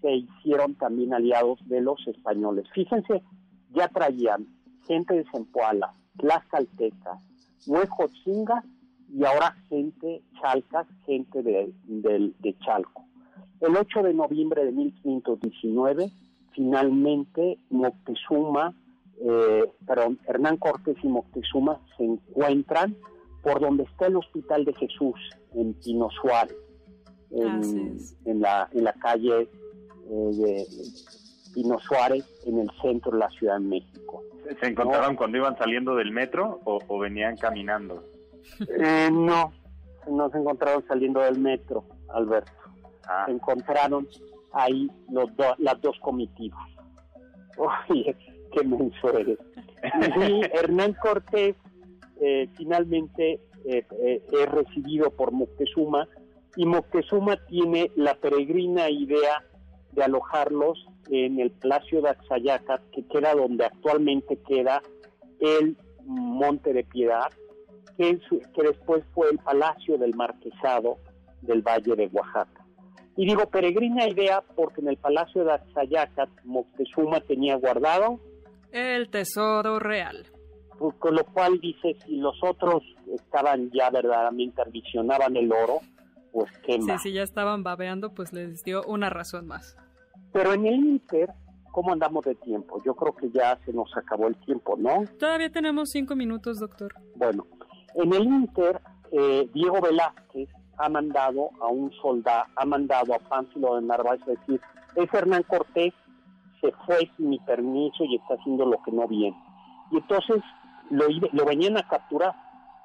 se 0.00 0.16
hicieron 0.16 0.74
también 0.74 1.14
aliados 1.14 1.58
de 1.66 1.80
los 1.80 2.06
españoles. 2.06 2.66
Fíjense, 2.74 3.22
ya 3.70 3.88
traían 3.88 4.46
gente 4.86 5.14
de 5.14 5.24
Zempoala, 5.30 5.92
Tlaxcalteca, 6.18 7.18
Huejotzinga 7.66 8.62
y 9.12 9.24
ahora 9.24 9.56
gente 9.68 10.22
chalcas, 10.40 10.86
gente 11.06 11.42
de, 11.42 11.72
de, 11.86 12.58
Chalco. 12.64 13.04
El 13.60 13.76
8 13.76 14.02
de 14.02 14.14
noviembre 14.14 14.64
de 14.64 14.72
1519, 14.72 16.10
finalmente 16.52 17.58
Moctezuma, 17.70 18.74
eh, 19.20 19.64
perdón, 19.86 20.18
Hernán 20.26 20.56
Cortés 20.56 20.96
y 21.02 21.08
Moctezuma 21.08 21.80
se 21.96 22.04
encuentran 22.04 22.96
por 23.42 23.60
donde 23.60 23.84
está 23.84 24.06
el 24.06 24.16
Hospital 24.16 24.64
de 24.64 24.74
Jesús, 24.74 25.14
en 25.54 25.74
Pino 25.74 26.08
en, 27.34 28.40
la, 28.40 28.68
en 28.72 28.84
la 28.84 28.92
calle 28.94 29.42
eh, 29.42 29.48
de 30.06 30.66
Pino 31.54 31.78
Suárez, 31.78 32.24
en 32.46 32.58
el 32.60 32.70
centro 32.82 33.12
de 33.12 33.18
la 33.18 33.30
Ciudad 33.30 33.54
de 33.54 33.66
México. 33.66 34.22
¿Se 34.60 34.66
encontraron 34.66 35.16
cuando 35.16 35.38
iban 35.38 35.56
saliendo 35.56 35.94
del 35.96 36.12
metro 36.12 36.60
o, 36.64 36.98
venían 36.98 37.36
caminando? 37.36 38.04
Eh, 38.68 39.08
no, 39.10 39.52
no 40.10 40.30
se 40.30 40.38
encontraron 40.38 40.84
saliendo 40.86 41.20
del 41.20 41.38
metro, 41.38 41.84
Alberto. 42.08 42.52
Ah. 43.08 43.24
Se 43.26 43.32
encontraron 43.32 44.06
ahí 44.52 44.90
los 45.10 45.30
las 45.58 45.80
dos 45.80 45.98
comitivas. 46.00 46.60
Oye, 47.88 48.16
qué 48.52 48.64
menso 48.64 49.18
eres. 49.18 49.38
Y 50.28 50.42
Hernán 50.52 50.94
Cortés 50.94 51.56
eh, 52.20 52.48
finalmente 52.54 53.40
es 53.64 54.50
recibido 54.50 55.10
por 55.10 55.32
Moctezuma 55.32 56.06
y 56.56 56.66
Moctezuma 56.66 57.36
tiene 57.46 57.90
la 57.96 58.14
peregrina 58.14 58.90
idea 58.90 59.42
de 59.92 60.04
alojarlos 60.04 60.86
en 61.10 61.40
el 61.40 61.50
Palacio 61.50 62.02
de 62.02 62.10
Axayacat, 62.10 62.80
que 62.90 63.06
queda 63.06 63.34
donde 63.34 63.66
actualmente 63.66 64.38
queda 64.46 64.82
el 65.40 65.76
Monte 66.04 66.72
de 66.72 66.84
Piedad, 66.84 67.30
que, 67.96 68.18
que 68.54 68.62
después 68.62 69.04
fue 69.14 69.30
el 69.30 69.38
Palacio 69.38 69.98
del 69.98 70.14
Marquesado 70.14 70.98
del 71.42 71.62
Valle 71.62 71.96
de 71.96 72.08
Oaxaca. 72.12 72.64
Y 73.16 73.26
digo 73.26 73.46
peregrina 73.46 74.08
idea 74.08 74.42
porque 74.56 74.80
en 74.80 74.88
el 74.88 74.96
Palacio 74.96 75.44
de 75.44 75.52
Axayacat 75.52 76.28
Moctezuma 76.44 77.20
tenía 77.20 77.56
guardado 77.56 78.18
el 78.72 79.08
tesoro 79.08 79.78
real. 79.78 80.26
Pues, 80.78 80.96
con 80.96 81.14
lo 81.14 81.24
cual 81.24 81.60
dice, 81.60 81.96
si 82.04 82.16
los 82.16 82.36
otros 82.42 82.82
estaban 83.14 83.70
ya 83.70 83.88
verdaderamente 83.90 84.60
ambicionaban 84.62 85.36
el 85.36 85.52
oro, 85.52 85.78
pues 86.34 86.50
qué 86.66 86.82
Sí, 86.82 86.98
si 86.98 87.12
ya 87.12 87.22
estaban 87.22 87.62
babeando, 87.62 88.12
pues 88.12 88.32
les 88.32 88.64
dio 88.64 88.82
una 88.84 89.08
razón 89.08 89.46
más. 89.46 89.76
Pero 90.32 90.52
en 90.52 90.66
el 90.66 90.74
Inter, 90.74 91.32
¿cómo 91.70 91.92
andamos 91.92 92.24
de 92.24 92.34
tiempo? 92.34 92.82
Yo 92.84 92.94
creo 92.96 93.14
que 93.14 93.30
ya 93.30 93.56
se 93.64 93.72
nos 93.72 93.96
acabó 93.96 94.26
el 94.26 94.36
tiempo, 94.38 94.76
¿no? 94.76 95.04
Todavía 95.18 95.50
tenemos 95.50 95.90
cinco 95.90 96.16
minutos, 96.16 96.58
doctor. 96.58 96.92
Bueno, 97.14 97.46
en 97.94 98.12
el 98.12 98.24
Inter, 98.24 98.80
eh, 99.12 99.48
Diego 99.54 99.80
Velázquez 99.80 100.48
ha 100.78 100.88
mandado 100.88 101.50
a 101.60 101.68
un 101.68 101.92
soldado, 102.02 102.46
ha 102.56 102.64
mandado 102.64 103.14
a 103.14 103.20
Pánfilo 103.20 103.76
de 103.76 103.82
Narváez 103.82 104.20
a 104.22 104.30
decir, 104.32 104.60
es 104.96 105.14
Hernán 105.14 105.44
Cortés, 105.44 105.94
se 106.60 106.72
fue 106.84 107.08
sin 107.16 107.30
mi 107.30 107.38
permiso 107.38 108.04
y 108.04 108.16
está 108.16 108.34
haciendo 108.34 108.66
lo 108.66 108.82
que 108.82 108.90
no 108.90 109.06
viene. 109.06 109.40
Y 109.92 109.98
entonces 109.98 110.42
lo, 110.90 111.04
lo 111.30 111.44
venían 111.44 111.76
a 111.76 111.86
capturar 111.86 112.34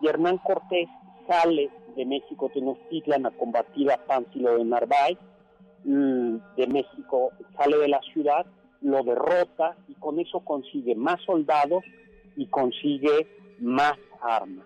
y 0.01 0.07
Hernán 0.07 0.37
Cortés 0.37 0.87
sale 1.27 1.71
de 1.95 2.05
México 2.05 2.49
Tenochtitlan 2.53 3.25
a 3.25 3.31
combatir 3.31 3.91
a 3.91 3.97
Pánfilo 3.97 4.57
de 4.57 4.65
Narváez, 4.65 5.17
mm, 5.83 6.35
de 6.57 6.67
México 6.67 7.31
sale 7.57 7.77
de 7.77 7.87
la 7.87 8.01
ciudad, 8.13 8.45
lo 8.81 9.03
derrota 9.03 9.75
y 9.87 9.95
con 9.95 10.19
eso 10.19 10.39
consigue 10.41 10.95
más 10.95 11.21
soldados 11.25 11.83
y 12.35 12.47
consigue 12.47 13.27
más 13.59 13.97
armas. 14.21 14.65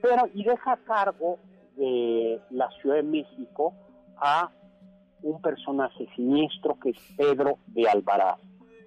Pero, 0.00 0.28
y 0.34 0.44
deja 0.44 0.72
a 0.72 0.76
cargo 0.78 1.38
de 1.76 2.40
la 2.50 2.68
Ciudad 2.80 2.96
de 2.96 3.02
México 3.02 3.72
a 4.16 4.50
un 5.22 5.40
personaje 5.40 6.08
siniestro 6.16 6.78
que 6.80 6.90
es 6.90 6.96
Pedro 7.16 7.58
de 7.68 7.88
Alvarado. 7.88 8.38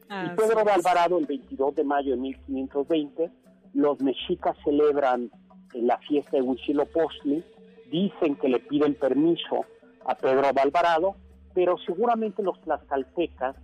y 0.10 0.36
Pedro 0.36 0.64
de 0.64 0.72
Alvarado, 0.72 1.18
el 1.18 1.26
22 1.26 1.76
de 1.76 1.84
mayo 1.84 2.12
de 2.12 2.18
1520, 2.18 3.32
los 3.74 4.00
mexicas 4.02 4.56
celebran 4.64 5.32
la 5.74 5.98
fiesta 6.00 6.38
de 6.38 6.42
Huitzilopochtli, 6.44 7.44
dicen 7.90 8.36
que 8.36 8.50
le 8.50 8.60
piden 8.60 8.96
permiso 8.96 9.66
a 10.06 10.16
Pedro 10.16 10.44
Alvarado, 10.62 11.16
pero 11.54 11.78
seguramente 11.78 12.44
los 12.44 12.60
tlaxcaltecas 12.62 13.56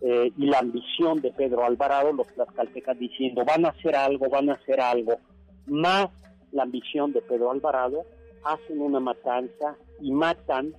eh, 0.00 0.32
y 0.36 0.46
la 0.46 0.58
ambición 0.60 1.20
de 1.20 1.32
Pedro 1.32 1.64
Alvarado, 1.64 2.12
los 2.12 2.28
tlaxcaltecas 2.28 2.98
diciendo 2.98 3.44
van 3.44 3.64
a 3.64 3.70
hacer 3.70 3.96
algo, 3.96 4.28
van 4.28 4.50
a 4.50 4.54
hacer 4.54 4.80
algo, 4.80 5.18
más 5.66 6.08
la 6.52 6.62
ambición 6.62 7.12
de 7.12 7.22
Pedro 7.22 7.50
Alvarado, 7.50 8.04
hacen 8.44 8.80
una 8.80 9.00
matanza 9.00 9.76
y 10.00 10.12
matan 10.12 10.74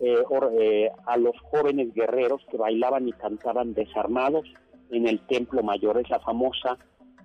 eh, 0.00 0.24
eh, 0.58 0.90
a 1.06 1.16
los 1.16 1.38
jóvenes 1.42 1.92
guerreros 1.94 2.42
que 2.50 2.56
bailaban 2.56 3.06
y 3.08 3.12
cantaban 3.12 3.74
desarmados 3.74 4.44
en 4.90 5.06
el 5.06 5.20
Templo 5.26 5.62
Mayor, 5.62 5.98
esa 5.98 6.18
famosa 6.20 6.78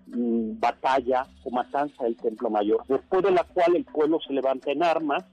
mm, 0.08 0.60
batalla 0.60 1.26
o 1.44 1.52
matanza 1.52 2.04
del 2.04 2.18
Templo 2.18 2.50
Mayor, 2.50 2.84
después 2.88 3.24
de 3.24 3.32
la 3.32 3.44
cual 3.44 3.76
el 3.76 3.86
pueblo 3.86 4.20
se 4.26 4.34
levanta 4.34 4.72
en 4.72 4.84
armas. 4.84 5.24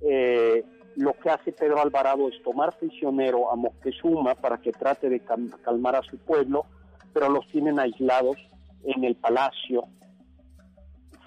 Eh, 0.00 0.64
lo 0.96 1.12
que 1.14 1.30
hace 1.30 1.52
Pedro 1.52 1.80
Alvarado 1.80 2.28
es 2.28 2.42
tomar 2.42 2.76
prisionero 2.78 3.52
a 3.52 3.56
Moctezuma 3.56 4.34
para 4.34 4.58
que 4.58 4.72
trate 4.72 5.08
de 5.08 5.20
calmar 5.62 5.96
a 5.96 6.02
su 6.02 6.18
pueblo, 6.18 6.66
pero 7.12 7.28
los 7.28 7.46
tienen 7.46 7.78
aislados 7.78 8.36
en 8.84 9.04
el 9.04 9.14
palacio 9.16 9.88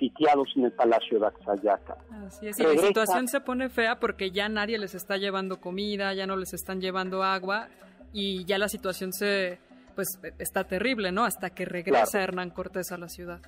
sitiados 0.03 0.49
en 0.55 0.65
el 0.65 0.71
Palacio 0.71 1.19
de 1.19 1.27
Axayaca. 1.27 1.97
Así 2.25 2.47
es, 2.47 2.59
y 2.59 2.63
la 2.63 2.77
situación 2.77 3.27
se 3.27 3.39
pone 3.39 3.69
fea 3.69 3.99
porque 3.99 4.31
ya 4.31 4.49
nadie 4.49 4.77
les 4.77 4.95
está 4.95 5.17
llevando 5.17 5.61
comida, 5.61 6.13
ya 6.13 6.27
no 6.27 6.35
les 6.35 6.53
están 6.53 6.81
llevando 6.81 7.23
agua 7.23 7.69
y 8.11 8.43
ya 8.45 8.57
la 8.57 8.67
situación 8.67 9.13
se 9.13 9.59
pues 9.95 10.19
está 10.39 10.65
terrible, 10.65 11.11
¿no? 11.11 11.23
Hasta 11.23 11.49
que 11.49 11.65
regresa 11.65 12.21
Hernán 12.21 12.49
Cortés 12.49 12.91
a 12.91 12.97
la 12.97 13.09
ciudad. 13.09 13.39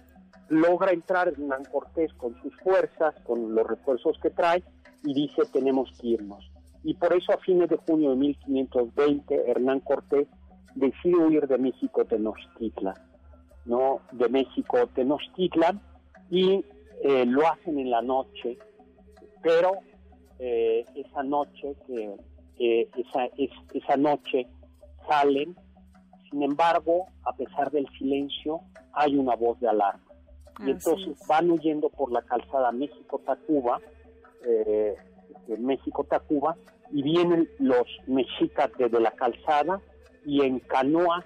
Logra 0.50 0.92
entrar 0.92 1.28
Hernán 1.28 1.66
Cortés 1.66 2.14
con 2.14 2.40
sus 2.42 2.56
fuerzas, 2.58 3.16
con 3.24 3.56
los 3.56 3.66
refuerzos 3.66 4.18
que 4.22 4.30
trae 4.30 4.64
y 5.04 5.14
dice 5.14 5.44
tenemos 5.52 5.90
que 6.00 6.08
irnos. 6.08 6.50
Y 6.84 6.94
por 6.96 7.14
eso 7.14 7.34
a 7.34 7.38
fines 7.38 7.70
de 7.70 7.78
junio 7.78 8.12
de 8.12 8.16
1520 8.18 9.50
Hernán 9.50 9.80
Cortés 9.80 10.28
decide 10.76 11.18
huir 11.18 11.48
de 11.48 11.58
México 11.58 12.06
Tenochtitlan, 12.06 12.96
¿no? 13.66 14.02
De 14.12 14.30
México 14.30 14.88
Tenochtitlan 14.94 15.82
y 16.30 16.64
eh, 17.04 17.26
lo 17.26 17.48
hacen 17.48 17.80
en 17.80 17.90
la 17.90 18.02
noche, 18.02 18.58
pero 19.42 19.72
eh, 20.40 20.86
esa 20.96 21.24
noche 21.24 21.76
que 21.88 22.16
esa, 22.58 23.26
esa 23.74 23.98
noche 23.98 24.48
salen, 25.08 25.56
sin 26.30 26.44
embargo, 26.44 27.08
a 27.24 27.36
pesar 27.36 27.72
del 27.72 27.88
silencio, 27.98 28.62
hay 28.94 29.16
una 29.16 29.36
voz 29.36 29.60
de 29.60 29.70
alarma. 29.70 30.02
y 30.66 30.72
entonces 30.72 31.18
van 31.28 31.52
huyendo 31.52 31.90
por 31.90 32.12
la 32.12 32.22
calzada 32.22 32.72
México-Tacuba, 32.72 33.82
eh, 34.46 34.96
México-Tacuba, 35.60 36.56
y 36.92 37.04
vienen 37.04 37.50
los 37.60 37.88
mexicas 38.08 38.72
desde 38.78 39.00
la 39.00 39.12
calzada 39.12 39.82
y 40.26 40.42
en 40.42 40.60
canoa 40.60 41.26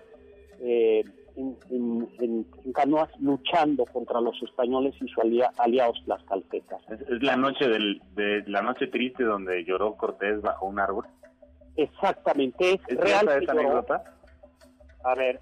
eh, 0.61 1.03
en, 1.39 2.45
canoas 2.73 3.09
luchando 3.19 3.85
contra 3.85 4.19
los 4.19 4.41
españoles 4.43 4.93
y 4.99 5.07
sus 5.07 5.23
aliados 5.57 6.01
las 6.05 6.23
caltecas. 6.23 6.81
¿Es, 6.89 7.23
la 7.23 7.37
noche 7.37 7.67
del, 7.67 8.01
de 8.15 8.43
la 8.47 8.61
noche 8.61 8.87
triste 8.87 9.23
donde 9.23 9.63
lloró 9.63 9.95
Cortés 9.95 10.41
bajo 10.41 10.65
un 10.65 10.79
árbol. 10.79 11.05
Exactamente, 11.75 12.79
es, 12.87 12.97
real. 12.97 13.27
Esa 13.41 13.51
anécdota? 13.51 14.18
A 15.03 15.15
ver. 15.15 15.39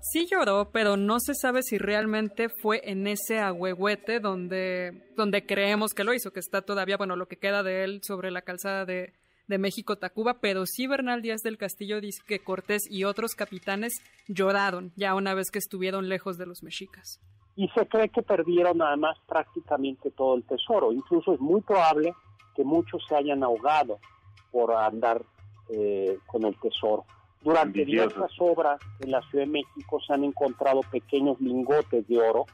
Sí 0.00 0.26
lloró, 0.30 0.70
pero 0.70 0.96
no 0.96 1.18
se 1.18 1.34
sabe 1.34 1.62
si 1.62 1.78
realmente 1.78 2.48
fue 2.48 2.80
en 2.84 3.06
ese 3.06 3.38
agüehuete 3.38 4.20
donde, 4.20 5.08
donde 5.16 5.44
creemos 5.46 5.94
que 5.94 6.04
lo 6.04 6.14
hizo, 6.14 6.32
que 6.32 6.40
está 6.40 6.62
todavía, 6.62 6.96
bueno, 6.96 7.16
lo 7.16 7.26
que 7.26 7.38
queda 7.38 7.62
de 7.62 7.82
él 7.82 8.00
sobre 8.04 8.30
la 8.30 8.42
calzada 8.42 8.84
de, 8.84 9.14
de 9.48 9.58
México 9.58 9.96
Tacuba, 9.96 10.38
pero 10.40 10.66
sí 10.66 10.86
Bernal 10.86 11.22
Díaz 11.22 11.40
del 11.42 11.58
Castillo 11.58 12.00
dice 12.00 12.22
que 12.26 12.40
Cortés 12.40 12.82
y 12.90 13.04
otros 13.04 13.34
capitanes 13.34 13.94
lloraron 14.28 14.92
ya 14.96 15.14
una 15.14 15.34
vez 15.34 15.50
que 15.50 15.58
estuvieron 15.58 16.08
lejos 16.08 16.36
de 16.38 16.46
los 16.46 16.62
mexicas. 16.62 17.20
Y 17.56 17.68
se 17.68 17.86
cree 17.86 18.10
que 18.10 18.22
perdieron 18.22 18.82
además 18.82 19.16
prácticamente 19.26 20.10
todo 20.10 20.36
el 20.36 20.44
tesoro. 20.44 20.92
Incluso 20.92 21.32
es 21.32 21.40
muy 21.40 21.62
probable 21.62 22.12
que 22.54 22.64
muchos 22.64 23.02
se 23.08 23.16
hayan 23.16 23.42
ahogado 23.42 23.98
por 24.50 24.72
andar 24.74 25.22
eh, 25.70 26.18
con 26.26 26.44
el 26.44 26.58
tesoro. 26.60 27.04
Durante 27.42 27.84
diversas 27.84 28.32
obras 28.38 28.80
en 29.00 29.12
la 29.12 29.22
Ciudad 29.22 29.44
de 29.44 29.50
México 29.50 30.00
se 30.04 30.12
han 30.12 30.24
encontrado 30.24 30.80
pequeños 30.90 31.40
lingotes 31.40 32.06
de 32.08 32.18
oro 32.18 32.46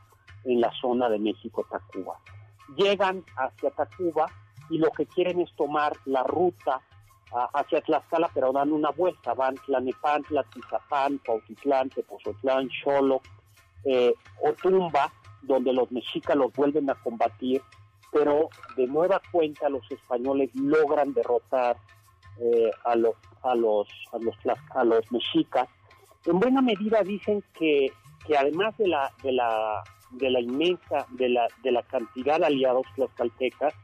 en 0.45 0.61
la 0.61 0.71
zona 0.81 1.09
de 1.09 1.19
México-Tacuba. 1.19 2.19
Llegan 2.77 3.25
hacia 3.37 3.71
Tacuba 3.71 4.27
y 4.69 4.79
lo 4.79 4.91
que 4.91 5.07
quieren 5.07 5.41
es 5.41 5.53
tomar 5.57 5.93
la 6.05 6.23
ruta 6.23 6.81
hacia 7.55 7.81
Tlaxcala, 7.81 8.31
pero 8.35 8.53
dan 8.53 8.73
una 8.73 8.91
vuelta, 8.91 9.35
van 9.35 9.55
Tlanepantla, 9.55 10.45
Tizapán, 10.45 11.19
Pautitlán, 11.25 11.89
Tepozotlán, 11.89 12.69
Xolo, 12.83 13.23
eh, 13.85 14.15
Otumba, 14.43 15.11
donde 15.43 15.73
los 15.73 15.91
mexicas 15.91 16.37
los 16.37 16.53
vuelven 16.53 16.91
a 16.91 16.95
combatir, 16.95 17.63
pero 18.13 18.51
de 18.77 18.87
nueva 18.87 19.21
cuenta 19.31 19.69
los 19.69 19.91
españoles 19.91 20.51
logran 20.55 21.15
derrotar 21.15 21.77
eh, 22.39 22.71
a 22.85 22.95
los 22.97 23.15
a 23.43 23.55
los 23.55 23.89
a 24.13 24.19
los 24.19 24.37
a 24.75 24.85
los 24.85 25.11
mexicas. 25.13 25.69
En 26.27 26.39
buena 26.39 26.63
medida 26.63 27.03
dicen 27.03 27.43
que, 27.59 27.93
que 28.27 28.37
además 28.37 28.77
de 28.79 28.89
la 28.89 29.13
de 29.23 29.33
la 29.33 29.83
de 30.13 30.31
la 30.31 30.41
inmensa 30.41 31.07
de 31.11 31.29
la 31.29 31.49
de 31.63 31.73
la 31.73 31.83
cantidad 31.83 32.39
de 32.39 32.47
aliados 32.47 32.87
tlaxcaltecas 32.95 33.75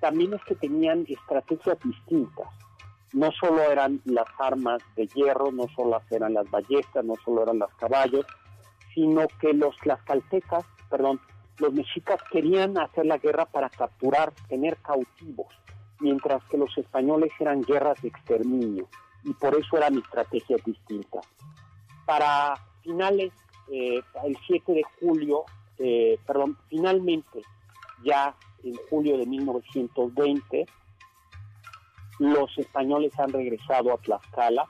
también 0.00 0.34
es 0.34 0.42
que 0.44 0.54
tenían 0.54 1.04
estrategias 1.08 1.78
distintas. 1.82 2.48
No 3.12 3.30
solo 3.32 3.62
eran 3.70 4.00
las 4.04 4.26
armas 4.38 4.82
de 4.94 5.06
hierro, 5.06 5.50
no 5.52 5.66
solo 5.74 6.00
eran 6.10 6.34
las 6.34 6.50
ballestas, 6.50 7.04
no 7.04 7.14
solo 7.24 7.44
eran 7.44 7.58
los 7.58 7.72
caballos, 7.74 8.26
sino 8.94 9.26
que 9.40 9.52
los 9.52 9.76
tlaxcaltecas, 9.78 10.64
perdón, 10.90 11.20
los 11.58 11.72
mexicas 11.72 12.20
querían 12.30 12.76
hacer 12.78 13.06
la 13.06 13.18
guerra 13.18 13.46
para 13.46 13.70
capturar, 13.70 14.32
tener 14.48 14.76
cautivos, 14.78 15.48
mientras 16.00 16.42
que 16.44 16.58
los 16.58 16.76
españoles 16.76 17.30
eran 17.40 17.62
guerras 17.62 18.00
de 18.02 18.08
exterminio 18.08 18.88
y 19.24 19.32
por 19.34 19.54
eso 19.56 19.76
eran 19.76 19.98
estrategias 19.98 20.62
distintas. 20.64 21.26
Para 22.04 22.54
finales, 22.82 23.32
eh, 23.70 24.00
el 24.24 24.38
7 24.46 24.72
de 24.72 24.84
julio, 25.00 25.44
eh, 25.78 26.18
perdón, 26.26 26.56
finalmente 26.68 27.42
ya 28.04 28.34
en 28.62 28.74
julio 28.88 29.18
de 29.18 29.26
1920, 29.26 30.66
los 32.18 32.58
españoles 32.58 33.18
han 33.18 33.32
regresado 33.32 33.92
a 33.92 33.98
Tlaxcala, 33.98 34.66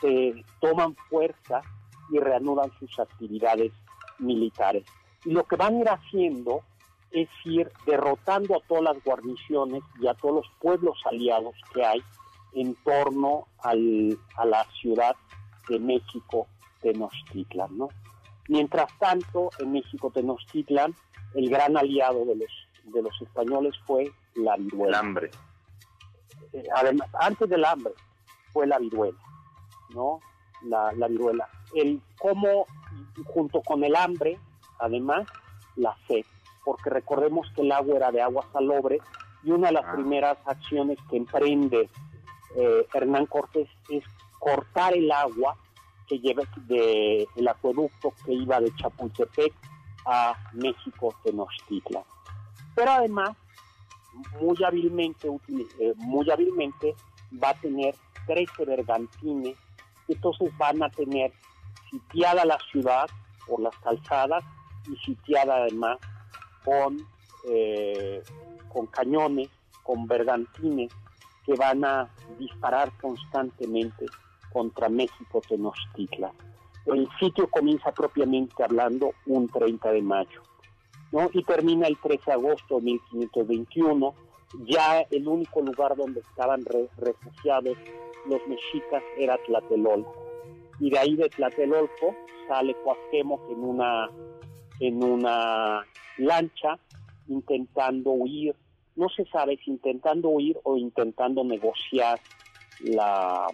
se 0.00 0.44
toman 0.60 0.94
fuerza 1.08 1.62
y 2.10 2.18
reanudan 2.18 2.70
sus 2.78 2.98
actividades 2.98 3.72
militares. 4.18 4.84
Y 5.24 5.30
lo 5.30 5.44
que 5.44 5.56
van 5.56 5.76
a 5.76 5.80
ir 5.80 5.88
haciendo 5.88 6.62
es 7.12 7.28
ir 7.44 7.70
derrotando 7.86 8.56
a 8.56 8.60
todas 8.66 8.82
las 8.82 9.04
guarniciones 9.04 9.82
y 10.00 10.06
a 10.06 10.14
todos 10.14 10.36
los 10.36 10.46
pueblos 10.60 10.98
aliados 11.04 11.54
que 11.72 11.84
hay 11.84 12.02
en 12.54 12.74
torno 12.76 13.46
al, 13.62 14.18
a 14.36 14.44
la 14.44 14.64
ciudad 14.80 15.14
de 15.68 15.78
México, 15.78 16.46
Tenochtitlan. 16.80 17.76
¿no? 17.76 17.88
Mientras 18.48 18.96
tanto, 18.98 19.50
en 19.58 19.72
México, 19.72 20.10
Tenochtitlan, 20.10 20.94
el 21.34 21.48
gran 21.48 21.76
aliado 21.76 22.24
de 22.24 22.36
los 22.36 22.50
de 22.84 23.02
los 23.02 23.22
españoles 23.22 23.74
fue 23.86 24.12
la 24.34 24.56
viruela. 24.56 24.88
El 24.88 24.94
hambre. 24.94 25.30
Eh, 26.52 26.64
además, 26.74 27.08
antes 27.14 27.48
del 27.48 27.64
hambre 27.64 27.92
fue 28.52 28.66
la 28.66 28.78
viruela, 28.78 29.18
¿no? 29.90 30.20
La, 30.64 30.92
la 30.92 31.08
viruela. 31.08 31.48
El 31.74 32.00
cómo, 32.18 32.66
junto 33.26 33.62
con 33.62 33.84
el 33.84 33.96
hambre, 33.96 34.38
además, 34.78 35.26
la 35.76 35.96
sed, 36.06 36.24
porque 36.64 36.90
recordemos 36.90 37.50
que 37.54 37.62
el 37.62 37.72
agua 37.72 37.96
era 37.96 38.10
de 38.12 38.22
agua 38.22 38.46
salobre 38.52 39.00
y 39.42 39.50
una 39.50 39.68
de 39.68 39.74
las 39.74 39.84
ah. 39.84 39.92
primeras 39.94 40.38
acciones 40.46 40.98
que 41.10 41.16
emprende 41.16 41.88
eh, 42.56 42.86
Hernán 42.92 43.26
Cortés 43.26 43.68
es 43.88 44.04
cortar 44.38 44.94
el 44.94 45.10
agua 45.10 45.56
que 46.06 46.18
lleva 46.18 46.42
del 46.66 47.26
el 47.36 47.48
acueducto 47.48 48.12
que 48.24 48.32
iba 48.32 48.60
de 48.60 48.74
Chapultepec 48.76 49.52
a 50.06 50.34
México 50.52 51.14
Tenochtitlan 51.24 52.04
pero 52.74 52.90
además 52.90 53.36
muy 54.40 54.56
hábilmente, 54.64 55.28
eh, 55.78 55.94
muy 55.96 56.30
hábilmente 56.30 56.94
va 57.42 57.50
a 57.50 57.54
tener 57.54 57.94
13 58.26 58.64
bergantines, 58.64 59.56
entonces 60.08 60.56
van 60.58 60.82
a 60.82 60.90
tener 60.90 61.32
sitiada 61.90 62.44
la 62.44 62.58
ciudad 62.70 63.08
por 63.46 63.60
las 63.60 63.76
calzadas 63.78 64.44
y 64.90 64.96
sitiada 65.04 65.56
además 65.56 65.98
con, 66.64 66.98
eh, 67.48 68.22
con 68.68 68.86
cañones, 68.86 69.48
con 69.82 70.06
bergantines 70.06 70.92
que 71.44 71.54
van 71.54 71.84
a 71.84 72.08
disparar 72.38 72.92
constantemente 73.00 74.06
contra 74.52 74.88
México 74.88 75.42
Tenochtitlan. 75.48 76.32
El 76.86 77.08
sitio 77.18 77.48
comienza 77.48 77.92
propiamente 77.92 78.62
hablando 78.62 79.12
un 79.26 79.48
30 79.48 79.92
de 79.92 80.02
mayo, 80.02 80.42
¿no? 81.12 81.30
Y 81.32 81.44
termina 81.44 81.86
el 81.86 81.98
13 81.98 82.22
de 82.26 82.32
agosto 82.32 82.76
de 82.76 82.82
1521. 82.82 84.14
Ya 84.64 85.00
el 85.10 85.26
único 85.26 85.60
lugar 85.62 85.96
donde 85.96 86.20
estaban 86.20 86.64
refugiados 86.98 87.76
los 88.26 88.46
mexicas 88.46 89.02
era 89.16 89.38
Tlatelolco. 89.46 90.14
Y 90.80 90.90
de 90.90 90.98
ahí 90.98 91.16
de 91.16 91.28
Tlatelolco 91.28 92.14
sale 92.48 92.74
Cuauhtémoc 92.82 93.40
en 93.50 93.64
una, 93.64 94.10
en 94.82 95.02
una 95.02 95.86
lancha 96.18 96.78
intentando 97.28 98.10
huir. 98.10 98.54
No 98.96 99.08
se 99.08 99.24
sabe 99.26 99.58
si 99.64 99.70
intentando 99.70 100.28
huir 100.28 100.58
o 100.64 100.76
intentando 100.76 101.44
negociar 101.44 102.20
la, 102.80 103.46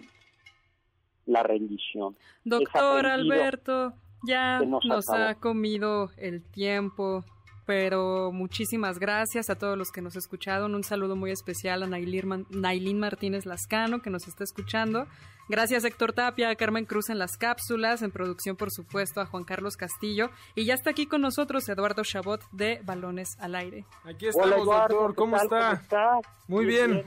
la 1.25 1.43
rendición. 1.43 2.17
Doctor 2.43 3.05
Alberto, 3.05 3.93
ya 4.23 4.59
nos, 4.61 5.09
ha 5.09 5.35
comido 5.35 6.09
el 6.17 6.43
tiempo, 6.43 7.23
pero 7.69 8.31
muchísimas 8.31 8.97
gracias 8.97 9.51
a 9.51 9.55
todos 9.55 9.77
los 9.77 9.91
que 9.91 10.01
nos 10.01 10.15
escucharon. 10.15 10.73
Un 10.73 10.83
saludo 10.83 11.15
muy 11.15 11.29
especial 11.29 11.83
a 11.83 11.85
Nailín 11.85 12.99
Martínez 12.99 13.45
Lascano, 13.45 14.01
que 14.01 14.09
nos 14.09 14.27
está 14.27 14.43
escuchando. 14.43 15.05
Gracias 15.49 15.85
Héctor 15.85 16.13
Tapia, 16.13 16.49
a 16.49 16.55
Carmen 16.55 16.85
Cruz 16.85 17.11
en 17.11 17.19
las 17.19 17.37
cápsulas, 17.37 18.01
en 18.01 18.09
producción 18.09 18.55
por 18.55 18.71
supuesto 18.71 19.21
a 19.21 19.27
Juan 19.27 19.43
Carlos 19.43 19.77
Castillo. 19.77 20.31
Y 20.55 20.65
ya 20.65 20.73
está 20.73 20.89
aquí 20.89 21.05
con 21.05 21.21
nosotros 21.21 21.69
Eduardo 21.69 22.01
Chabot 22.03 22.41
de 22.51 22.81
Balones 22.85 23.37
al 23.39 23.53
Aire. 23.53 23.85
Aquí 24.03 24.29
estamos, 24.29 24.65
doctor. 24.65 25.13
¿Cómo, 25.13 25.37
está? 25.37 25.79
Muy 26.47 26.65
bien. 26.65 27.05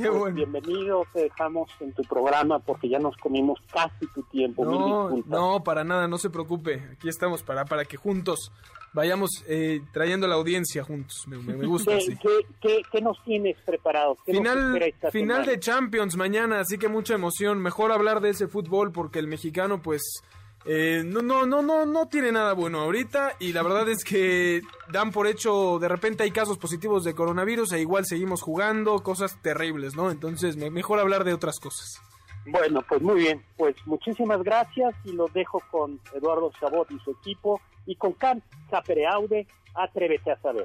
Qué 0.00 0.10
pues, 0.10 0.34
Bienvenido, 0.34 1.04
te 1.12 1.22
dejamos 1.24 1.70
en 1.80 1.92
tu 1.92 2.02
programa 2.02 2.58
porque 2.58 2.88
ya 2.88 2.98
nos 2.98 3.16
comimos 3.16 3.58
casi 3.72 4.06
tu 4.14 4.22
tiempo. 4.24 4.64
No, 4.64 5.10
no, 5.26 5.62
para 5.62 5.84
nada, 5.84 6.08
no 6.08 6.16
se 6.18 6.30
preocupe. 6.30 6.88
Aquí 6.92 7.08
estamos 7.08 7.42
para, 7.42 7.64
para 7.66 7.84
que 7.84 7.96
juntos 7.96 8.50
vayamos 8.92 9.30
eh, 9.46 9.80
trayendo 9.92 10.26
la 10.26 10.36
audiencia 10.36 10.82
juntos. 10.82 11.26
Me, 11.26 11.66
gusta 11.66 11.98
¿Qué, 11.98 12.16
¿qué, 12.60 12.82
qué, 12.90 13.00
nos 13.00 13.22
tienes 13.24 13.56
preparado? 13.64 14.16
final 14.24 14.94
final 15.12 15.44
de 15.44 15.58
Champions 15.58 16.16
mañana, 16.16 16.60
así 16.60 16.78
que 16.78 16.88
mucha 16.88 17.14
emoción. 17.14 17.60
Mejor 17.60 17.92
hablar 17.92 18.20
de 18.20 18.30
ese 18.30 18.48
fútbol 18.48 18.92
porque 18.92 19.18
el 19.18 19.26
mexicano, 19.26 19.82
pues 19.82 20.22
eh, 20.66 21.02
no, 21.04 21.22
no, 21.22 21.46
no, 21.46 21.62
no, 21.62 21.86
no 21.86 22.08
tiene 22.08 22.32
nada 22.32 22.52
bueno 22.52 22.80
ahorita 22.80 23.36
y 23.38 23.52
la 23.52 23.62
verdad 23.62 23.88
es 23.88 24.04
que 24.04 24.60
dan 24.92 25.10
por 25.10 25.26
hecho, 25.26 25.78
de 25.78 25.88
repente 25.88 26.22
hay 26.22 26.30
casos 26.30 26.58
positivos 26.58 27.02
de 27.04 27.14
coronavirus 27.14 27.72
e 27.72 27.80
igual 27.80 28.04
seguimos 28.04 28.42
jugando, 28.42 29.02
cosas 29.02 29.40
terribles, 29.40 29.96
¿no? 29.96 30.10
Entonces, 30.10 30.56
mejor 30.56 31.00
hablar 31.00 31.24
de 31.24 31.32
otras 31.32 31.58
cosas. 31.60 32.00
Bueno, 32.46 32.82
pues 32.88 33.00
muy 33.00 33.20
bien, 33.20 33.42
pues 33.56 33.74
muchísimas 33.86 34.42
gracias 34.42 34.94
y 35.04 35.12
los 35.12 35.32
dejo 35.32 35.62
con 35.70 36.00
Eduardo 36.14 36.50
Chabot 36.58 36.90
y 36.90 36.98
su 37.00 37.12
equipo 37.12 37.60
y 37.86 37.96
con 37.96 38.12
Can 38.12 38.42
Zapereaude, 38.70 39.46
atrévete 39.74 40.30
a 40.30 40.40
saber. 40.40 40.64